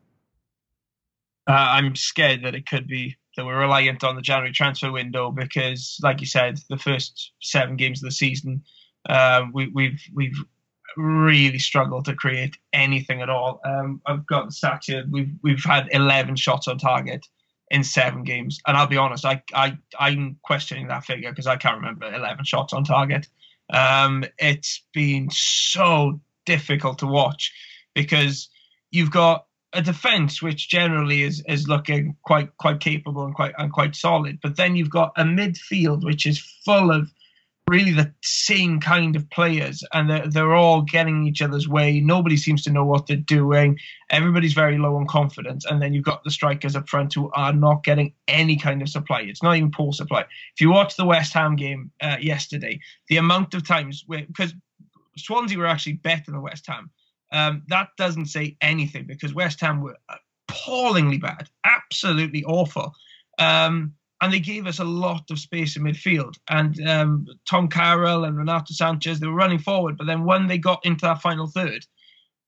Uh, 1.48 1.54
I'm 1.54 1.96
scared 1.96 2.44
that 2.44 2.56
it 2.56 2.66
could 2.66 2.88
be 2.88 3.16
that 3.36 3.46
we're 3.46 3.60
reliant 3.60 4.04
on 4.04 4.16
the 4.16 4.22
January 4.22 4.52
transfer 4.52 4.92
window 4.92 5.32
because, 5.32 6.00
like 6.04 6.22
you 6.22 6.28
said, 6.28 6.60
the 6.70 6.78
first 6.78 7.32
seven 7.42 7.76
games 7.76 8.02
of 8.02 8.08
the 8.08 8.16
season, 8.16 8.64
uh, 9.10 9.46
we, 9.54 9.68
we've 9.68 10.02
we've 10.14 10.38
really 10.98 11.60
struggled 11.60 12.06
to 12.06 12.16
create 12.16 12.58
anything 12.74 13.22
at 13.22 13.30
all. 13.30 13.60
Um, 13.66 14.02
I've 14.06 14.26
got 14.26 14.46
the 14.46 14.52
stats 14.52 14.86
here. 14.86 15.06
We've 15.10 15.32
we've 15.42 15.64
had 15.64 15.90
11 15.92 16.36
shots 16.38 16.68
on 16.68 16.78
target 16.78 17.26
in 17.72 17.84
seven 17.84 18.24
games, 18.24 18.60
and 18.68 18.78
I'll 18.78 18.88
be 18.88 18.98
honest, 18.98 19.26
I 19.26 19.42
I 19.54 19.78
I'm 20.00 20.38
questioning 20.44 20.88
that 20.88 21.06
figure 21.06 21.32
because 21.32 21.48
I 21.48 21.58
can't 21.58 21.78
remember 21.78 22.14
11 22.14 22.46
shots 22.46 22.74
on 22.74 22.84
target. 22.84 23.28
Um, 23.72 24.24
it's 24.38 24.84
been 24.94 25.30
so 25.32 26.20
difficult 26.46 27.00
to 27.00 27.08
watch 27.08 27.52
because 27.96 28.50
you've 28.92 29.12
got 29.12 29.48
a 29.76 29.82
defense 29.82 30.42
which 30.42 30.70
generally 30.70 31.22
is 31.24 31.44
is 31.48 31.68
looking 31.68 32.16
quite 32.24 32.56
quite 32.58 32.80
capable 32.80 33.26
and 33.26 33.36
quite 33.36 33.54
and 33.58 33.72
quite 33.72 33.96
solid, 33.96 34.40
but 34.42 34.56
then 34.56 34.76
you've 34.76 34.90
got 34.90 35.14
a 35.18 35.24
midfield 35.24 36.04
which 36.04 36.26
is 36.26 36.40
full 36.66 36.92
of 36.92 37.12
really 37.68 37.92
the 37.92 38.14
same 38.22 38.80
kind 38.80 39.16
of 39.16 39.30
players, 39.30 39.84
and 39.92 40.10
they're, 40.10 40.28
they're 40.28 40.56
all 40.56 40.84
getting 40.84 41.26
each 41.26 41.42
other's 41.42 41.68
way. 41.68 42.00
Nobody 42.00 42.38
seems 42.38 42.64
to 42.64 42.72
know 42.72 42.86
what 42.86 43.08
they're 43.08 43.18
doing. 43.18 43.80
Everybody's 44.10 44.54
very 44.54 44.78
low 44.78 44.96
on 44.96 45.08
confidence, 45.08 45.66
and 45.66 45.82
then 45.82 45.94
you've 45.94 46.06
got 46.06 46.24
the 46.24 46.32
strikers 46.32 46.76
up 46.76 46.88
front 46.88 47.14
who 47.14 47.32
are 47.34 47.54
not 47.54 47.84
getting 47.84 48.14
any 48.28 48.58
kind 48.58 48.82
of 48.82 48.90
supply. 48.90 49.22
It's 49.22 49.42
not 49.42 49.58
even 49.58 49.72
poor 49.72 49.94
supply. 49.94 50.22
If 50.22 50.62
you 50.62 50.70
watch 50.70 50.96
the 50.96 51.06
West 51.06 51.34
Ham 51.34 51.56
game 51.56 51.92
uh, 52.02 52.18
yesterday, 52.22 52.80
the 53.10 53.18
amount 53.18 53.54
of 53.56 53.68
times 53.68 54.04
where 54.06 54.26
because 54.26 54.54
Swansea 55.18 55.58
were 55.58 55.68
actually 55.68 55.94
better 55.94 56.32
than 56.32 56.42
West 56.42 56.68
Ham. 56.68 56.92
Um, 57.32 57.64
that 57.68 57.90
doesn't 57.98 58.28
say 58.28 58.56
anything 58.62 59.06
because 59.06 59.34
West 59.34 59.60
Ham 59.62 59.82
were 59.82 59.98
appallingly 60.50 61.18
bad, 61.18 61.50
absolutely 61.66 62.44
awful. 62.46 62.94
Um, 63.40 63.94
and 64.22 64.32
they 64.32 64.40
gave 64.40 64.66
us 64.66 64.80
a 64.80 64.86
lot 64.86 65.24
of 65.30 65.40
space 65.40 65.76
in 65.76 65.84
midfield. 65.84 66.36
And 66.50 66.88
um, 66.88 67.28
Tom 67.50 67.68
Carroll 67.68 68.24
and 68.24 68.38
Renato 68.38 68.74
Sanches, 68.74 69.20
they 69.20 69.28
were 69.28 69.34
running 69.34 69.60
forward, 69.60 69.98
but 69.98 70.08
then 70.08 70.24
when 70.24 70.48
they 70.48 70.58
got 70.58 70.86
into 70.86 71.06
that 71.06 71.22
final 71.22 71.48
third, 71.48 71.86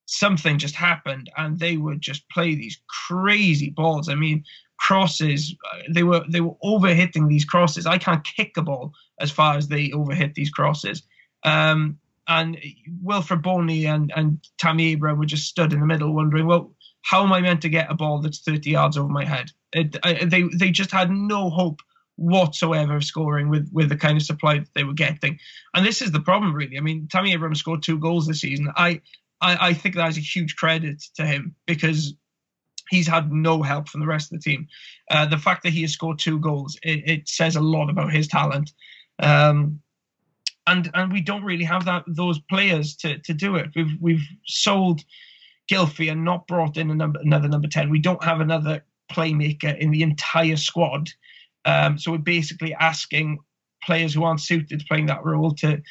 something 0.05 0.57
just 0.57 0.75
happened, 0.75 1.29
and 1.37 1.59
they 1.59 1.75
would 1.75 1.99
just 2.01 2.29
play 2.29 2.55
these 2.55 2.79
crazy 3.07 3.69
balls. 3.69 4.07
I 4.07 4.15
mean, 4.15 4.43
crosses. 4.79 5.53
uh, 5.73 5.79
They 5.91 6.03
were 6.03 6.23
they 6.29 6.41
were 6.41 6.55
overhitting 6.63 7.27
these 7.27 7.45
crosses. 7.45 7.85
I 7.85 7.97
can't 7.97 8.23
kick 8.23 8.55
a 8.57 8.61
ball 8.61 8.93
as 9.19 9.31
far 9.31 9.57
as 9.57 9.67
they 9.67 9.89
overhit 9.89 10.33
these 10.33 10.49
crosses. 10.49 11.03
Um, 11.43 11.99
and 12.27 12.57
Wilfried 13.03 13.41
Bony 13.41 13.85
and, 13.85 14.11
and 14.15 14.39
Tammy 14.57 14.91
Abraham 14.91 15.19
were 15.19 15.25
just 15.25 15.47
stood 15.47 15.73
in 15.73 15.79
the 15.79 15.85
middle, 15.85 16.13
wondering, 16.13 16.45
well, 16.45 16.73
how 17.01 17.23
am 17.23 17.31
I 17.31 17.39
meant 17.39 17.61
to 17.61 17.69
get 17.69 17.89
a 17.89 17.95
ball 17.95 18.19
that's 18.19 18.41
30 18.41 18.69
yards 18.69 18.97
over 18.97 19.07
my 19.07 19.23
head? 19.23 19.51
It, 19.71 19.97
I, 20.03 20.25
they 20.25 20.43
they 20.43 20.71
just 20.71 20.91
had 20.91 21.09
no 21.09 21.49
hope 21.49 21.81
whatsoever 22.17 22.95
of 22.95 23.03
scoring 23.03 23.49
with 23.49 23.69
with 23.71 23.89
the 23.89 23.97
kind 23.97 24.17
of 24.17 24.23
supply 24.23 24.59
that 24.59 24.73
they 24.73 24.83
were 24.83 24.93
getting. 24.93 25.39
And 25.73 25.85
this 25.85 26.01
is 26.01 26.11
the 26.11 26.19
problem, 26.19 26.53
really. 26.53 26.77
I 26.77 26.81
mean, 26.81 27.07
Tammy 27.09 27.33
Abraham 27.33 27.55
scored 27.55 27.83
two 27.83 27.99
goals 27.99 28.27
this 28.27 28.41
season. 28.41 28.71
I 28.75 29.01
I, 29.39 29.69
I 29.69 29.73
think 29.73 29.95
that 29.95 30.09
is 30.09 30.17
a 30.17 30.21
huge 30.21 30.55
credit 30.55 31.03
to 31.15 31.25
him 31.25 31.55
because 31.65 32.13
he's 32.89 33.07
had 33.07 33.31
no 33.31 33.61
help 33.61 33.87
from 33.87 34.01
the 34.01 34.07
rest 34.07 34.31
of 34.31 34.39
the 34.39 34.43
team. 34.43 34.67
Uh, 35.09 35.25
the 35.25 35.37
fact 35.37 35.63
that 35.63 35.73
he 35.73 35.81
has 35.81 35.91
scored 35.91 36.19
two 36.19 36.39
goals, 36.39 36.77
it, 36.83 37.09
it 37.09 37.29
says 37.29 37.55
a 37.55 37.61
lot 37.61 37.89
about 37.89 38.11
his 38.11 38.27
talent. 38.27 38.71
Um, 39.19 39.81
and 40.67 40.91
and 40.93 41.11
we 41.11 41.21
don't 41.21 41.43
really 41.43 41.63
have 41.63 41.85
that 41.85 42.03
those 42.07 42.39
players 42.39 42.95
to 42.97 43.17
to 43.19 43.33
do 43.33 43.55
it. 43.55 43.71
We've 43.75 43.97
we've 43.99 44.27
sold 44.45 45.03
Gylfi 45.71 46.11
and 46.11 46.23
not 46.23 46.47
brought 46.47 46.77
in 46.77 46.95
number, 46.95 47.19
another 47.21 47.47
number 47.47 47.67
ten. 47.67 47.89
We 47.89 47.99
don't 47.99 48.23
have 48.23 48.41
another 48.41 48.83
playmaker 49.11 49.77
in 49.77 49.91
the 49.91 50.03
entire 50.03 50.57
squad. 50.57 51.09
Um, 51.65 51.97
so 51.97 52.11
we're 52.11 52.19
basically 52.19 52.73
asking 52.75 53.39
players 53.83 54.13
who 54.13 54.23
aren't 54.23 54.41
suited 54.41 54.79
to 54.79 54.85
playing 54.85 55.07
that 55.07 55.25
role 55.25 55.51
to 55.55 55.81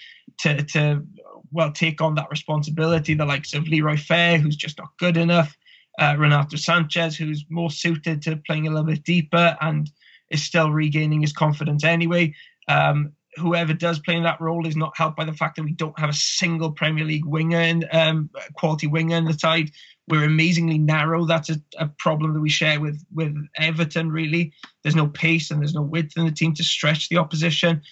to 0.41 0.63
to 0.63 1.03
well 1.51 1.73
take 1.73 2.01
on 2.01 2.15
that 2.17 2.31
responsibility. 2.31 3.15
The 3.15 3.25
likes 3.25 3.55
of 3.55 3.69
Leroy 3.69 3.97
Fer, 3.97 4.37
who's 4.37 4.57
just 4.57 4.79
not 4.79 4.97
good 4.99 5.17
enough. 5.17 5.57
Uh, 5.99 6.15
Renato 6.19 6.57
Sanches, 6.57 7.17
who's 7.17 7.47
more 7.49 7.71
suited 7.71 8.21
to 8.23 8.37
playing 8.47 8.67
a 8.67 8.71
little 8.71 8.85
bit 8.85 9.03
deeper 9.03 9.57
and 9.63 9.91
is 10.31 10.43
still 10.43 10.71
regaining 10.71 11.23
his 11.23 11.33
confidence 11.33 11.85
anyway. 11.85 12.35
Um, 12.69 13.13
whoever 13.37 13.73
does 13.73 13.99
play 13.99 14.15
in 14.15 14.23
that 14.23 14.41
role 14.41 14.67
is 14.67 14.77
not 14.77 14.97
helped 14.97 15.17
by 15.17 15.25
the 15.25 15.33
fact 15.33 15.57
that 15.57 15.65
we 15.65 15.73
don't 15.73 15.99
have 15.99 16.11
a 16.11 16.15
single 16.15 16.71
Premier 16.71 17.05
League 17.05 17.25
winger 17.25 17.59
and 17.59 17.87
um, 17.93 18.31
quality 18.55 18.87
winger 18.87 19.17
in 19.17 19.25
the 19.25 19.39
side. 19.39 19.71
We're 20.09 20.25
amazingly 20.25 20.79
narrow. 20.79 21.27
That's 21.27 21.51
a, 21.51 21.61
a 21.79 21.89
problem 21.99 22.35
that 22.35 22.41
we 22.41 22.49
share 22.49 22.81
with 22.81 23.05
with 23.13 23.37
Everton. 23.57 24.11
Really, 24.11 24.53
there's 24.83 24.97
no 24.97 25.09
pace 25.09 25.51
and 25.51 25.61
there's 25.61 25.75
no 25.75 25.83
width 25.83 26.17
in 26.17 26.25
the 26.25 26.33
team 26.33 26.55
to 26.55 26.65
stretch 26.65 27.09
the 27.09 27.19
opposition. 27.19 27.83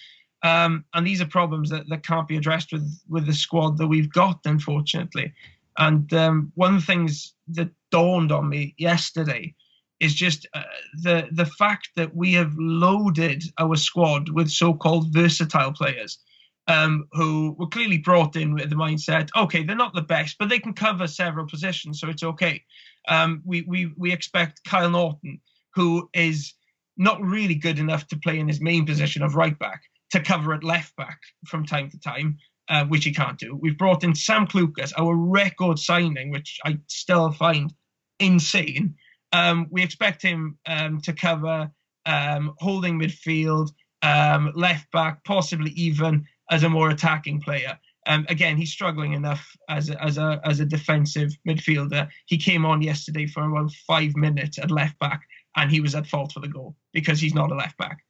Um, 0.43 0.85
and 0.93 1.05
these 1.05 1.21
are 1.21 1.27
problems 1.27 1.69
that, 1.71 1.89
that 1.89 2.05
can't 2.05 2.27
be 2.27 2.37
addressed 2.37 2.71
with 2.71 2.87
with 3.09 3.25
the 3.25 3.33
squad 3.33 3.77
that 3.77 3.87
we've 3.87 4.11
got, 4.11 4.39
unfortunately. 4.45 5.33
And 5.77 6.13
um, 6.13 6.51
one 6.55 6.75
of 6.75 6.81
the 6.81 6.85
things 6.85 7.33
that 7.49 7.69
dawned 7.91 8.31
on 8.31 8.47
me 8.47 8.73
yesterday 8.77 9.53
is 9.99 10.13
just 10.13 10.47
uh, 10.53 10.63
the 11.03 11.27
the 11.31 11.45
fact 11.45 11.89
that 11.95 12.15
we 12.15 12.33
have 12.33 12.53
loaded 12.57 13.43
our 13.59 13.75
squad 13.75 14.29
with 14.29 14.49
so-called 14.49 15.13
versatile 15.13 15.71
players 15.71 16.19
um, 16.67 17.07
who 17.11 17.55
were 17.57 17.67
clearly 17.67 17.97
brought 17.97 18.35
in 18.35 18.53
with 18.53 18.69
the 18.69 18.75
mindset, 18.75 19.29
okay, 19.37 19.63
they're 19.63 19.75
not 19.75 19.93
the 19.93 20.01
best, 20.01 20.37
but 20.39 20.49
they 20.49 20.59
can 20.59 20.73
cover 20.73 21.07
several 21.07 21.47
positions, 21.47 21.99
so 21.99 22.09
it's 22.09 22.23
okay. 22.23 22.63
Um, 23.07 23.41
we 23.45 23.61
we 23.67 23.93
we 23.97 24.11
expect 24.11 24.63
Kyle 24.65 24.89
Naughton, 24.89 25.39
who 25.75 26.09
is 26.13 26.53
not 26.97 27.21
really 27.21 27.55
good 27.55 27.77
enough 27.77 28.07
to 28.07 28.17
play 28.17 28.39
in 28.39 28.47
his 28.47 28.61
main 28.61 28.85
position 28.85 29.21
of 29.21 29.35
right 29.35 29.57
back, 29.59 29.81
to 30.11 30.19
cover 30.19 30.53
at 30.53 30.63
left 30.63 30.95
back 30.95 31.19
from 31.45 31.65
time 31.65 31.89
to 31.89 31.99
time. 31.99 32.37
Uh, 32.67 32.83
which 32.85 33.03
he 33.03 33.13
can't 33.13 33.37
do. 33.37 33.55
We've 33.55 33.77
brought 33.77 34.03
in 34.03 34.15
Sam 34.15 34.47
Clucas, 34.47 34.91
our 34.97 35.15
record 35.15 35.77
signing, 35.77 36.31
which 36.31 36.59
I 36.65 36.79
still 36.87 37.31
find 37.31 37.71
insane. 38.19 38.95
Um, 39.35 39.67
we 39.69 39.83
expect 39.83 40.21
him 40.21 40.57
um, 40.65 41.01
to 41.01 41.11
cover 41.11 41.69
um, 42.05 42.53
holding 42.59 42.97
midfield, 42.97 43.69
um, 44.01 44.53
left 44.55 44.89
back, 44.91 45.23
possibly 45.25 45.71
even 45.71 46.25
as 46.49 46.63
a 46.63 46.69
more 46.69 46.89
attacking 46.89 47.41
player. 47.41 47.77
Um, 48.07 48.25
again, 48.29 48.55
he's 48.55 48.71
struggling 48.71 49.13
enough 49.13 49.45
as 49.67 49.89
a, 49.89 50.01
as 50.01 50.17
a 50.17 50.39
as 50.45 50.59
a 50.59 50.65
defensive 50.65 51.31
midfielder. 51.47 52.07
He 52.27 52.37
came 52.37 52.65
on 52.65 52.81
yesterday 52.81 53.25
for 53.25 53.41
around 53.43 53.73
five 53.87 54.15
minutes 54.15 54.57
at 54.59 54.71
left 54.71 54.97
back, 54.99 55.21
and 55.57 55.71
he 55.71 55.81
was 55.81 55.95
at 55.95 56.07
fault 56.07 56.31
for 56.31 56.39
the 56.39 56.47
goal 56.47 56.75
because 56.93 57.19
he's 57.19 57.33
not 57.33 57.51
a 57.51 57.55
left 57.55 57.77
back. 57.77 58.03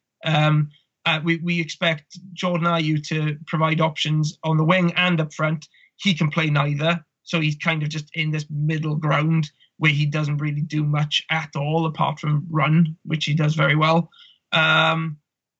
Uh, 1.05 1.19
we 1.23 1.37
we 1.37 1.59
expect 1.59 2.19
Jordan 2.33 2.67
Ayew 2.67 3.01
to 3.07 3.37
provide 3.45 3.79
options 3.79 4.37
on 4.43 4.57
the 4.57 4.63
wing 4.63 4.91
and 4.95 5.21
up 5.21 5.33
front. 5.33 5.67
He 5.97 6.13
can 6.13 6.29
play 6.29 6.49
neither, 6.49 7.05
so 7.25 7.41
he's 7.41 7.57
kind 7.57 7.83
of 7.83 7.89
just 7.89 8.09
in 8.13 8.31
this 8.31 8.45
middle 8.49 8.95
ground 8.95 9.51
where 9.77 9.91
he 9.91 10.05
doesn't 10.05 10.37
really 10.37 10.61
do 10.61 10.83
much 10.83 11.23
at 11.29 11.49
all 11.55 11.85
apart 11.85 12.19
from 12.19 12.47
run, 12.49 12.95
which 13.03 13.25
he 13.25 13.33
does 13.33 13.55
very 13.55 13.75
well. 13.75 14.09
Um, 14.53 15.17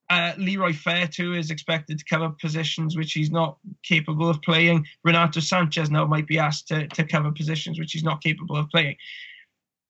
uh, 0.09 0.34
Leroy 0.38 0.74
Fer 0.74 1.07
too 1.07 1.34
is 1.34 1.49
expected 1.49 1.97
to 1.99 2.05
cover 2.05 2.30
positions 2.30 2.95
which 2.95 3.13
he's 3.13 3.32
not 3.32 3.57
capable 3.84 4.30
of 4.30 4.41
playing. 4.41 4.86
Renato 5.03 5.39
Sanches 5.39 5.89
now 5.89 6.05
might 6.05 6.28
be 6.28 6.38
asked 6.38 6.68
to, 6.68 6.88
to 6.89 7.03
cover 7.03 7.32
positions 7.32 7.80
which 7.80 7.91
he's 7.91 8.03
not 8.03 8.24
capable 8.24 8.55
of 8.55 8.70
playing. 8.70 8.95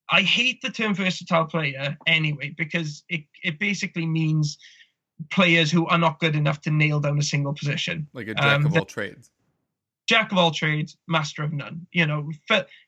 I 0.09 0.21
hate 0.21 0.61
the 0.61 0.69
term 0.69 0.93
versatile 0.93 1.45
player 1.45 1.97
anyway 2.07 2.53
because 2.57 3.03
it, 3.09 3.26
it 3.43 3.59
basically 3.59 4.05
means 4.05 4.57
players 5.32 5.71
who 5.71 5.86
are 5.88 5.97
not 5.97 6.19
good 6.19 6.36
enough 6.36 6.61
to 6.61 6.71
nail 6.71 6.99
down 6.99 7.19
a 7.19 7.23
single 7.23 7.53
position. 7.53 8.07
Like 8.13 8.28
a 8.28 8.36
jack 8.36 8.45
Um, 8.45 8.65
of 8.65 8.78
all 8.78 8.86
trades. 8.86 9.32
Jack 10.08 10.32
of 10.32 10.38
all 10.38 10.51
trades, 10.51 10.97
master 11.08 11.43
of 11.43 11.51
none. 11.51 11.86
You 11.91 12.06
know, 12.06 12.30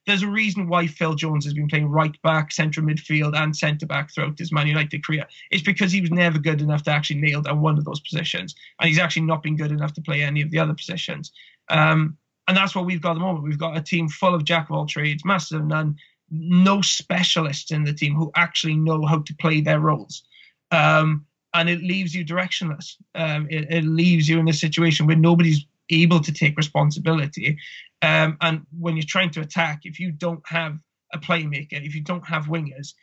there's 0.05 0.24
a 0.24 0.28
reason 0.28 0.68
why 0.68 0.88
Phil 0.88 1.15
Jones 1.15 1.45
has 1.45 1.53
been 1.53 1.68
playing 1.68 1.88
right 1.88 2.15
back, 2.22 2.51
central 2.51 2.86
midfield, 2.86 3.36
and 3.36 3.55
centre 3.55 3.86
back 3.86 4.13
throughout 4.13 4.38
his 4.38 4.51
Man 4.51 4.68
United 4.68 5.05
career. 5.05 5.26
It's 5.51 5.63
because 5.63 5.91
he 5.91 6.01
was 6.01 6.11
never 6.11 6.38
good 6.38 6.61
enough 6.61 6.84
to 6.84 6.91
actually 6.91 7.20
nail 7.22 7.41
down 7.41 7.61
one 7.61 7.78
of 7.78 7.86
those 7.86 7.99
positions, 7.99 8.55
and 8.80 8.88
he's 8.88 8.99
actually 8.99 9.26
not 9.26 9.43
been 9.43 9.57
good 9.57 9.72
enough 9.72 9.93
to 9.93 10.01
play 10.01 10.22
any 10.22 10.41
of 10.41 10.51
the 10.51 10.59
other 10.59 10.74
positions. 10.74 11.32
Um, 11.70 12.18
and 12.47 12.55
that's 12.55 12.76
what 12.76 12.86
we've 12.86 13.01
got 13.01 13.11
at 13.11 13.13
the 13.15 13.20
moment. 13.22 13.43
We've 13.43 13.59
got 13.59 13.78
a 13.78 13.82
team 13.82 14.07
full 14.07 14.34
of 14.34 14.45
jack 14.45 14.70
of 14.70 14.76
all 14.76 14.86
trades, 14.86 15.26
master 15.26 15.57
of 15.57 15.65
none, 15.65 15.97
no 16.30 16.82
specialists 16.82 17.72
in 17.72 17.84
the 17.84 17.93
team 17.93 18.15
who 18.15 18.32
actually 18.36 18.76
know 18.76 19.05
how 19.05 19.20
to 19.20 19.36
play 19.36 19.59
their 19.59 19.80
roles. 19.80 20.24
Um, 20.72 21.26
and 21.53 21.70
it 21.70 21.82
leaves 21.82 22.13
you 22.13 22.24
directionless. 22.24 22.95
Um, 23.15 23.47
it, 23.49 23.72
it 23.72 23.84
leaves 23.84 24.30
you 24.30 24.39
in 24.39 24.47
a 24.47 24.53
situation 24.53 25.07
where 25.07 25.15
nobody's 25.15 25.65
able 25.89 26.19
to 26.19 26.31
take 26.31 26.57
responsibility. 26.57 27.57
Um, 28.01 28.38
and 28.41 28.65
when 28.77 28.95
you're 28.95 29.05
trying 29.07 29.31
to 29.31 29.41
attack, 29.41 29.81
if 29.83 29.99
you 29.99 30.11
don't 30.11 30.43
have 30.45 30.77
a 31.13 31.17
playmaker, 31.17 31.85
if 31.85 31.95
you 31.95 32.01
don't 32.01 32.27
have 32.27 32.45
wingers, 32.45 32.93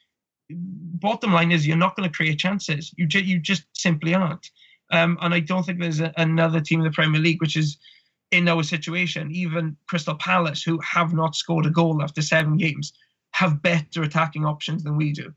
bottom 0.51 1.33
line 1.33 1.53
is 1.53 1.67
you're 1.67 1.77
not 1.77 1.97
going 1.97 2.09
to 2.09 2.17
create 2.17 2.39
chances. 2.39 2.93
You 2.97 3.07
ju- 3.07 3.21
you 3.21 3.41
just 3.41 3.65
simply 3.73 4.15
aren't. 4.15 4.51
Um, 4.91 5.19
and 5.21 5.35
I 5.35 5.41
don't 5.41 5.65
think 5.65 5.81
there's 5.81 6.01
a, 6.01 6.13
another 6.17 6.61
team 6.61 6.81
in 6.81 6.85
the 6.85 6.93
Premier 6.93 7.21
League 7.21 7.41
which 7.41 7.57
is 7.57 7.79
in 8.31 8.49
our 8.49 8.63
situation. 8.63 9.33
Even 9.33 9.77
Crystal 9.89 10.15
Palace, 10.15 10.63
who 10.63 10.79
have 10.81 11.15
not 11.15 11.35
scored 11.35 11.67
a 11.67 11.71
goal 11.71 12.03
after 12.03 12.23
seven 12.23 12.57
games, 12.57 12.93
have 13.33 13.63
better 13.63 14.03
attacking 14.03 14.45
options 14.45 14.85
than 14.85 14.97
we 14.97 15.13
do. 15.13 15.33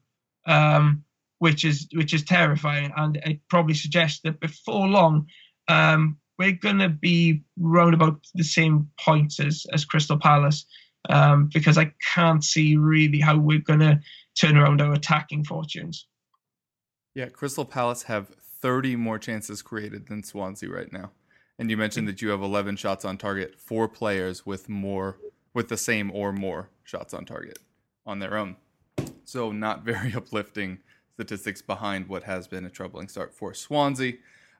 Um, 0.45 1.03
which 1.39 1.65
is 1.65 1.87
which 1.93 2.13
is 2.13 2.23
terrifying, 2.23 2.91
and 2.95 3.17
it 3.17 3.39
probably 3.49 3.75
suggests 3.75 4.21
that 4.21 4.39
before 4.39 4.87
long, 4.87 5.27
um, 5.67 6.17
we're 6.38 6.51
going 6.51 6.79
to 6.79 6.89
be 6.89 7.43
round 7.57 7.93
about 7.93 8.19
the 8.35 8.43
same 8.43 8.89
points 8.99 9.39
as 9.39 9.65
as 9.73 9.85
Crystal 9.85 10.19
Palace, 10.19 10.65
um, 11.09 11.49
because 11.53 11.77
I 11.77 11.93
can't 12.13 12.43
see 12.43 12.77
really 12.77 13.19
how 13.19 13.38
we're 13.38 13.59
going 13.59 13.79
to 13.79 13.99
turn 14.39 14.57
around 14.57 14.81
our 14.81 14.93
attacking 14.93 15.43
fortunes. 15.43 16.07
Yeah, 17.15 17.29
Crystal 17.29 17.65
Palace 17.65 18.03
have 18.03 18.29
30 18.61 18.95
more 18.95 19.17
chances 19.17 19.61
created 19.61 20.07
than 20.07 20.23
Swansea 20.23 20.69
right 20.69 20.91
now. 20.91 21.11
And 21.59 21.71
you 21.71 21.77
mentioned 21.77 22.07
that 22.07 22.21
you 22.21 22.29
have 22.29 22.41
11 22.41 22.75
shots 22.75 23.03
on 23.03 23.17
target, 23.17 23.59
four 23.59 23.88
players 23.88 24.45
with 24.45 24.69
more 24.69 25.17
with 25.53 25.69
the 25.69 25.77
same 25.77 26.11
or 26.11 26.31
more 26.31 26.69
shots 26.83 27.15
on 27.15 27.25
target 27.25 27.57
on 28.05 28.19
their 28.19 28.38
own. 28.38 28.55
So 29.25 29.51
not 29.51 29.83
very 29.83 30.13
uplifting 30.13 30.79
statistics 31.13 31.63
behind 31.63 32.07
what 32.07 32.23
has 32.23 32.47
been 32.47 32.65
a 32.65 32.69
troubling 32.69 33.07
start 33.07 33.33
for 33.33 33.53
Swansea. 33.55 34.13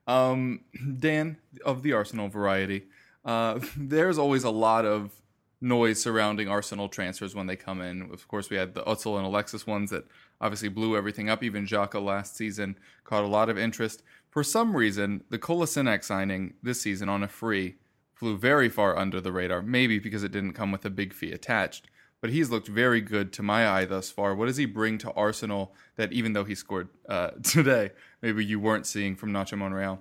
Um, 0.08 0.62
Dan 0.99 1.38
of 1.66 1.84
the 1.84 1.93
Arsenal 1.93 2.30
variety, 2.30 2.86
uh, 3.26 3.60
there's 3.78 4.18
always 4.18 4.43
a 4.43 4.49
lot 4.49 4.86
of 4.86 5.12
noise 5.60 6.01
surrounding 6.01 6.47
Arsenal 6.47 6.88
transfers 6.88 7.36
when 7.36 7.47
they 7.47 7.55
come 7.55 7.82
in. 7.82 8.10
Of 8.14 8.28
course, 8.28 8.49
we 8.49 8.58
had 8.58 8.74
the 8.74 8.84
Özil 8.84 9.18
and 9.18 9.26
Alexis 9.26 9.66
ones 9.66 9.89
that 9.89 10.05
obviously 10.39 10.70
blew 10.70 10.95
everything 10.95 11.30
up. 11.30 11.43
Even 11.43 11.66
Xhaka 11.66 12.03
last 12.03 12.36
season 12.36 12.78
caught 13.03 13.24
a 13.24 13.28
lot 13.28 13.49
of 13.49 13.58
interest. 13.58 14.03
For 14.30 14.43
some 14.43 14.76
reason, 14.76 15.24
the 15.30 15.39
Kolasinac 15.39 16.03
signing 16.03 16.53
this 16.62 16.82
season 16.82 17.10
on 17.10 17.24
a 17.24 17.28
free 17.28 17.76
flew 18.14 18.38
very 18.38 18.70
far 18.70 18.97
under 18.97 19.22
the 19.22 19.32
radar, 19.32 19.62
maybe 19.62 19.99
because 19.99 20.24
it 20.24 20.32
didn't 20.32 20.53
come 20.53 20.72
with 20.72 20.86
a 20.86 20.89
big 20.89 21.14
fee 21.14 21.32
attached. 21.32 21.88
But 22.22 22.32
he's 22.32 22.49
looked 22.49 22.68
very 22.68 22.99
good 22.99 23.32
to 23.34 23.43
my 23.43 23.68
eye 23.68 23.86
thus 23.86 24.09
far. 24.09 24.34
What 24.36 24.47
does 24.47 24.57
he 24.57 24.65
bring 24.65 24.97
to 24.99 25.11
Arsenal 25.11 25.74
that 25.97 26.11
even 26.11 26.34
though 26.34 26.43
he 26.43 26.55
scored 26.55 26.89
uh, 27.07 27.32
today, 27.43 27.91
maybe 28.22 28.43
you 28.43 28.59
weren't 28.59 28.86
seeing 28.86 29.15
from 29.15 29.32
Nacho 29.32 29.57
Monreal? 29.57 29.99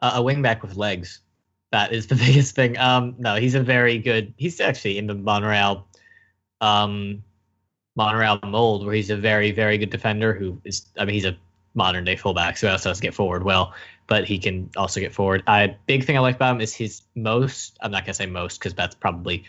Uh, 0.00 0.12
a 0.14 0.20
wingback 0.20 0.62
with 0.62 0.76
legs. 0.76 1.20
That 1.70 1.92
is 1.92 2.06
the 2.06 2.14
biggest 2.26 2.54
thing. 2.54 2.76
Um, 2.78 3.14
no, 3.18 3.36
he's 3.36 3.54
a 3.54 3.62
very 3.62 3.98
good. 3.98 4.34
He's 4.36 4.60
actually 4.60 4.98
in 4.98 5.06
the 5.06 5.14
Monreal, 5.14 5.86
um, 6.60 7.22
Monreal 7.96 8.40
mold 8.44 8.84
where 8.84 8.94
he's 8.94 9.10
a 9.10 9.16
very, 9.16 9.52
very 9.52 9.78
good 9.78 9.90
defender. 9.90 10.32
Who 10.32 10.60
is, 10.64 10.86
I 10.98 11.04
mean, 11.04 11.14
he's 11.14 11.24
a 11.24 11.36
modern 11.74 12.04
day 12.04 12.16
fullback, 12.16 12.56
so 12.56 12.66
he 12.66 12.72
also 12.72 12.90
has 12.90 12.98
to 12.98 13.02
get 13.02 13.14
forward 13.14 13.44
well, 13.44 13.72
but 14.06 14.24
he 14.24 14.38
can 14.38 14.70
also 14.76 15.00
get 15.00 15.14
forward. 15.14 15.42
I 15.46 15.76
big 15.86 16.04
thing 16.04 16.16
I 16.16 16.20
like 16.20 16.36
about 16.36 16.56
him 16.56 16.60
is 16.60 16.74
his 16.74 17.02
most. 17.14 17.78
I'm 17.80 17.90
not 17.90 18.04
gonna 18.04 18.14
say 18.14 18.26
most 18.26 18.58
because 18.58 18.74
that's 18.74 18.94
probably 18.94 19.44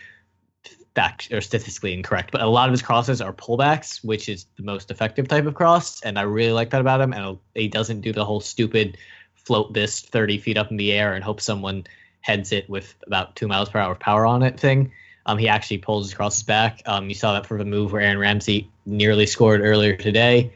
back 0.94 1.28
or 1.30 1.40
statistically 1.40 1.92
incorrect, 1.92 2.30
but 2.32 2.40
a 2.40 2.46
lot 2.46 2.68
of 2.68 2.72
his 2.72 2.82
crosses 2.82 3.20
are 3.20 3.32
pullbacks, 3.32 4.04
which 4.04 4.28
is 4.28 4.46
the 4.56 4.62
most 4.62 4.90
effective 4.90 5.28
type 5.28 5.46
of 5.46 5.54
cross, 5.54 6.00
and 6.02 6.18
I 6.18 6.22
really 6.22 6.52
like 6.52 6.70
that 6.70 6.80
about 6.80 7.00
him. 7.00 7.12
And 7.12 7.38
he 7.54 7.68
doesn't 7.68 8.00
do 8.00 8.12
the 8.12 8.24
whole 8.24 8.40
stupid 8.40 8.98
float 9.34 9.72
this 9.72 10.00
30 10.00 10.38
feet 10.38 10.56
up 10.56 10.70
in 10.70 10.76
the 10.76 10.92
air 10.92 11.14
and 11.14 11.24
hope 11.24 11.40
someone 11.40 11.84
heads 12.20 12.52
it 12.52 12.68
with 12.68 12.94
about 13.06 13.36
two 13.36 13.48
miles 13.48 13.68
per 13.68 13.78
hour 13.78 13.92
of 13.92 13.98
power 13.98 14.26
on 14.26 14.42
it 14.42 14.58
thing. 14.58 14.92
Um, 15.26 15.38
he 15.38 15.48
actually 15.48 15.78
pulls 15.78 16.06
his 16.06 16.14
crosses 16.14 16.42
back. 16.42 16.82
Um, 16.86 17.08
you 17.08 17.14
saw 17.14 17.34
that 17.34 17.46
for 17.46 17.58
the 17.58 17.64
move 17.64 17.92
where 17.92 18.00
Aaron 18.00 18.18
Ramsey 18.18 18.70
nearly 18.86 19.26
scored 19.26 19.60
earlier 19.60 19.96
today. 19.96 20.52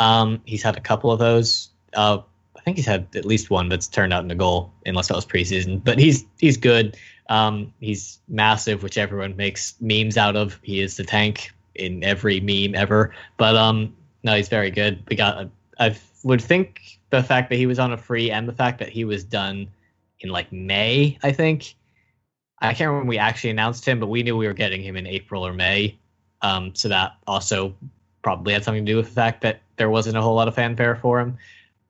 Um, 0.00 0.40
he's 0.44 0.62
had 0.62 0.76
a 0.76 0.80
couple 0.80 1.10
of 1.10 1.18
those. 1.18 1.70
Uh, 1.94 2.18
I 2.56 2.60
think 2.60 2.76
he's 2.76 2.86
had 2.86 3.06
at 3.14 3.24
least 3.24 3.50
one 3.50 3.68
that's 3.68 3.86
turned 3.86 4.12
out 4.12 4.24
in 4.24 4.30
a 4.30 4.34
goal, 4.34 4.72
unless 4.84 5.08
that 5.08 5.14
was 5.14 5.26
preseason. 5.26 5.82
But 5.82 5.98
he's 5.98 6.24
he's 6.38 6.56
good. 6.56 6.96
Um, 7.28 7.72
he's 7.80 8.18
massive, 8.28 8.82
which 8.82 8.98
everyone 8.98 9.36
makes 9.36 9.74
memes 9.80 10.16
out 10.16 10.36
of. 10.36 10.58
He 10.62 10.80
is 10.80 10.96
the 10.96 11.04
tank 11.04 11.50
in 11.74 12.02
every 12.02 12.40
meme 12.40 12.74
ever. 12.74 13.14
But 13.36 13.56
um, 13.56 13.94
no, 14.22 14.34
he's 14.34 14.48
very 14.48 14.70
good. 14.70 15.02
We 15.08 15.16
got. 15.16 15.48
I 15.78 15.96
would 16.24 16.40
think 16.40 16.98
the 17.10 17.22
fact 17.22 17.50
that 17.50 17.56
he 17.56 17.66
was 17.66 17.78
on 17.78 17.92
a 17.92 17.96
free 17.96 18.30
and 18.30 18.48
the 18.48 18.52
fact 18.52 18.78
that 18.78 18.88
he 18.88 19.04
was 19.04 19.24
done 19.24 19.68
in 20.20 20.30
like 20.30 20.52
May, 20.52 21.18
I 21.22 21.32
think. 21.32 21.74
I 22.60 22.74
can't 22.74 22.88
remember 22.88 22.98
when 23.00 23.08
we 23.08 23.18
actually 23.18 23.50
announced 23.50 23.86
him, 23.86 24.00
but 24.00 24.08
we 24.08 24.22
knew 24.22 24.36
we 24.36 24.46
were 24.46 24.52
getting 24.52 24.82
him 24.82 24.96
in 24.96 25.06
April 25.06 25.46
or 25.46 25.52
May. 25.52 25.96
Um, 26.42 26.74
so 26.74 26.88
that 26.88 27.16
also 27.26 27.74
probably 28.22 28.52
had 28.52 28.64
something 28.64 28.84
to 28.84 28.92
do 28.92 28.96
with 28.96 29.06
the 29.06 29.12
fact 29.12 29.42
that 29.42 29.60
there 29.76 29.90
wasn't 29.90 30.16
a 30.16 30.22
whole 30.22 30.34
lot 30.34 30.48
of 30.48 30.54
fanfare 30.54 30.96
for 30.96 31.20
him. 31.20 31.38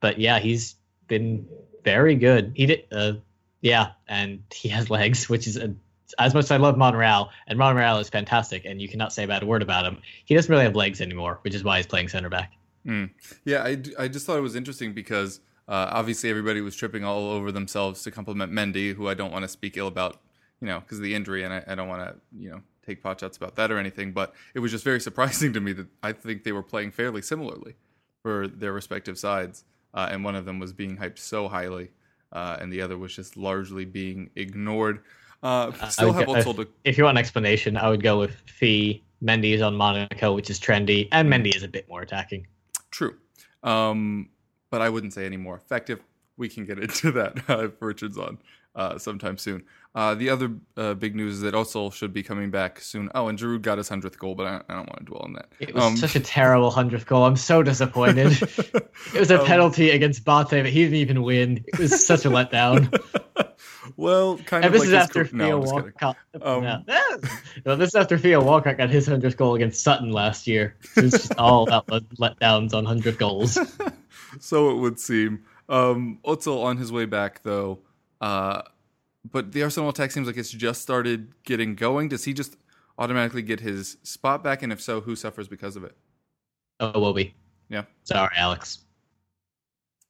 But 0.00 0.18
yeah, 0.18 0.38
he's 0.38 0.76
been 1.06 1.46
very 1.84 2.14
good. 2.14 2.52
He 2.54 2.66
did, 2.66 2.84
uh, 2.92 3.14
yeah, 3.60 3.92
and 4.08 4.42
he 4.52 4.68
has 4.68 4.90
legs, 4.90 5.28
which 5.28 5.46
is 5.46 5.56
a, 5.56 5.74
as 6.18 6.34
much 6.34 6.44
as 6.44 6.50
I 6.50 6.56
love 6.56 6.76
Monreal, 6.76 7.30
and 7.46 7.58
Monreal 7.58 7.98
is 7.98 8.08
fantastic, 8.08 8.64
and 8.64 8.80
you 8.80 8.88
cannot 8.88 9.12
say 9.12 9.24
a 9.24 9.28
bad 9.28 9.44
word 9.44 9.62
about 9.62 9.84
him. 9.84 9.98
He 10.24 10.34
doesn't 10.34 10.50
really 10.50 10.64
have 10.64 10.76
legs 10.76 11.00
anymore, 11.00 11.38
which 11.42 11.54
is 11.54 11.64
why 11.64 11.76
he's 11.76 11.86
playing 11.86 12.08
center 12.08 12.28
back. 12.28 12.52
Mm. 12.86 13.10
Yeah, 13.44 13.62
I, 13.64 13.82
I 13.98 14.08
just 14.08 14.24
thought 14.24 14.38
it 14.38 14.42
was 14.42 14.56
interesting 14.56 14.94
because 14.94 15.40
uh, 15.66 15.88
obviously 15.90 16.30
everybody 16.30 16.60
was 16.60 16.74
tripping 16.74 17.04
all 17.04 17.30
over 17.30 17.52
themselves 17.52 18.02
to 18.04 18.10
compliment 18.10 18.52
Mendy, 18.52 18.94
who 18.94 19.08
I 19.08 19.14
don't 19.14 19.30
want 19.30 19.42
to 19.42 19.48
speak 19.48 19.76
ill 19.76 19.88
about, 19.88 20.20
you 20.60 20.66
know, 20.66 20.80
because 20.80 20.98
of 20.98 21.04
the 21.04 21.14
injury, 21.14 21.44
and 21.44 21.52
I, 21.52 21.64
I 21.66 21.74
don't 21.74 21.88
want 21.88 22.08
to, 22.08 22.16
you 22.38 22.50
know, 22.50 22.62
take 22.86 23.02
pot 23.02 23.20
shots 23.20 23.36
about 23.36 23.56
that 23.56 23.70
or 23.70 23.78
anything. 23.78 24.12
But 24.12 24.34
it 24.54 24.60
was 24.60 24.70
just 24.70 24.84
very 24.84 25.00
surprising 25.08 25.52
to 25.52 25.60
me 25.60 25.72
that 25.74 25.88
I 26.02 26.12
think 26.12 26.44
they 26.44 26.52
were 26.52 26.62
playing 26.62 26.92
fairly 26.92 27.22
similarly 27.22 27.74
for 28.22 28.48
their 28.48 28.72
respective 28.72 29.18
sides, 29.18 29.64
uh, 29.92 30.08
and 30.10 30.24
one 30.24 30.34
of 30.34 30.46
them 30.46 30.58
was 30.58 30.72
being 30.72 30.96
hyped 30.96 31.18
so 31.18 31.48
highly, 31.48 31.90
uh, 32.32 32.58
and 32.60 32.72
the 32.72 32.80
other 32.80 32.98
was 32.98 33.14
just 33.14 33.36
largely 33.36 33.84
being 33.84 34.30
ignored. 34.36 35.00
Uh, 35.42 35.70
still 35.88 36.12
have 36.12 36.26
go, 36.26 36.52
to 36.52 36.68
if 36.84 36.98
you 36.98 37.04
want 37.04 37.16
an 37.16 37.20
explanation, 37.20 37.76
I 37.76 37.88
would 37.88 38.02
go 38.02 38.18
with 38.18 38.34
Fee. 38.46 39.02
Mendy 39.22 39.52
is 39.52 39.62
on 39.62 39.74
Monaco, 39.74 40.32
which 40.34 40.48
is 40.48 40.60
trendy, 40.60 41.08
and 41.10 41.28
Mendy 41.28 41.54
is 41.54 41.62
a 41.62 41.68
bit 41.68 41.88
more 41.88 42.02
attacking. 42.02 42.46
True. 42.90 43.16
Um, 43.62 44.28
but 44.70 44.80
I 44.80 44.88
wouldn't 44.88 45.12
say 45.12 45.26
any 45.26 45.36
more 45.36 45.56
effective. 45.56 46.00
We 46.36 46.48
can 46.48 46.64
get 46.64 46.78
into 46.82 47.12
that 47.12 47.48
uh, 47.48 47.66
if 47.66 47.80
Richard's 47.80 48.18
on 48.18 48.38
uh, 48.74 48.98
sometime 48.98 49.38
soon. 49.38 49.64
Uh, 49.98 50.14
the 50.14 50.30
other 50.30 50.52
uh, 50.76 50.94
big 50.94 51.16
news 51.16 51.34
is 51.34 51.40
that 51.40 51.54
Ozil 51.54 51.92
should 51.92 52.12
be 52.12 52.22
coming 52.22 52.52
back 52.52 52.80
soon. 52.80 53.10
Oh, 53.16 53.26
and 53.26 53.36
Giroud 53.36 53.62
got 53.62 53.78
his 53.78 53.88
hundredth 53.88 54.16
goal, 54.16 54.36
but 54.36 54.46
I, 54.46 54.60
I, 54.68 54.76
don't 54.76 54.86
want 54.86 54.98
to 54.98 55.04
dwell 55.06 55.22
on 55.22 55.32
that. 55.32 55.48
It 55.58 55.74
was 55.74 55.82
um, 55.82 55.96
such 55.96 56.14
a 56.14 56.20
terrible 56.20 56.70
hundredth 56.70 57.04
goal. 57.04 57.24
I'm 57.24 57.34
so 57.34 57.64
disappointed. 57.64 58.40
it 58.42 59.18
was 59.18 59.32
a 59.32 59.40
um, 59.40 59.46
penalty 59.46 59.90
against 59.90 60.24
BATE, 60.24 60.50
but 60.50 60.66
he 60.66 60.84
didn't 60.84 60.98
even 60.98 61.24
win. 61.24 61.64
It 61.66 61.80
was 61.80 62.06
such 62.06 62.24
a 62.24 62.28
letdown. 62.30 62.96
well, 63.96 64.38
kind 64.38 64.64
and 64.64 64.72
of. 64.72 64.80
This 64.80 64.82
like 64.82 64.86
is 64.86 64.94
after 64.94 65.24
co- 65.24 65.36
Theo 65.36 65.48
no, 65.48 65.58
Walcott. 65.58 66.16
Um, 66.42 66.62
no. 66.62 66.84
no, 67.66 67.74
this 67.74 67.88
is 67.88 67.94
after 67.96 68.16
Theo 68.16 68.40
Walcott 68.40 68.78
got 68.78 68.90
his 68.90 69.08
hundredth 69.08 69.36
goal 69.36 69.56
against 69.56 69.82
Sutton 69.82 70.12
last 70.12 70.46
year. 70.46 70.76
It's 70.94 71.10
just 71.10 71.34
all 71.38 71.64
about 71.66 71.88
letdowns 71.88 72.72
on 72.72 72.84
hundred 72.84 73.18
goals. 73.18 73.58
so 74.38 74.70
it 74.70 74.74
would 74.74 75.00
seem. 75.00 75.42
Um, 75.68 76.20
Ozil 76.24 76.62
on 76.62 76.76
his 76.76 76.92
way 76.92 77.04
back 77.04 77.42
though. 77.42 77.80
Uh, 78.20 78.62
but 79.30 79.52
the 79.52 79.62
Arsenal 79.62 79.88
attack 79.88 80.10
seems 80.10 80.26
like 80.26 80.36
it's 80.36 80.50
just 80.50 80.82
started 80.82 81.32
getting 81.44 81.74
going. 81.74 82.08
Does 82.08 82.24
he 82.24 82.32
just 82.32 82.56
automatically 82.98 83.42
get 83.42 83.60
his 83.60 83.96
spot 84.02 84.42
back? 84.44 84.62
And 84.62 84.72
if 84.72 84.80
so, 84.80 85.00
who 85.00 85.16
suffers 85.16 85.48
because 85.48 85.76
of 85.76 85.84
it? 85.84 85.96
Oh, 86.80 86.92
Iwobi. 86.92 87.32
Yeah. 87.68 87.84
Sorry, 88.04 88.30
Alex. 88.36 88.84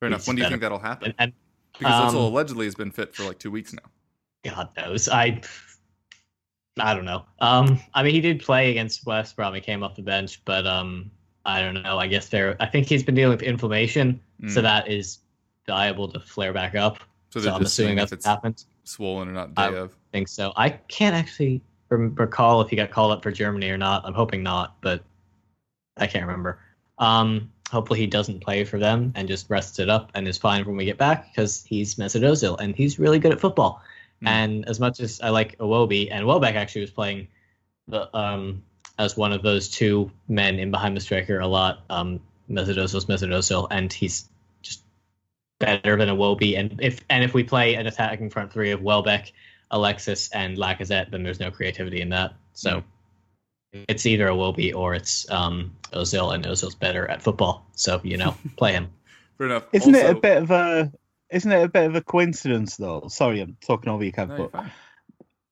Fair 0.01 0.09
enough. 0.09 0.21
He's 0.21 0.29
when 0.29 0.37
do 0.37 0.43
you 0.43 0.49
think 0.49 0.61
that'll 0.61 0.79
happen? 0.79 1.15
And, 1.19 1.33
because 1.79 2.15
um, 2.15 2.15
Ozil 2.15 2.27
allegedly 2.27 2.67
has 2.67 2.75
been 2.75 2.91
fit 2.91 3.15
for 3.15 3.25
like 3.25 3.39
two 3.39 3.51
weeks 3.51 3.73
now. 3.73 3.83
God 4.45 4.69
knows. 4.77 5.09
I 5.09 5.41
I 6.81 6.95
don't 6.95 7.05
know. 7.05 7.25
Um, 7.41 7.81
I 7.95 8.03
mean, 8.03 8.15
he 8.15 8.21
did 8.21 8.41
play 8.41 8.71
against 8.71 9.05
West 9.07 9.37
Brom. 9.37 9.55
He 9.55 9.61
came 9.61 9.83
off 9.83 9.97
the 9.97 10.03
bench, 10.03 10.45
but 10.45 10.67
um, 10.67 11.11
I 11.45 11.61
don't 11.61 11.83
know. 11.83 11.99
I 11.99 12.07
guess 12.07 12.29
there. 12.29 12.57
I 12.61 12.67
think 12.67 12.87
he's 12.87 13.03
been 13.03 13.15
dealing 13.15 13.37
with 13.37 13.43
inflammation, 13.43 14.21
so 14.49 14.61
Mm. 14.61 14.63
that 14.63 14.89
is 14.89 15.19
liable 15.67 16.09
to 16.13 16.21
flare 16.21 16.53
back 16.53 16.75
up. 16.75 16.99
So 17.31 17.41
So, 17.41 17.53
I'm 17.53 17.63
assuming 17.63 17.97
that's 17.97 18.13
what 18.13 18.25
happened. 18.25 18.65
Swollen 18.89 19.29
or 19.29 19.33
not 19.33 19.55
day 19.55 19.63
I- 19.63 19.75
of. 19.75 19.95
think 20.13 20.29
so. 20.29 20.53
I 20.57 20.71
can't 20.71 21.15
actually 21.15 21.63
recall 21.91 22.61
if 22.61 22.71
he 22.71 22.77
got 22.77 22.91
called 22.91 23.13
up 23.13 23.23
for 23.23 23.31
Germany 23.31 23.71
or 23.71 23.79
not. 23.79 24.05
I'm 24.05 24.15
hoping 24.15 24.43
not, 24.43 24.77
but 24.81 25.03
I 25.97 26.07
can't 26.07 26.27
remember. 26.27 26.59
Um, 26.99 27.53
hopefully 27.71 28.01
he 28.01 28.07
doesn't 28.07 28.41
play 28.41 28.65
for 28.65 28.79
them 28.79 29.13
and 29.15 29.29
just 29.29 29.49
rests 29.51 29.79
it 29.79 29.89
up 29.89 30.11
and 30.15 30.27
is 30.27 30.39
fine 30.39 30.65
when 30.65 30.77
we 30.77 30.85
get 30.85 30.99
back 30.99 31.31
because 31.31 31.65
he's 31.65 31.97
Mesut 31.97 32.23
Ozil 32.23 32.59
and 32.59 32.75
he's 32.75 32.99
really 32.99 33.19
good 33.19 33.33
at 33.33 33.41
football. 33.41 33.83
Mm. 34.23 34.29
And 34.29 34.69
as 34.69 34.81
much 34.81 35.01
as 35.01 35.21
I 35.21 35.31
like 35.31 35.59
Iwobi, 35.59 36.09
and 36.11 36.27
Welbeck 36.27 36.57
actually 36.57 36.83
was 36.83 36.91
playing 36.91 37.29
the 37.87 38.15
um 38.17 38.63
as 38.99 39.17
one 39.17 39.33
of 39.33 39.43
those 39.43 39.69
two 39.69 40.11
men 40.27 40.59
in 40.59 40.71
behind 40.71 40.97
the 40.97 41.01
striker 41.01 41.39
a 41.39 41.47
lot. 41.47 41.85
Um, 41.89 42.21
Mesut 42.51 42.77
Ozil's 42.77 43.05
Mesut 43.05 43.29
Ozil, 43.29 43.69
and 43.71 43.93
he's 43.93 44.29
better 45.59 45.97
than 45.97 46.09
Iwobi. 46.09 46.59
And 46.59 46.79
if 46.83 47.05
and 47.11 47.25
if 47.25 47.35
we 47.35 47.45
play 47.45 47.75
an 47.75 47.87
attacking 47.87 48.31
front 48.31 48.53
three 48.53 48.71
of 48.71 48.83
Welbeck, 48.83 49.33
Alexis, 49.71 50.31
and 50.33 50.57
Lacazette, 50.57 51.11
then 51.11 51.23
there's 51.23 51.41
no 51.41 51.51
creativity 51.51 52.01
in 52.01 52.11
that. 52.11 52.35
So 52.53 52.83
it's 53.73 54.07
either 54.07 54.29
Iwobi 54.29 54.75
or 54.75 54.95
it's 54.95 55.31
um, 55.31 55.77
Ozil, 55.93 56.35
and 56.35 56.45
Ozil's 56.45 56.75
better 56.75 57.09
at 57.09 57.23
football. 57.23 57.67
So 57.75 58.01
you 58.03 58.17
know, 58.17 58.37
play 58.57 58.73
him. 58.73 58.89
Fair 59.37 59.49
enough. 59.49 59.65
Isn't 59.73 59.95
it 59.95 60.11
a 60.11 60.15
bit 60.15 60.43
of 60.43 60.51
a 60.51 60.93
isn't 61.31 61.53
it 61.53 61.63
a 61.63 61.69
bit 61.69 61.87
of 61.87 61.95
a 61.95 62.01
coincidence 62.01 62.77
though? 62.77 63.09
Sorry, 63.09 63.41
I'm 63.41 63.57
talking 63.61 63.91
over 63.91 64.05
you, 64.05 64.13
Kev, 64.13 64.29
No, 64.29 64.49
but 64.53 64.65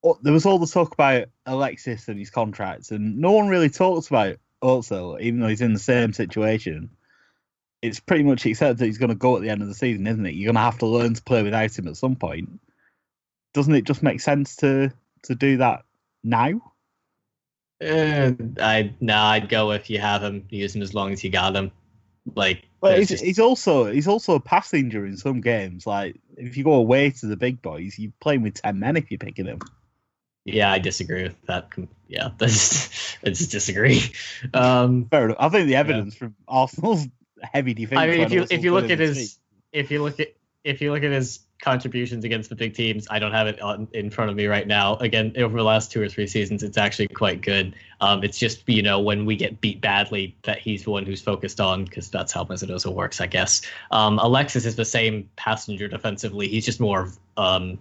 oh, 0.03 0.19
there 0.23 0.33
was 0.33 0.47
all 0.47 0.59
the 0.59 0.67
talk 0.67 0.93
about 0.93 1.27
Alexis 1.45 2.09
and 2.09 2.19
his 2.19 2.31
contracts, 2.31 2.91
and 2.91 3.19
no 3.19 3.33
one 3.33 3.49
really 3.49 3.71
talks 3.71 4.09
about 4.09 4.37
Ozil, 4.63 5.21
even 5.21 5.41
though 5.41 5.49
he's 5.49 5.61
in 5.61 5.75
the 5.75 5.79
same 5.79 6.13
situation. 6.13 6.91
It's 7.87 8.01
pretty 8.01 8.25
much 8.25 8.45
accepted 8.47 8.79
that 8.79 8.87
he's 8.87 8.99
going 8.99 9.09
to 9.11 9.15
go 9.15 9.37
at 9.37 9.43
the 9.43 9.51
end 9.51 9.63
of 9.63 9.69
the 9.69 9.75
season, 9.75 10.07
isn't 10.07 10.27
it? 10.27 10.35
You're 10.35 10.49
going 10.53 10.57
to 10.57 10.71
have 10.71 10.79
to 10.79 10.87
learn 10.87 11.15
to 11.15 11.23
play 11.23 11.43
without 11.43 11.79
him 11.79 11.89
at 11.89 11.97
some 11.97 12.17
point. 12.17 12.61
Doesn't 13.55 13.75
it 13.75 13.85
just 13.85 14.03
make 14.03 14.21
sense 14.21 14.57
to 14.57 14.93
to 15.25 15.35
do 15.35 15.57
that 15.59 15.85
now? 16.23 16.73
Uh, 17.83 18.33
I 18.61 18.95
no, 19.01 19.17
I'd 19.17 19.49
go 19.49 19.73
if 19.73 19.91
you 19.91 19.99
have 19.99 20.23
him, 20.23 20.47
use 20.51 20.75
him 20.75 20.83
as 20.83 20.95
long 20.95 21.13
as 21.13 21.23
you 21.23 21.31
got 21.31 21.55
him. 21.57 21.71
Like, 22.35 22.65
But 22.81 22.99
he's, 22.99 23.09
just- 23.09 23.25
he's 23.25 23.39
also 23.39 23.87
he's 23.91 24.09
also 24.09 24.35
a 24.35 24.41
passenger 24.41 25.07
in 25.07 25.17
some 25.17 25.41
games. 25.41 25.87
Like 25.87 26.17
if 26.37 26.57
you 26.57 26.65
go 26.65 26.75
away 26.75 27.11
to 27.11 27.27
the 27.27 27.37
big 27.37 27.63
boys, 27.63 27.99
you're 27.99 28.13
playing 28.21 28.43
with 28.43 28.55
ten 28.55 28.79
men 28.79 28.97
if 28.97 29.11
you're 29.11 29.19
picking 29.19 29.47
him. 29.47 29.61
yeah, 30.45 30.71
I 30.73 30.79
disagree 30.79 31.25
with 31.25 31.41
that. 31.47 31.69
Yeah, 32.09 32.31
that's 32.39 33.17
I 33.25 33.29
just 33.31 33.51
disagree. 33.51 34.03
Um, 34.55 35.07
Fair 35.11 35.27
enough. 35.27 35.37
I 35.41 35.49
think 35.51 35.69
the 35.69 35.77
evidence 35.77 36.15
from 36.15 36.35
Arsenal's 36.49 37.07
heavy 37.43 37.75
defense. 37.75 38.01
I 38.01 38.07
mean, 38.07 38.21
if 38.21 38.33
you 38.33 38.47
if 38.51 38.65
you 38.65 38.73
look 38.73 38.91
at 38.91 38.99
his 38.99 39.39
if 39.73 39.91
you 39.91 40.03
look 40.03 40.21
at 40.21 40.29
if 40.65 40.81
you 40.81 40.93
look 40.93 41.05
at 41.05 41.13
his 41.13 41.41
contributions 41.63 42.25
against 42.25 42.51
the 42.51 42.57
big 42.57 42.75
teams, 42.75 43.07
I 43.09 43.19
don't 43.19 43.33
have 43.33 43.47
it 43.47 43.61
on, 43.61 43.89
in 43.93 44.11
front 44.11 44.31
of 44.31 44.37
me 44.37 44.47
right 44.47 44.67
now. 44.67 44.97
Again, 44.97 45.33
over 45.39 45.57
the 45.57 45.65
last 45.65 45.91
two 45.91 46.03
or 46.03 46.09
three 46.09 46.27
seasons, 46.27 46.63
it's 46.63 46.77
actually 46.77 47.09
quite 47.09 47.41
good. 47.41 47.75
Um, 48.01 48.25
it's 48.25 48.39
just 48.39 48.69
you 48.69 48.83
know 48.83 49.01
when 49.01 49.25
we 49.25 49.37
get 49.37 49.61
beat 49.61 49.81
badly 49.81 50.37
that 50.43 50.59
he's 50.59 50.85
the 50.85 50.91
one 50.91 51.07
who's 51.07 51.23
focused 51.23 51.61
on 51.61 51.85
because 51.85 52.11
that's 52.11 52.33
how 52.33 52.45
Mazzodosa 52.45 52.93
works, 52.93 53.21
I 53.21 53.27
guess. 53.27 53.63
Um, 53.91 54.19
Alexis 54.19 54.67
is 54.67 54.77
the 54.77 54.85
same 54.85 55.29
passenger 55.37 55.89
defensively. 55.89 56.49
He's 56.49 56.65
just 56.65 56.81
more 56.81 57.11
um, 57.37 57.79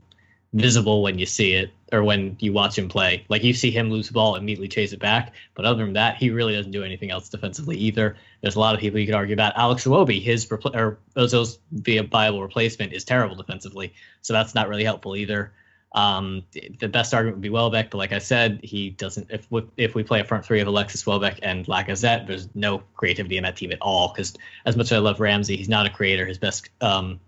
visible 0.55 1.03
when 1.03 1.19
you 1.19 1.25
see 1.25 1.53
it 1.53 1.71
or 1.91 2.03
when 2.03 2.35
you 2.39 2.53
watch 2.53 2.77
him 2.77 2.87
play. 2.87 3.25
Like 3.29 3.43
you 3.43 3.53
see 3.53 3.71
him 3.71 3.91
lose 3.91 4.07
the 4.07 4.13
ball, 4.13 4.35
immediately 4.35 4.69
chase 4.69 4.93
it 4.93 4.99
back. 4.99 5.33
But 5.53 5.65
other 5.65 5.83
than 5.83 5.93
that, 5.93 6.15
he 6.15 6.29
really 6.29 6.55
doesn't 6.55 6.71
do 6.71 6.83
anything 6.83 7.11
else 7.11 7.29
defensively 7.29 7.77
either. 7.77 8.15
There's 8.41 8.55
a 8.55 8.59
lot 8.59 8.73
of 8.73 8.81
people 8.81 8.99
you 8.99 9.05
could 9.05 9.15
argue 9.15 9.33
about. 9.33 9.53
Alex 9.57 9.83
Iwobi, 9.83 10.21
his 10.21 10.45
repl- 10.47 10.75
or 10.75 10.97
Ozil's 11.17 11.59
the 11.71 11.99
viable 11.99 12.41
replacement, 12.41 12.93
is 12.93 13.03
terrible 13.03 13.35
defensively. 13.35 13.93
So 14.21 14.33
that's 14.33 14.55
not 14.55 14.69
really 14.69 14.85
helpful 14.85 15.15
either. 15.15 15.51
Um, 15.93 16.43
the 16.79 16.89
best 16.89 17.13
argument 17.13 17.37
would 17.37 17.41
be 17.41 17.49
Welbeck, 17.49 17.89
but 17.89 17.97
like 17.97 18.11
I 18.11 18.19
said, 18.19 18.59
he 18.63 18.89
doesn't. 18.91 19.31
If 19.31 19.49
we, 19.49 19.63
if 19.77 19.95
we 19.95 20.03
play 20.03 20.19
a 20.19 20.25
front 20.25 20.45
three 20.45 20.59
of 20.59 20.67
Alexis 20.67 21.05
Welbeck 21.05 21.39
and 21.41 21.65
Lacazette, 21.67 22.27
there's 22.27 22.49
no 22.53 22.79
creativity 22.95 23.37
in 23.37 23.43
that 23.43 23.55
team 23.55 23.71
at 23.71 23.77
all. 23.81 24.09
Because 24.09 24.33
as 24.65 24.75
much 24.75 24.87
as 24.87 24.93
I 24.93 24.97
love 24.97 25.21
Ramsey, 25.21 25.55
he's 25.55 25.69
not 25.69 25.85
a 25.85 25.89
creator. 25.89 26.25
His 26.25 26.37
best 26.37 26.69
um, 26.81 27.19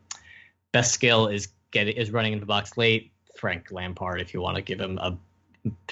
best 0.73 0.91
skill 0.91 1.27
is 1.27 1.47
getting 1.71 1.95
is 1.95 2.11
running 2.11 2.33
in 2.33 2.41
the 2.41 2.45
box 2.45 2.77
late, 2.77 3.11
Frank 3.37 3.71
Lampard 3.71 4.21
if 4.21 4.33
you 4.33 4.41
want 4.41 4.55
to 4.55 4.61
give 4.61 4.79
him 4.79 4.97
a 4.97 5.17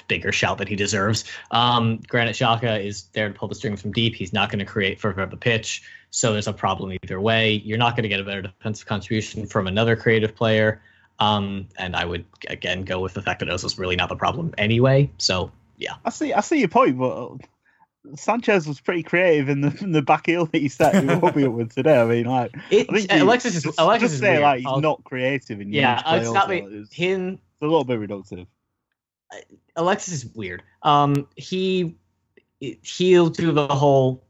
bigger 0.08 0.32
shout 0.32 0.58
that 0.58 0.68
he 0.68 0.76
deserves. 0.76 1.24
Um, 1.50 2.00
Granit 2.08 2.36
Xhaka 2.36 2.84
is 2.84 3.04
there 3.12 3.28
to 3.28 3.34
pull 3.34 3.48
the 3.48 3.54
strings 3.54 3.82
from 3.82 3.92
deep. 3.92 4.14
He's 4.14 4.32
not 4.32 4.50
going 4.50 4.58
to 4.58 4.64
create 4.64 5.00
further 5.00 5.22
up 5.22 5.30
the 5.30 5.36
pitch, 5.36 5.82
so 6.10 6.32
there's 6.32 6.46
a 6.46 6.52
problem 6.52 6.96
either 7.02 7.20
way. 7.20 7.52
You're 7.52 7.78
not 7.78 7.96
going 7.96 8.04
to 8.04 8.08
get 8.08 8.20
a 8.20 8.24
better 8.24 8.42
defensive 8.42 8.86
contribution 8.86 9.46
from 9.46 9.66
another 9.66 9.96
creative 9.96 10.34
player. 10.34 10.80
Um, 11.18 11.68
and 11.78 11.96
I 11.96 12.04
would 12.04 12.26
again 12.48 12.84
go 12.84 13.00
with 13.00 13.14
the 13.14 13.22
fact 13.22 13.40
that 13.40 13.48
Ozil's 13.48 13.78
really 13.78 13.96
not 13.96 14.08
the 14.08 14.16
problem 14.16 14.54
anyway. 14.58 15.10
So 15.18 15.50
yeah, 15.76 15.94
I 16.04 16.10
see. 16.10 16.32
I 16.32 16.40
see 16.40 16.58
your 16.58 16.68
point, 16.68 16.98
but 16.98 17.38
Sanchez 18.14 18.66
was 18.66 18.80
pretty 18.80 19.02
creative 19.02 19.48
in 19.48 19.60
the 19.60 19.76
in 19.82 19.92
the 19.92 20.02
back 20.02 20.26
heel 20.26 20.46
that 20.46 20.58
he 20.58 20.68
set 20.68 20.94
Iwobi 20.94 21.44
up 21.46 21.52
with 21.52 21.74
today. 21.74 22.00
I 22.00 22.04
mean, 22.04 22.26
like 22.26 22.54
it, 22.70 22.86
I 22.88 22.92
think 22.98 23.10
he- 23.12 23.18
Alexis 23.18 23.56
is 23.56 23.62
just- 23.64 23.80
Alexis 23.80 24.10
just 24.10 24.14
is 24.14 24.20
say 24.20 24.30
weird. 24.32 24.42
like 24.42 24.58
he's 24.58 24.66
I'll- 24.66 24.80
not 24.80 25.02
creative 25.04 25.60
in 25.60 25.72
yeah, 25.72 25.96
huge 25.96 26.06
uh, 26.06 26.16
it's 26.20 26.28
play 26.28 26.34
not 26.34 26.48
me- 26.48 26.86
him. 26.90 27.32
it's 27.52 27.62
a 27.62 27.64
little 27.66 27.84
bit 27.84 27.98
reductive. 28.00 28.46
Alexis 29.74 30.14
is 30.14 30.26
weird. 30.34 30.62
Um, 30.82 31.26
he 31.36 31.96
he'll 32.60 33.28
do 33.28 33.52
the 33.52 33.66
whole. 33.68 34.22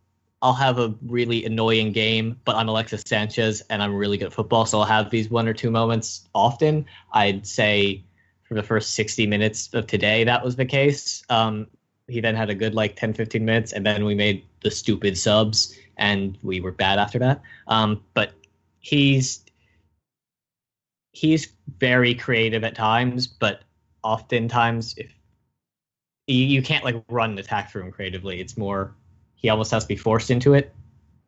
I'll 0.43 0.53
have 0.55 0.79
a 0.79 0.95
really 1.07 1.45
annoying 1.45 1.93
game, 1.93 2.39
but 2.45 2.57
I'm 2.57 2.68
Alexis 2.68 3.03
Sanchez 3.07 3.62
and 3.70 3.83
I'm 3.83 3.95
really 3.95 4.18
good 4.18 4.27
at 4.27 4.33
football, 4.33 4.66
so 4.66 4.79
I'll 4.81 4.85
have 4.87 5.11
these 5.11 5.31
one 5.31 5.49
or 5.49 5.55
two 5.55 5.70
moments 5.70 6.29
often. 6.35 6.85
I'd 7.12 7.47
say 7.47 8.05
for 8.43 8.55
the 8.55 8.62
first 8.62 8.95
60 8.95 9.27
minutes 9.27 9.70
of 9.72 9.87
today, 9.87 10.24
that 10.24 10.45
was 10.45 10.55
the 10.55 10.66
case. 10.66 11.24
Um, 11.31 11.66
he 12.09 12.21
then 12.21 12.35
had 12.35 12.51
a 12.51 12.55
good 12.55 12.75
like 12.75 12.97
10, 12.97 13.15
15 13.15 13.45
minutes, 13.45 13.73
and 13.73 13.85
then 13.85 14.05
we 14.05 14.15
made 14.15 14.45
the 14.63 14.71
stupid 14.71 15.19
subs, 15.19 15.77
and 15.97 16.39
we 16.43 16.61
were 16.61 16.73
bad 16.73 16.99
after 16.99 17.19
that. 17.19 17.43
Um, 17.69 18.03
but 18.15 18.33
he's 18.81 19.45
he's 21.13 21.49
very 21.79 22.15
creative 22.15 22.63
at 22.63 22.75
times, 22.75 23.27
but 23.27 23.63
oftentimes 24.03 24.95
if 24.99 25.11
you, 26.27 26.45
you 26.45 26.63
can't 26.63 26.85
like 26.85 27.03
run 27.09 27.33
an 27.33 27.39
attack 27.39 27.71
through 27.71 27.83
him 27.83 27.91
creatively, 27.91 28.41
it's 28.41 28.57
more 28.57 28.95
he 29.35 29.49
almost 29.49 29.71
has 29.71 29.85
to 29.85 29.89
be 29.89 29.97
forced 29.97 30.31
into 30.31 30.55
it. 30.55 30.75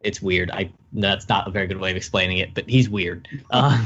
It's 0.01 0.23
weird. 0.23 0.51
I 0.51 0.71
that's 0.93 1.29
not 1.29 1.49
a 1.49 1.51
very 1.51 1.67
good 1.67 1.79
way 1.79 1.91
of 1.91 1.97
explaining 1.97 2.39
it, 2.39 2.55
but 2.55 2.69
he's 2.69 2.89
weird. 2.89 3.29
Uh, 3.51 3.85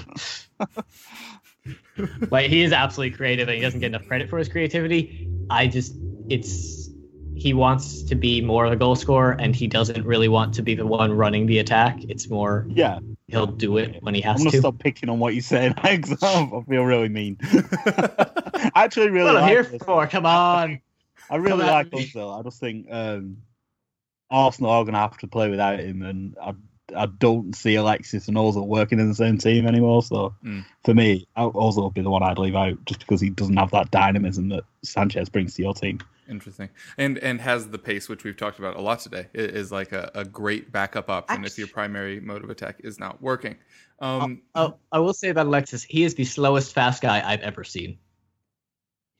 like 2.30 2.50
he 2.50 2.62
is 2.62 2.72
absolutely 2.72 3.16
creative 3.16 3.48
and 3.48 3.56
he 3.56 3.62
doesn't 3.62 3.80
get 3.80 3.86
enough 3.86 4.06
credit 4.06 4.28
for 4.28 4.38
his 4.38 4.48
creativity. 4.48 5.28
I 5.48 5.66
just 5.68 5.94
it's 6.28 6.81
he 7.42 7.52
wants 7.54 8.02
to 8.04 8.14
be 8.14 8.40
more 8.40 8.64
of 8.66 8.72
a 8.72 8.76
goal 8.76 8.94
scorer 8.94 9.32
and 9.40 9.56
he 9.56 9.66
doesn't 9.66 10.04
really 10.06 10.28
want 10.28 10.54
to 10.54 10.62
be 10.62 10.74
the 10.76 10.86
one 10.86 11.12
running 11.12 11.46
the 11.46 11.58
attack. 11.58 11.98
It's 12.08 12.28
more 12.30 12.64
Yeah, 12.68 13.00
he'll 13.26 13.46
do 13.48 13.78
it 13.78 14.00
when 14.02 14.14
he 14.14 14.20
has 14.20 14.36
to. 14.36 14.40
I'm 14.40 14.44
gonna 14.44 14.50
to. 14.52 14.58
stop 14.60 14.78
picking 14.78 15.08
on 15.08 15.18
what 15.18 15.34
you're 15.34 15.42
saying. 15.42 15.74
I 15.78 15.96
feel 16.00 16.84
really 16.84 17.08
mean. 17.08 17.38
I 17.42 18.70
actually 18.84 19.10
really 19.10 19.32
what 19.32 19.42
I'm 19.42 19.48
here 19.48 19.64
this. 19.64 19.82
for. 19.82 20.06
Come 20.06 20.24
on. 20.26 20.80
I 21.30 21.36
really 21.36 21.58
Come 21.64 21.66
like 21.66 21.92
me. 21.92 22.06
Ozil. 22.06 22.38
I 22.38 22.42
just 22.42 22.60
think 22.60 22.86
um, 22.90 23.38
Arsenal 24.30 24.70
are 24.70 24.84
going 24.84 24.94
to 24.94 25.00
have 25.00 25.18
to 25.18 25.26
play 25.26 25.48
without 25.50 25.80
him, 25.80 26.02
and 26.02 26.36
I, 26.40 26.54
I 26.96 27.06
don't 27.06 27.54
see 27.56 27.74
Alexis 27.74 28.28
and 28.28 28.36
Ozil 28.36 28.66
working 28.66 29.00
in 29.00 29.08
the 29.08 29.14
same 29.14 29.38
team 29.38 29.66
anymore. 29.66 30.02
So 30.02 30.34
Mm. 30.44 30.64
for 30.84 30.94
me, 30.94 31.26
Ozil 31.36 31.84
would 31.84 31.94
be 31.94 32.02
the 32.02 32.10
one 32.10 32.22
I'd 32.22 32.38
leave 32.38 32.54
out 32.54 32.84
just 32.84 33.00
because 33.00 33.20
he 33.20 33.30
doesn't 33.30 33.56
have 33.56 33.70
that 33.72 33.90
dynamism 33.90 34.48
that 34.50 34.64
Sanchez 34.84 35.28
brings 35.28 35.54
to 35.54 35.62
your 35.62 35.74
team. 35.74 35.98
Interesting, 36.32 36.70
and 36.96 37.18
and 37.18 37.40
has 37.42 37.68
the 37.68 37.78
pace, 37.78 38.08
which 38.08 38.24
we've 38.24 38.36
talked 38.36 38.58
about 38.58 38.74
a 38.76 38.80
lot 38.80 39.00
today, 39.00 39.28
i- 39.34 39.38
is 39.38 39.70
like 39.70 39.92
a, 39.92 40.10
a 40.14 40.24
great 40.24 40.72
backup 40.72 41.10
option 41.10 41.44
if 41.44 41.58
your 41.58 41.68
primary 41.68 42.20
mode 42.20 42.42
of 42.42 42.48
attack 42.50 42.76
is 42.82 42.98
not 42.98 43.20
working. 43.22 43.56
Um, 44.00 44.40
Oh, 44.54 44.76
I 44.90 44.98
will 44.98 45.12
say 45.12 45.28
about 45.28 45.46
Alexis, 45.46 45.82
he 45.84 46.02
is 46.04 46.14
the 46.14 46.24
slowest 46.24 46.72
fast 46.74 47.02
guy 47.02 47.22
I've 47.24 47.42
ever 47.42 47.64
seen. 47.64 47.98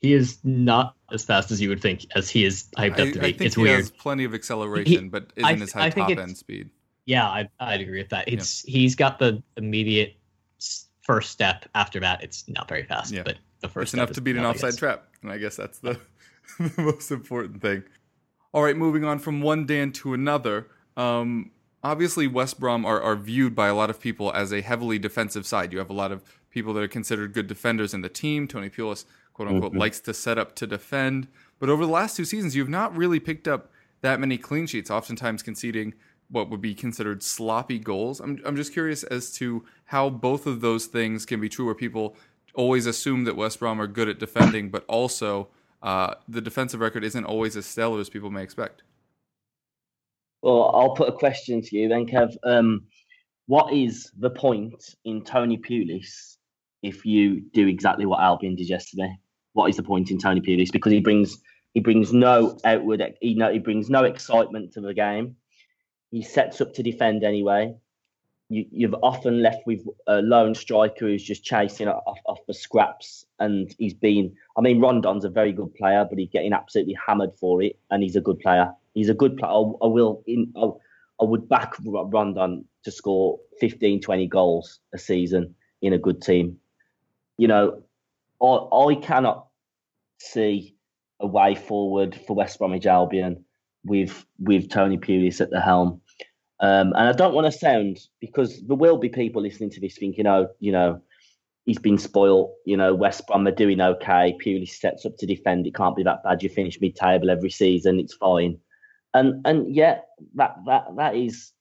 He 0.01 0.15
is 0.15 0.39
not 0.43 0.97
as 1.13 1.23
fast 1.25 1.51
as 1.53 1.61
you 1.61 1.69
would 1.69 1.81
think, 1.83 2.07
as 2.17 2.29
he 2.31 2.45
is 2.45 2.65
hyped 2.77 2.99
I, 2.99 3.09
up 3.09 3.13
to 3.13 3.19
be. 3.19 3.21
I 3.21 3.23
be. 3.27 3.33
think 3.35 3.41
It's 3.43 3.55
he 3.57 3.63
weird. 3.63 3.77
has 3.81 3.91
plenty 3.91 4.25
of 4.25 4.35
acceleration, 4.35 5.11
but 5.11 5.33
isn't 5.37 5.61
I- 5.61 5.63
as 5.63 5.73
high 5.73 5.85
I 5.87 5.91
top 5.91 6.11
end 6.11 6.37
speed. 6.37 6.71
Yeah, 7.05 7.29
I, 7.29 7.49
I'd 7.61 7.81
agree 7.81 7.99
with 7.99 8.09
that. 8.11 8.27
It's 8.29 8.63
he's 8.63 8.95
got 8.97 9.19
the 9.19 9.43
immediate 9.57 10.17
first 11.03 11.31
step. 11.31 11.67
After 11.75 12.01
that, 12.01 12.23
it's 12.25 12.49
not 12.49 12.69
very 12.69 12.85
fast, 12.85 13.13
Yeah. 13.13 13.23
but 13.25 13.37
the 13.61 13.69
first 13.69 13.89
It's 13.89 13.95
enough 13.95 14.13
to 14.13 14.21
beat 14.21 14.37
an 14.37 14.45
offside 14.45 14.77
trap, 14.79 15.09
and 15.23 15.31
I 15.31 15.39
guess 15.39 15.57
that's 15.57 15.79
the, 15.79 16.01
the 16.77 16.83
most 16.83 17.11
important 17.11 17.63
thing. 17.63 17.85
All 18.53 18.63
right, 18.63 18.77
moving 18.77 19.05
on 19.05 19.19
from 19.19 19.41
one 19.41 19.67
Dan 19.67 19.93
to 19.93 20.15
another. 20.15 20.69
Um, 20.97 21.51
obviously, 21.83 22.27
West 22.27 22.61
Brom 22.61 22.85
are, 22.85 23.01
are 23.01 23.17
viewed 23.17 23.55
by 23.55 23.69
a 23.69 23.75
lot 23.75 23.91
of 23.91 24.01
people 24.01 24.33
as 24.33 24.53
a 24.53 24.61
heavily 24.61 24.99
defensive 24.99 25.47
side. 25.47 25.73
You 25.73 25.79
have 25.79 25.91
a 25.91 25.95
lot 25.95 26.13
of 26.13 26.23
people 26.51 26.75
that 26.75 26.83
are 26.83 26.89
considered 26.89 27.33
good 27.33 27.47
defenders 27.47 27.95
in 27.95 28.03
the 28.03 28.09
team. 28.09 28.47
Tony 28.47 28.69
Pulis, 28.69 29.05
quote 29.33 29.49
unquote, 29.49 29.75
likes 29.75 30.01
to 30.01 30.13
set 30.13 30.39
up 30.39 30.55
to 30.57 30.67
defend. 30.67 31.29
But 31.59 31.71
over 31.71 31.87
the 31.87 31.93
last 31.93 32.17
two 32.17 32.25
seasons, 32.25 32.55
you've 32.55 32.69
not 32.69 32.95
really 32.95 33.21
picked 33.21 33.49
up 33.49 33.71
that 34.03 34.21
many 34.21 34.37
clean 34.37 34.67
sheets, 34.67 34.91
oftentimes 34.91 35.43
conceding 35.43 35.95
what 36.29 36.51
would 36.51 36.61
be 36.61 36.75
considered 36.75 37.23
sloppy 37.23 37.79
goals. 37.79 38.21
I'm, 38.21 38.41
I'm 38.45 38.57
just 38.57 38.73
curious 38.73 39.05
as 39.05 39.33
to 39.35 39.65
how 39.87 40.11
both 40.11 40.47
of 40.47 40.61
those 40.61 40.87
things 40.87 41.25
can 41.25 41.41
be 41.41 41.49
true, 41.49 41.67
where 41.67 41.75
people 41.75 42.17
always 42.55 42.87
assume 42.87 43.25
that 43.25 43.37
West 43.37 43.61
Brom 43.61 43.81
are 43.81 43.87
good 43.87 44.09
at 44.09 44.19
defending, 44.19 44.69
but 44.69 44.85
also 44.89 45.49
uh, 45.83 46.15
the 46.29 46.41
defensive 46.41 46.81
record 46.81 47.05
isn't 47.05 47.25
always 47.25 47.57
as 47.57 47.67
stellar 47.67 48.01
as 48.01 48.09
people 48.09 48.31
may 48.31 48.43
expect. 48.43 48.83
Well, 50.43 50.71
I'll 50.75 50.95
put 50.95 51.09
a 51.09 51.13
question 51.13 51.63
to 51.63 51.77
you 51.77 51.89
then, 51.89 52.07
Kev. 52.07 52.37
Um, 52.45 52.87
what 53.47 53.73
is 53.73 54.11
the 54.19 54.31
point 54.31 54.95
in 55.05 55.23
Tony 55.25 55.59
Pulis 55.59 56.37
if 56.83 57.05
you 57.05 57.43
do 57.53 57.67
exactly 57.67 58.07
what 58.07 58.21
Albion 58.21 58.57
did 58.57 58.69
yesterday? 58.69 59.17
What 59.53 59.69
is 59.69 59.77
the 59.77 59.83
point 59.83 60.11
in 60.11 60.19
Tony 60.19 60.41
Pulis? 60.41 60.73
Because 60.73 60.93
he 60.93 61.01
brings 61.01 61.39
he 61.75 61.81
brings 61.81 62.13
no 62.13 62.59
outward 62.65 63.03
he 63.21 63.35
no, 63.35 63.53
he 63.53 63.59
brings 63.59 63.89
no 63.89 64.05
excitement 64.05 64.73
to 64.73 64.81
the 64.81 64.95
game. 64.95 65.37
He 66.11 66.23
sets 66.23 66.61
up 66.61 66.75
to 66.75 66.83
defend 66.83 67.25
anyway. 67.25 67.75
You, 68.53 68.67
you've 68.71 68.95
often 69.03 69.43
left 69.43 69.67
with 69.67 69.87
a 70.07 70.21
lone 70.21 70.55
striker 70.55 71.07
who's 71.07 71.23
just 71.23 71.43
chasing 71.43 71.89
off, 71.89 72.19
off 72.27 72.39
the 72.47 72.55
scraps, 72.55 73.25
and 73.39 73.75
he's 73.79 73.95
been. 73.95 74.35
I 74.57 74.61
mean, 74.61 74.81
Rondon's 74.81 75.25
a 75.25 75.31
very 75.31 75.53
good 75.53 75.75
player, 75.75 76.07
but 76.09 76.19
he's 76.19 76.29
getting 76.29 76.53
absolutely 76.53 76.97
hammered 77.07 77.35
for 77.35 77.63
it, 77.63 77.79
and 77.91 78.03
he's 78.03 78.17
a 78.17 78.21
good 78.21 78.39
player. 78.41 78.71
He's 78.95 79.09
a 79.09 79.15
good 79.15 79.37
player. 79.37 79.53
I, 79.53 79.57
I 79.57 79.87
will. 79.87 80.23
In, 80.27 80.53
I, 80.57 80.69
I 81.21 81.25
would 81.25 81.49
back 81.49 81.75
Rondon 81.85 82.65
to 82.85 82.91
score 82.91 83.39
15, 83.61 84.01
20 84.01 84.27
goals 84.27 84.81
a 84.93 84.99
season 84.99 85.55
in 85.81 85.93
a 85.93 85.99
good 85.99 86.21
team. 86.21 86.59
You 87.39 87.49
know, 87.49 87.83
I, 88.43 88.47
I 88.47 88.95
cannot 88.97 89.47
see 90.19 90.75
a 91.21 91.27
way 91.27 91.55
forward 91.55 92.19
for 92.27 92.35
West 92.35 92.59
Bromwich 92.59 92.87
Albion 92.87 93.45
with 93.85 94.27
with 94.39 94.69
Tony 94.69 94.99
Pulis 94.99 95.41
at 95.41 95.51
the 95.51 95.61
helm. 95.61 96.01
Um, 96.63 96.93
and 96.97 97.09
I 97.09 97.13
don't 97.13 97.35
want 97.35 97.53
to 97.53 97.59
sound 97.59 97.99
because 98.21 98.63
there 98.63 98.77
will 98.77 98.97
be 98.97 99.09
people 99.09 99.43
listening 99.43 99.71
to 99.71 99.81
this 99.81 99.99
thinking, 99.99 100.29
oh, 100.29 100.49
you 100.61 100.71
know, 100.71 101.03
he's 101.65 101.79
been 101.79 101.99
spoiled. 101.99 102.53
You 102.65 102.77
know, 102.77 102.95
West 102.95 103.27
Brom 103.27 103.47
are 103.49 103.51
doing 103.51 103.81
okay. 103.81 104.37
Pulis 104.45 104.71
sets 104.71 105.05
up 105.05 105.17
to 105.19 105.27
defend. 105.27 105.67
It 105.67 105.75
can't 105.75 105.97
be 105.97 106.05
that 106.05 106.23
bad. 106.23 106.43
You 106.43 106.49
finish 106.49 106.81
mid-table 106.81 107.31
every 107.31 107.51
season. 107.51 107.99
It's 107.99 108.15
fine. 108.15 108.59
And 109.13 109.45
and 109.45 109.75
yeah, 109.75 110.01
that 110.37 110.55
that 110.67 110.85
that 110.97 111.17
is 111.17 111.53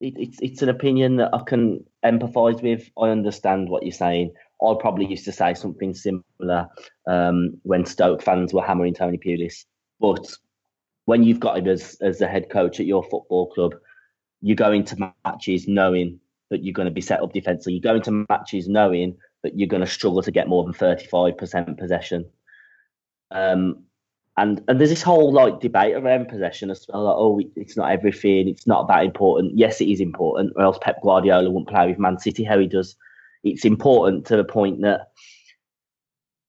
it, 0.00 0.14
it's 0.16 0.38
it's 0.42 0.62
an 0.62 0.68
opinion 0.68 1.16
that 1.16 1.32
I 1.32 1.40
can 1.46 1.84
empathise 2.04 2.62
with. 2.62 2.90
I 3.00 3.10
understand 3.10 3.68
what 3.68 3.84
you're 3.84 3.92
saying. 3.92 4.32
I 4.62 4.74
probably 4.80 5.06
used 5.06 5.24
to 5.26 5.32
say 5.32 5.54
something 5.54 5.94
similar 5.94 6.68
um, 7.06 7.60
when 7.62 7.86
Stoke 7.86 8.22
fans 8.22 8.52
were 8.52 8.64
hammering 8.64 8.94
Tony 8.94 9.18
Pulis. 9.18 9.64
But 10.00 10.26
when 11.04 11.22
you've 11.22 11.40
got 11.40 11.58
him 11.58 11.68
as 11.68 11.96
as 12.00 12.18
the 12.18 12.26
head 12.26 12.50
coach 12.50 12.80
at 12.80 12.86
your 12.86 13.04
football 13.04 13.46
club, 13.52 13.74
you 14.40 14.54
go 14.54 14.72
into 14.72 15.12
matches 15.24 15.66
knowing 15.68 16.20
that 16.50 16.64
you're 16.64 16.72
going 16.72 16.88
to 16.88 16.94
be 16.94 17.00
set 17.00 17.22
up 17.22 17.32
defensively. 17.32 17.74
You 17.74 17.80
go 17.80 17.96
into 17.96 18.24
matches 18.30 18.68
knowing 18.68 19.16
that 19.42 19.58
you're 19.58 19.68
going 19.68 19.82
to 19.84 19.86
struggle 19.86 20.22
to 20.22 20.30
get 20.30 20.48
more 20.48 20.64
than 20.64 20.72
35% 20.72 21.78
possession. 21.78 22.24
Um, 23.30 23.84
and 24.36 24.62
and 24.68 24.78
there's 24.78 24.90
this 24.90 25.02
whole 25.02 25.32
like 25.32 25.60
debate 25.60 25.96
around 25.96 26.28
possession 26.28 26.70
as 26.70 26.86
well. 26.88 27.04
Like, 27.04 27.16
oh, 27.16 27.40
it's 27.56 27.76
not 27.76 27.90
everything. 27.90 28.48
It's 28.48 28.68
not 28.68 28.86
that 28.86 29.04
important. 29.04 29.58
Yes, 29.58 29.80
it 29.80 29.88
is 29.88 30.00
important, 30.00 30.52
or 30.54 30.62
else 30.62 30.78
Pep 30.80 31.02
Guardiola 31.02 31.50
wouldn't 31.50 31.68
play 31.68 31.88
with 31.88 31.98
Man 31.98 32.18
City 32.18 32.44
how 32.44 32.58
he 32.58 32.68
does. 32.68 32.94
It's 33.42 33.64
important 33.64 34.26
to 34.26 34.36
the 34.36 34.44
point 34.44 34.82
that, 34.82 35.08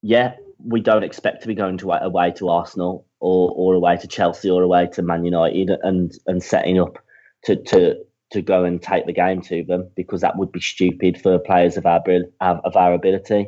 yeah, 0.04 0.36
we 0.64 0.82
don't 0.82 1.04
expect 1.04 1.42
to 1.42 1.48
be 1.48 1.56
going 1.56 1.80
to 1.80 1.92
away 1.92 2.32
to 2.34 2.50
Arsenal 2.50 3.08
or 3.20 3.52
or 3.56 3.74
away 3.74 3.98
to 3.98 4.08
Chelsea 4.08 4.52
or 4.52 4.62
away 4.62 4.88
to 4.94 5.02
Man 5.02 5.26
United 5.26 5.72
and 5.82 6.16
and 6.28 6.44
setting 6.44 6.80
up 6.80 7.00
to 7.46 7.56
to 7.56 7.96
to 8.32 8.42
go 8.42 8.64
and 8.64 8.82
take 8.82 9.06
the 9.06 9.14
game 9.14 9.42
to 9.42 9.64
them 9.64 9.90
because 9.96 10.22
that 10.22 10.38
would 10.38 10.52
be 10.52 10.62
stupid 10.62 11.20
for 11.20 11.40
players 11.40 11.78
of 11.78 11.86
our 11.86 12.02
of 12.40 12.76
our 12.76 12.94
ability. 12.94 13.48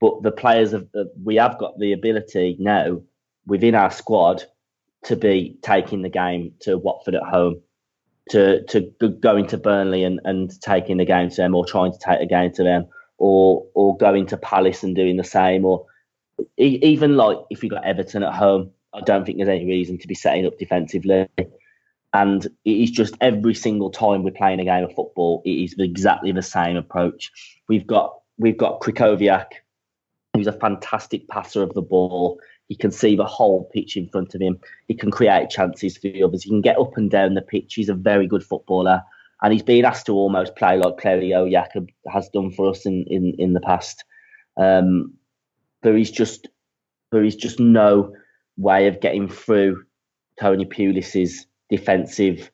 But 0.00 0.22
the 0.22 0.32
players 0.32 0.72
of 0.72 0.88
we 1.22 1.36
have 1.36 1.58
got 1.58 1.78
the 1.78 1.92
ability 1.92 2.56
now 2.58 3.02
within 3.46 3.74
our 3.74 3.90
squad 3.90 4.44
to 5.04 5.16
be 5.16 5.58
taking 5.62 6.02
the 6.02 6.08
game 6.08 6.54
to 6.60 6.78
Watford 6.78 7.14
at 7.14 7.22
home, 7.22 7.60
to 8.30 8.62
to 8.64 8.92
going 9.20 9.46
to 9.48 9.58
Burnley 9.58 10.04
and, 10.04 10.20
and 10.24 10.50
taking 10.60 10.96
the 10.96 11.04
game 11.04 11.30
to 11.30 11.36
them, 11.36 11.54
or 11.54 11.66
trying 11.66 11.92
to 11.92 11.98
take 11.98 12.20
the 12.20 12.26
game 12.26 12.52
to 12.52 12.62
them, 12.62 12.86
or 13.18 13.66
or 13.74 13.96
going 13.96 14.26
to 14.26 14.36
Palace 14.36 14.82
and 14.82 14.94
doing 14.94 15.16
the 15.16 15.24
same, 15.24 15.64
or 15.64 15.86
even 16.56 17.16
like 17.16 17.38
if 17.50 17.62
you 17.62 17.70
got 17.70 17.84
Everton 17.84 18.22
at 18.22 18.34
home, 18.34 18.70
I 18.92 19.00
don't 19.00 19.24
think 19.24 19.38
there's 19.38 19.48
any 19.48 19.66
reason 19.66 19.98
to 19.98 20.08
be 20.08 20.14
setting 20.14 20.46
up 20.46 20.58
defensively. 20.58 21.28
And 22.14 22.44
it 22.64 22.70
is 22.70 22.90
just 22.90 23.14
every 23.20 23.54
single 23.54 23.90
time 23.90 24.22
we're 24.22 24.32
playing 24.32 24.60
a 24.60 24.64
game 24.64 24.84
of 24.84 24.94
football, 24.94 25.42
it 25.44 25.50
is 25.50 25.74
exactly 25.78 26.32
the 26.32 26.42
same 26.42 26.76
approach. 26.76 27.32
We've 27.68 27.86
got 27.86 28.18
we've 28.38 28.56
got 28.56 28.80
Krychowiak, 28.80 29.46
who's 30.34 30.46
a 30.46 30.52
fantastic 30.52 31.28
passer 31.28 31.62
of 31.62 31.72
the 31.74 31.82
ball. 31.82 32.38
He 32.68 32.76
can 32.76 32.90
see 32.90 33.16
the 33.16 33.24
whole 33.24 33.68
pitch 33.72 33.96
in 33.96 34.08
front 34.08 34.34
of 34.34 34.40
him. 34.40 34.58
He 34.88 34.94
can 34.94 35.10
create 35.10 35.50
chances 35.50 35.96
for 35.96 36.08
the 36.08 36.22
others. 36.22 36.42
He 36.42 36.50
can 36.50 36.60
get 36.60 36.78
up 36.78 36.96
and 36.96 37.10
down 37.10 37.34
the 37.34 37.42
pitch. 37.42 37.74
He's 37.74 37.88
a 37.88 37.94
very 37.94 38.26
good 38.26 38.44
footballer. 38.44 39.02
And 39.42 39.52
he's 39.52 39.62
been 39.62 39.84
asked 39.84 40.06
to 40.06 40.12
almost 40.12 40.54
play 40.56 40.76
like 40.76 40.96
Krychowiak 40.96 41.88
has 42.10 42.28
done 42.28 42.52
for 42.52 42.70
us 42.70 42.86
in, 42.86 43.04
in, 43.08 43.34
in 43.38 43.52
the 43.52 43.60
past. 43.60 44.04
Um, 44.56 45.14
there 45.82 45.96
is 45.96 46.10
just 46.10 46.48
there 47.10 47.24
is 47.24 47.36
just 47.36 47.60
no 47.60 48.14
way 48.56 48.86
of 48.86 49.00
getting 49.00 49.28
through 49.28 49.84
Tony 50.40 50.64
Pulis's 50.64 51.46
defensive, 51.72 52.50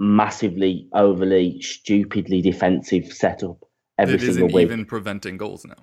massively, 0.00 0.88
overly, 0.92 1.62
stupidly 1.62 2.42
defensive 2.42 3.12
setup 3.12 3.58
every 3.96 4.16
it 4.16 4.20
single 4.20 4.46
isn't 4.46 4.52
week. 4.52 4.64
even 4.64 4.84
preventing 4.84 5.36
goals 5.36 5.64
now. 5.64 5.76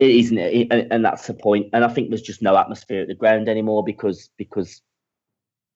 It 0.00 0.10
isn't 0.10 0.36
it, 0.36 0.66
and, 0.72 0.92
and 0.92 1.04
that's 1.04 1.28
the 1.28 1.34
point. 1.34 1.68
And 1.72 1.84
I 1.84 1.88
think 1.88 2.08
there's 2.08 2.22
just 2.22 2.42
no 2.42 2.56
atmosphere 2.56 3.02
at 3.02 3.08
the 3.08 3.14
ground 3.14 3.48
anymore 3.48 3.84
because 3.84 4.30
because 4.36 4.82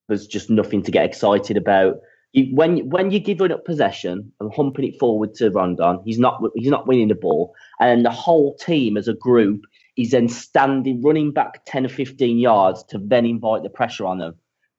there's 0.08 0.26
just 0.26 0.50
nothing 0.50 0.82
to 0.82 0.90
get 0.90 1.04
excited 1.04 1.56
about. 1.56 2.00
You, 2.32 2.54
when 2.56 2.88
when 2.90 3.12
you're 3.12 3.20
giving 3.20 3.52
up 3.52 3.64
possession 3.64 4.32
and 4.40 4.52
humping 4.52 4.86
it 4.86 4.98
forward 4.98 5.34
to 5.34 5.50
Rondon, 5.50 6.00
he's 6.04 6.18
not 6.18 6.42
he's 6.56 6.70
not 6.70 6.88
winning 6.88 7.08
the 7.08 7.14
ball, 7.14 7.54
and 7.78 8.04
the 8.04 8.10
whole 8.10 8.56
team 8.56 8.96
as 8.96 9.06
a 9.06 9.14
group 9.14 9.60
is 9.96 10.10
then 10.10 10.28
standing, 10.28 11.02
running 11.02 11.30
back 11.30 11.64
ten 11.66 11.86
or 11.86 11.88
fifteen 11.88 12.38
yards 12.38 12.82
to 12.90 12.98
then 12.98 13.26
invite 13.26 13.62
the 13.62 13.70
pressure 13.70 14.06
on 14.06 14.18
them. 14.18 14.34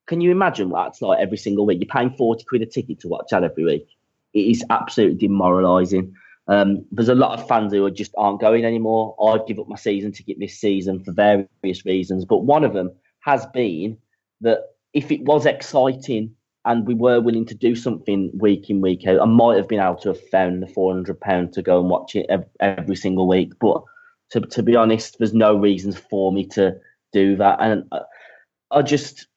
Can 0.08 0.22
you 0.22 0.32
imagine 0.32 0.70
what 0.70 0.86
that's 0.86 1.02
like 1.02 1.20
every 1.20 1.38
single 1.38 1.66
week? 1.66 1.80
You're 1.80 1.88
paying 1.88 2.16
forty 2.18 2.44
quid 2.44 2.62
a 2.62 2.66
ticket 2.66 3.00
to 3.02 3.08
watch 3.08 3.28
that 3.32 3.44
every 3.44 3.64
week. 3.64 3.88
It 4.34 4.42
is 4.42 4.64
absolutely 4.70 5.18
demoralising. 5.18 6.14
Um, 6.48 6.86
there's 6.92 7.10
a 7.10 7.16
lot 7.16 7.40
of 7.40 7.48
fans 7.48 7.72
who 7.72 7.86
are 7.86 7.92
just 7.92 8.14
aren't 8.18 8.42
going 8.42 8.66
anymore. 8.66 9.16
I'd 9.22 9.48
give 9.48 9.60
up 9.60 9.70
my 9.70 9.78
season 9.78 10.12
ticket 10.12 10.40
this 10.40 10.60
season 10.60 11.04
for 11.04 11.14
various 11.14 11.86
reasons, 11.86 12.26
but 12.26 12.40
one 12.40 12.66
of 12.66 12.74
them 12.74 12.92
has 13.22 13.46
been 13.54 13.98
that 14.42 14.60
if 14.94 15.10
it 15.12 15.24
was 15.24 15.46
exciting 15.46 16.36
and 16.66 16.86
we 16.86 16.94
were 16.94 17.22
willing 17.22 17.46
to 17.46 17.56
do 17.56 17.76
something 17.76 18.32
week 18.38 18.70
in 18.70 18.82
week 18.82 19.08
out, 19.08 19.22
I 19.22 19.26
might 19.26 19.58
have 19.58 19.68
been 19.68 19.80
able 19.80 19.98
to 19.98 20.10
have 20.10 20.30
found 20.30 20.62
the 20.62 20.68
four 20.68 20.94
hundred 20.94 21.20
pound 21.22 21.54
to 21.54 21.62
go 21.62 21.80
and 21.80 21.90
watch 21.90 22.16
it 22.16 22.30
every, 22.60 22.96
single 22.96 23.28
week. 23.28 23.54
But 23.60 23.82
to 24.32 24.42
to 24.42 24.64
be 24.64 24.76
honest, 24.76 25.18
there's 25.20 25.34
no 25.34 25.56
reasons 25.56 25.98
for 25.98 26.34
me 26.34 26.46
to 26.48 26.76
do 27.14 27.38
that, 27.38 27.60
and 27.62 27.86
I, 27.92 28.02
I 28.72 28.82
just 28.82 29.28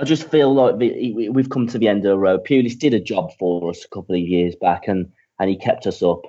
I 0.00 0.04
just 0.04 0.30
feel 0.30 0.54
like 0.54 0.76
we've 0.76 1.50
come 1.50 1.66
to 1.68 1.78
the 1.78 1.88
end 1.88 2.06
of 2.06 2.10
the 2.10 2.18
road. 2.18 2.46
Pulis 2.46 2.78
did 2.78 2.94
a 2.94 3.00
job 3.00 3.30
for 3.38 3.68
us 3.68 3.84
a 3.84 3.88
couple 3.88 4.14
of 4.14 4.20
years 4.20 4.56
back, 4.56 4.88
and 4.88 5.12
and 5.38 5.50
he 5.50 5.56
kept 5.56 5.86
us 5.86 6.02
up 6.02 6.22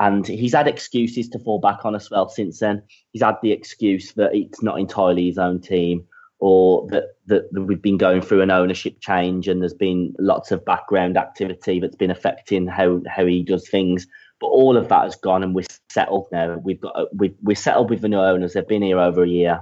and 0.00 0.26
he's 0.26 0.54
had 0.54 0.68
excuses 0.68 1.28
to 1.30 1.38
fall 1.38 1.58
back 1.58 1.84
on 1.84 1.94
as 1.94 2.10
well 2.10 2.28
since 2.28 2.60
then. 2.60 2.82
He's 3.12 3.22
had 3.22 3.36
the 3.42 3.52
excuse 3.52 4.12
that 4.12 4.34
it's 4.34 4.62
not 4.62 4.78
entirely 4.78 5.26
his 5.26 5.38
own 5.38 5.60
team, 5.60 6.06
or 6.38 6.86
that, 6.90 7.16
that, 7.26 7.52
that 7.52 7.62
we've 7.62 7.82
been 7.82 7.98
going 7.98 8.22
through 8.22 8.42
an 8.42 8.50
ownership 8.50 9.00
change 9.00 9.48
and 9.48 9.60
there's 9.60 9.74
been 9.74 10.14
lots 10.20 10.52
of 10.52 10.64
background 10.64 11.16
activity 11.16 11.80
that's 11.80 11.96
been 11.96 12.12
affecting 12.12 12.66
how 12.66 13.00
how 13.08 13.26
he 13.26 13.42
does 13.42 13.68
things. 13.68 14.06
But 14.40 14.48
all 14.48 14.76
of 14.76 14.88
that 14.88 15.02
has 15.02 15.16
gone, 15.16 15.42
and 15.42 15.52
we're 15.52 15.66
settled 15.90 16.28
now. 16.30 16.58
We've 16.58 16.80
got 16.80 17.08
we 17.16 17.34
we're 17.42 17.56
settled 17.56 17.90
with 17.90 18.02
the 18.02 18.08
new 18.08 18.20
owners. 18.20 18.52
They've 18.52 18.68
been 18.68 18.82
here 18.82 19.00
over 19.00 19.24
a 19.24 19.28
year. 19.28 19.60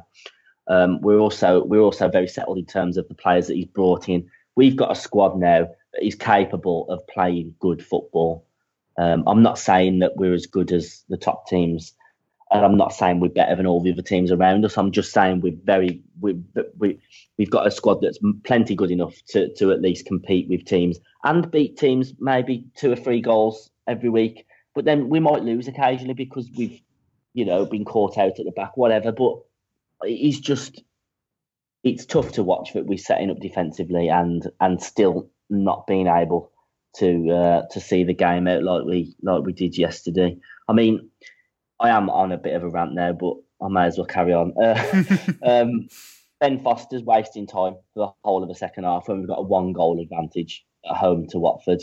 Um, 0.69 1.01
we're 1.01 1.19
also 1.19 1.65
we're 1.65 1.81
also 1.81 2.09
very 2.09 2.29
settled 2.29 2.59
in 2.59 2.67
terms 2.67 2.97
of 2.97 3.09
the 3.09 3.15
players 3.15 3.47
that 3.47 3.55
he's 3.55 3.67
brought 3.67 4.09
in. 4.09 4.29
We've 4.57 4.77
got 4.77 4.91
a 4.91 5.01
squad 5.01 5.39
now 5.39 5.69
that 5.93 6.05
is 6.05 6.15
capable 6.15 6.89
of 6.89 7.07
playing 7.07 7.55
good 7.61 7.85
football. 7.85 8.47
Um, 8.99 9.25
I'm 9.27 9.43
not 9.43 9.59
saying 9.59 10.01
that 10.01 10.17
we're 10.17 10.35
as 10.35 10.47
good 10.47 10.73
as 10.73 11.05
the 11.09 11.19
top 11.19 11.47
teams, 11.47 11.93
and 12.51 12.65
I'm 12.65 12.77
not 12.77 12.95
saying 12.95 13.21
we're 13.21 13.29
better 13.29 13.55
than 13.55 13.67
all 13.67 13.83
the 13.83 13.93
other 13.93 14.03
teams 14.03 14.33
around 14.33 14.65
us. 14.65 14.79
I'm 14.79 14.93
just 14.93 15.13
saying 15.13 15.41
we're 15.41 15.59
very 15.65 16.03
we 16.21 16.41
we 16.79 16.99
we've 17.39 17.51
got 17.51 17.67
a 17.67 17.71
squad 17.71 18.01
that's 18.01 18.19
plenty 18.45 18.75
good 18.75 18.91
enough 18.91 19.15
to 19.29 19.53
to 19.55 19.73
at 19.73 19.83
least 19.83 20.07
compete 20.07 20.49
with 20.49 20.65
teams 20.65 20.99
and 21.25 21.51
beat 21.51 21.77
teams 21.77 22.15
maybe 22.19 22.65
two 22.77 22.91
or 22.91 22.97
three 22.97 23.21
goals 23.21 23.71
every 23.87 24.09
week. 24.09 24.47
But 24.75 24.85
then 24.85 25.09
we 25.09 25.21
might 25.21 25.43
lose 25.43 25.69
occasionally 25.69 26.15
because 26.15 26.51
we've 26.57 26.81
you 27.35 27.45
know 27.45 27.67
been 27.67 27.85
caught 27.85 28.19
out 28.19 28.39
at 28.39 28.45
the 28.45 28.53
back, 28.53 28.77
whatever. 28.77 29.13
But 29.13 29.39
it's 30.03 30.41
just 30.41 30.83
it's 31.85 32.07
tough 32.07 32.33
to 32.33 32.43
watch 32.43 32.73
that 32.73 32.87
we're 32.87 32.99
setting 32.99 33.31
up 33.31 33.39
defensively 33.41 34.09
and 34.09 34.49
and 34.61 34.83
still 34.83 35.31
not 35.49 35.87
being 35.87 36.09
able 36.09 36.51
to 36.97 37.31
uh, 37.31 37.63
to 37.71 37.81
see 37.81 38.05
the 38.05 38.15
game 38.15 38.49
out 38.49 38.63
like 38.63 38.85
we 38.85 39.15
like 39.23 39.45
we 39.45 39.53
did 39.53 39.77
yesterday. 39.77 40.37
I 40.69 40.73
mean, 40.73 41.11
I 41.79 41.91
am 41.91 42.11
on 42.11 42.33
a 42.33 42.39
bit 42.39 42.55
of 42.55 42.63
a 42.63 42.69
rant 42.69 42.97
there, 42.97 43.13
but 43.13 43.35
I 43.63 43.69
may 43.69 43.85
as 43.85 43.99
well 43.99 44.07
carry 44.07 44.33
on. 44.33 44.53
Uh, 44.61 45.05
um, 45.43 45.89
ben 46.41 46.63
Foster's 46.63 47.03
wasting 47.03 47.47
time 47.47 47.75
for 47.95 48.07
the 48.07 48.13
whole 48.25 48.43
of 48.43 48.49
the 48.49 48.55
second 48.55 48.85
half 48.85 49.09
when 49.09 49.19
we've 49.19 49.29
got 49.29 49.39
a 49.39 49.43
one 49.43 49.73
goal 49.73 50.01
advantage 50.01 50.65
at 50.89 50.97
home 50.97 51.27
to 51.29 51.39
Watford. 51.39 51.83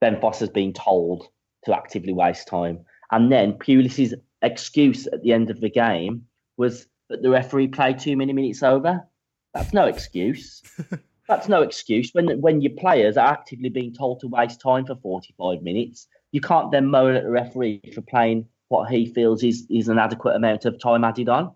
Ben 0.00 0.20
Foster's 0.20 0.50
been 0.50 0.72
told 0.72 1.26
to 1.64 1.76
actively 1.76 2.12
waste 2.12 2.46
time, 2.46 2.84
and 3.10 3.32
then 3.32 3.54
Pulis's 3.54 4.14
excuse 4.40 5.06
at 5.08 5.22
the 5.22 5.32
end 5.32 5.50
of 5.50 5.60
the 5.60 5.70
game 5.70 6.24
was 6.56 6.86
that 7.08 7.22
the 7.22 7.30
referee 7.30 7.68
played 7.68 7.98
too 7.98 8.16
many 8.16 8.32
minutes 8.32 8.62
over. 8.62 9.06
That's 9.54 9.72
no 9.72 9.86
excuse. 9.86 10.62
That's 11.28 11.48
no 11.48 11.62
excuse 11.62 12.10
when 12.12 12.40
when 12.40 12.62
your 12.62 12.72
players 12.72 13.16
are 13.16 13.28
actively 13.28 13.68
being 13.68 13.92
told 13.92 14.20
to 14.20 14.28
waste 14.28 14.60
time 14.60 14.86
for 14.86 14.96
45 14.96 15.62
minutes. 15.62 16.06
You 16.32 16.40
can't 16.40 16.70
then 16.70 16.86
moan 16.86 17.16
at 17.16 17.24
the 17.24 17.30
referee 17.30 17.82
for 17.94 18.00
playing 18.02 18.46
what 18.68 18.90
he 18.90 19.06
feels 19.06 19.42
is 19.42 19.66
is 19.70 19.88
an 19.88 19.98
adequate 19.98 20.36
amount 20.36 20.64
of 20.64 20.78
time 20.80 21.04
added 21.04 21.28
on. 21.28 21.52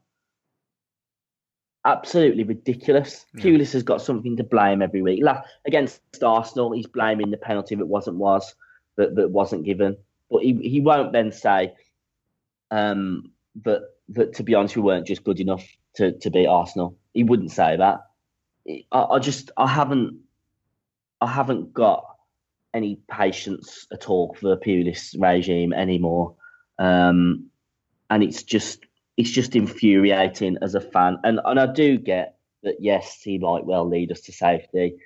Absolutely 1.85 2.45
ridiculous. 2.45 3.27
Yeah. 3.35 3.45
Pulis 3.45 3.73
has 3.73 3.83
got 3.83 4.03
something 4.03 4.37
to 4.37 4.45
blame 4.45 4.83
every 4.83 5.03
week. 5.03 5.21
Like, 5.23 5.43
against 5.67 6.01
Arsenal, 6.23 6.71
he's 6.71 6.87
blaming 6.87 7.31
the 7.31 7.37
penalty 7.37 7.75
that 7.75 7.87
wasn't 7.87 8.19
was 8.19 8.55
that, 8.97 9.17
that 9.17 9.31
wasn't 9.31 9.65
given. 9.65 9.97
But 10.31 10.43
he, 10.43 10.55
he 10.63 10.81
won't 10.81 11.13
then 11.13 11.33
say 11.33 11.75
um, 12.71 13.33
that 13.65 13.83
that 14.15 14.35
to 14.35 14.43
be 14.43 14.55
honest, 14.55 14.77
we 14.77 14.83
weren't 14.83 15.07
just 15.07 15.25
good 15.25 15.41
enough 15.41 15.65
to, 15.97 16.13
to 16.19 16.31
beat 16.31 16.47
Arsenal. 16.47 16.97
He 17.13 17.25
wouldn't 17.25 17.53
say 17.53 17.77
that. 17.77 18.01
I, 18.93 19.03
I 19.03 19.19
just 19.19 19.51
I 19.57 19.67
haven't 19.67 20.21
I 21.21 21.27
haven't 21.27 21.73
got 21.73 22.05
any 22.75 22.99
patience 23.11 23.87
at 23.93 24.09
all 24.09 24.35
for 24.35 24.49
the 24.49 24.57
Pulis 24.57 25.15
regime 25.19 25.73
anymore, 25.73 26.35
um, 26.79 27.47
and 28.11 28.23
it's 28.23 28.43
just 28.43 28.85
it's 29.17 29.31
just 29.31 29.57
infuriating 29.57 30.59
as 30.63 30.75
a 30.75 30.81
fan. 30.81 31.19
And 31.25 31.41
and 31.45 31.59
I 31.61 31.67
do 31.67 31.99
get 31.99 32.37
that 32.63 32.77
yes, 32.81 33.21
he 33.23 33.39
might 33.39 33.65
well 33.65 33.89
lead 33.89 34.13
us 34.13 34.21
to 34.23 34.33
safety, 34.33 34.97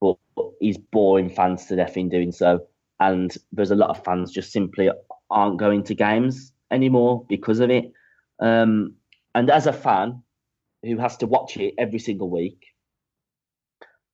but 0.00 0.16
he's 0.60 0.78
boring 0.78 1.30
fans 1.30 1.66
to 1.66 1.76
death 1.76 1.96
in 1.96 2.08
doing 2.08 2.32
so. 2.32 2.66
And 3.00 3.36
there's 3.52 3.72
a 3.72 3.76
lot 3.76 3.90
of 3.90 4.04
fans 4.04 4.32
just 4.32 4.52
simply 4.52 4.88
aren't 5.30 5.58
going 5.58 5.82
to 5.84 5.94
games 5.94 6.52
anymore 6.70 7.26
because 7.28 7.60
of 7.60 7.70
it. 7.70 7.92
Um, 8.40 8.94
and 9.34 9.50
as 9.50 9.66
a 9.66 9.72
fan 9.72 10.22
who 10.82 10.98
has 10.98 11.16
to 11.18 11.26
watch 11.26 11.56
it 11.56 11.74
every 11.78 11.98
single 11.98 12.30
week, 12.30 12.66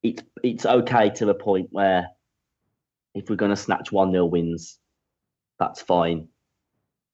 it's 0.03 0.23
it's 0.43 0.67
okay 0.67 1.11
to 1.11 1.27
the 1.27 1.35
point 1.35 1.69
where 1.71 2.09
if 3.15 3.29
we're 3.29 3.37
going 3.37 3.51
to 3.51 3.57
snatch 3.57 3.93
1 3.93 4.13
0 4.13 4.25
wins, 4.27 4.79
that's 5.59 5.83
fine. 5.83 6.29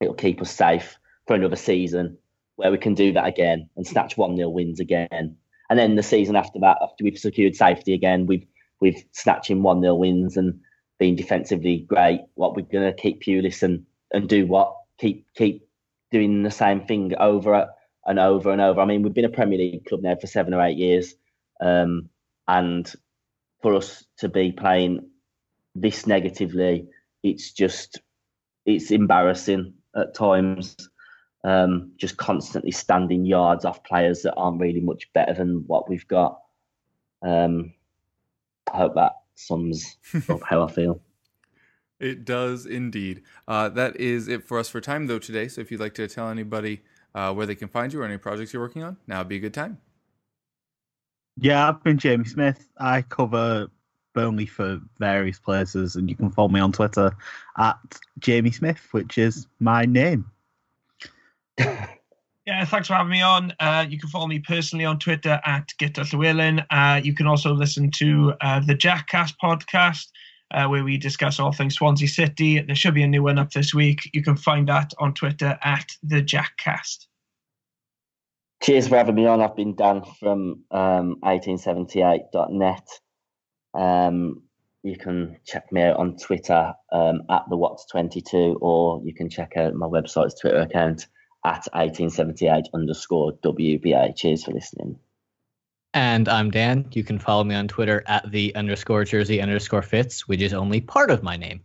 It'll 0.00 0.14
keep 0.14 0.40
us 0.40 0.50
safe 0.50 0.98
for 1.26 1.34
another 1.34 1.56
season 1.56 2.18
where 2.56 2.70
we 2.70 2.78
can 2.78 2.94
do 2.94 3.12
that 3.12 3.26
again 3.26 3.68
and 3.76 3.86
snatch 3.86 4.16
1 4.16 4.36
0 4.36 4.48
wins 4.50 4.80
again. 4.80 5.36
And 5.68 5.78
then 5.78 5.96
the 5.96 6.02
season 6.02 6.36
after 6.36 6.60
that, 6.60 6.78
after 6.80 7.04
we've 7.04 7.18
secured 7.18 7.56
safety 7.56 7.92
again, 7.92 8.26
we've 8.26 8.46
we've 8.80 9.04
snatching 9.12 9.62
1 9.62 9.80
0 9.80 9.94
wins 9.94 10.36
and 10.36 10.60
being 10.98 11.16
defensively 11.16 11.78
great. 11.88 12.20
What 12.34 12.56
we're 12.56 12.62
going 12.62 12.92
to 12.92 13.00
keep 13.00 13.22
Pulis 13.22 13.62
and, 13.62 13.84
and 14.12 14.28
do 14.28 14.46
what? 14.46 14.76
Keep 14.98 15.26
keep 15.34 15.65
doing 16.10 16.42
the 16.42 16.50
same 16.50 16.86
thing 16.86 17.14
over 17.18 17.68
and 18.06 18.18
over 18.18 18.50
and 18.50 18.60
over. 18.60 18.80
I 18.80 18.84
mean, 18.84 19.02
we've 19.02 19.14
been 19.14 19.24
a 19.24 19.30
Premier 19.30 19.58
League 19.58 19.84
club 19.86 20.02
now 20.02 20.16
for 20.16 20.26
seven 20.26 20.54
or 20.54 20.62
eight 20.62 20.78
years. 20.78 21.14
Um, 21.60 22.08
and 22.48 22.90
for 23.62 23.74
us 23.74 24.04
to 24.18 24.28
be 24.28 24.52
playing 24.52 25.08
this 25.74 26.06
negatively, 26.06 26.86
it's 27.22 27.52
just 27.52 28.00
it's 28.64 28.90
embarrassing 28.90 29.74
at 29.94 30.14
times. 30.14 30.76
Um, 31.44 31.92
just 31.96 32.16
constantly 32.16 32.72
standing 32.72 33.24
yards 33.24 33.64
off 33.64 33.84
players 33.84 34.22
that 34.22 34.34
aren't 34.34 34.60
really 34.60 34.80
much 34.80 35.12
better 35.12 35.32
than 35.32 35.62
what 35.68 35.88
we've 35.88 36.08
got. 36.08 36.40
Um, 37.22 37.72
I 38.72 38.78
hope 38.78 38.96
that 38.96 39.12
sums 39.36 39.96
up 40.28 40.40
how 40.48 40.64
I 40.64 40.72
feel. 40.72 41.00
It 41.98 42.24
does 42.24 42.66
indeed. 42.66 43.22
Uh, 43.48 43.68
that 43.70 43.96
is 43.96 44.28
it 44.28 44.44
for 44.44 44.58
us 44.58 44.68
for 44.68 44.80
time, 44.80 45.06
though, 45.06 45.18
today. 45.18 45.48
So 45.48 45.60
if 45.60 45.70
you'd 45.70 45.80
like 45.80 45.94
to 45.94 46.08
tell 46.08 46.28
anybody 46.28 46.82
uh, 47.14 47.32
where 47.32 47.46
they 47.46 47.54
can 47.54 47.68
find 47.68 47.92
you 47.92 48.02
or 48.02 48.04
any 48.04 48.18
projects 48.18 48.52
you're 48.52 48.62
working 48.62 48.82
on, 48.82 48.96
now 49.06 49.18
would 49.18 49.28
be 49.28 49.36
a 49.36 49.40
good 49.40 49.54
time. 49.54 49.78
Yeah, 51.38 51.68
I've 51.68 51.82
been 51.82 51.98
Jamie 51.98 52.24
Smith. 52.24 52.68
I 52.78 53.02
cover 53.02 53.68
Burnley 54.14 54.46
for 54.46 54.80
various 54.98 55.38
places, 55.38 55.96
and 55.96 56.08
you 56.08 56.16
can 56.16 56.30
follow 56.30 56.48
me 56.48 56.60
on 56.60 56.72
Twitter 56.72 57.14
at 57.58 57.76
Jamie 58.18 58.50
Smith, 58.50 58.88
which 58.92 59.18
is 59.18 59.46
my 59.60 59.84
name. 59.84 60.30
Yeah, 62.46 62.64
thanks 62.64 62.86
for 62.86 62.94
having 62.94 63.10
me 63.10 63.22
on. 63.22 63.52
Uh, 63.58 63.84
you 63.88 63.98
can 63.98 64.08
follow 64.08 64.28
me 64.28 64.38
personally 64.38 64.84
on 64.84 65.00
Twitter 65.00 65.40
at 65.44 65.66
Gitter 65.80 66.04
Llewellyn. 66.12 66.64
Uh, 66.70 67.00
you 67.02 67.12
can 67.12 67.26
also 67.26 67.52
listen 67.52 67.90
to 67.96 68.34
uh, 68.40 68.60
the 68.60 68.76
Jackcast 68.76 69.34
podcast, 69.42 70.12
uh, 70.52 70.66
where 70.66 70.84
we 70.84 70.96
discuss 70.96 71.40
all 71.40 71.52
things 71.52 71.74
Swansea 71.74 72.08
City. 72.08 72.60
There 72.60 72.76
should 72.76 72.94
be 72.94 73.02
a 73.02 73.08
new 73.08 73.22
one 73.22 73.38
up 73.38 73.50
this 73.50 73.74
week. 73.74 74.10
You 74.12 74.22
can 74.22 74.36
find 74.36 74.68
that 74.68 74.92
on 74.98 75.14
Twitter 75.14 75.58
at 75.62 75.86
the 76.02 76.22
Jackcast. 76.22 77.06
Cheers 78.62 78.88
for 78.88 78.96
having 78.96 79.14
me 79.14 79.26
on. 79.26 79.42
I've 79.42 79.56
been 79.56 79.74
Dan 79.74 80.02
from 80.18 80.64
um, 80.70 81.16
1878.net. 81.22 82.88
Um, 83.74 84.42
you 84.82 84.96
can 84.96 85.36
check 85.44 85.70
me 85.72 85.82
out 85.82 85.96
on 85.96 86.16
Twitter 86.16 86.72
um, 86.92 87.22
at 87.28 87.42
the 87.50 87.56
Watts22, 87.56 88.56
or 88.60 89.02
you 89.04 89.12
can 89.12 89.28
check 89.28 89.56
out 89.56 89.74
my 89.74 89.86
website's 89.86 90.40
Twitter 90.40 90.60
account 90.60 91.08
at 91.44 91.66
1878 91.74 92.68
underscore 92.72 93.32
WBA. 93.44 94.16
Cheers 94.16 94.44
for 94.44 94.52
listening. 94.52 94.98
And 95.96 96.28
I'm 96.28 96.50
Dan. 96.50 96.86
You 96.92 97.02
can 97.02 97.18
follow 97.18 97.42
me 97.42 97.54
on 97.54 97.68
Twitter 97.68 98.04
at 98.06 98.30
the 98.30 98.54
underscore 98.54 99.04
jersey 99.04 99.40
underscore 99.40 99.80
fits, 99.80 100.28
which 100.28 100.42
is 100.42 100.52
only 100.52 100.82
part 100.82 101.10
of 101.10 101.22
my 101.22 101.38
name. 101.38 101.62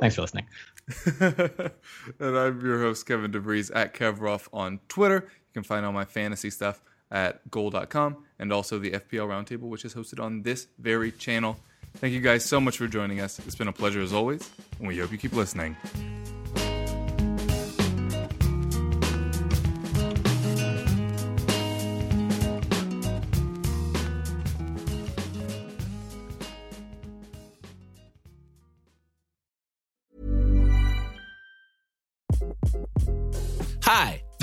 Thanks 0.00 0.16
for 0.16 0.22
listening. 0.22 0.46
and 1.20 2.38
I'm 2.38 2.64
your 2.64 2.80
host, 2.80 3.06
Kevin 3.06 3.32
DeVries 3.32 3.70
at 3.74 3.92
KevRoff 3.92 4.48
on 4.50 4.80
Twitter. 4.88 5.28
You 5.28 5.52
can 5.52 5.62
find 5.62 5.84
all 5.84 5.92
my 5.92 6.06
fantasy 6.06 6.48
stuff 6.48 6.80
at 7.10 7.50
goal.com 7.50 8.24
and 8.38 8.50
also 8.50 8.78
the 8.78 8.92
FPL 8.92 9.28
Roundtable, 9.28 9.68
which 9.68 9.84
is 9.84 9.94
hosted 9.94 10.24
on 10.24 10.40
this 10.40 10.68
very 10.78 11.12
channel. 11.12 11.58
Thank 11.96 12.14
you 12.14 12.20
guys 12.22 12.46
so 12.46 12.58
much 12.58 12.78
for 12.78 12.86
joining 12.86 13.20
us. 13.20 13.38
It's 13.40 13.56
been 13.56 13.68
a 13.68 13.74
pleasure 13.74 14.00
as 14.00 14.14
always, 14.14 14.50
and 14.78 14.88
we 14.88 14.96
hope 14.96 15.12
you 15.12 15.18
keep 15.18 15.34
listening. 15.34 15.76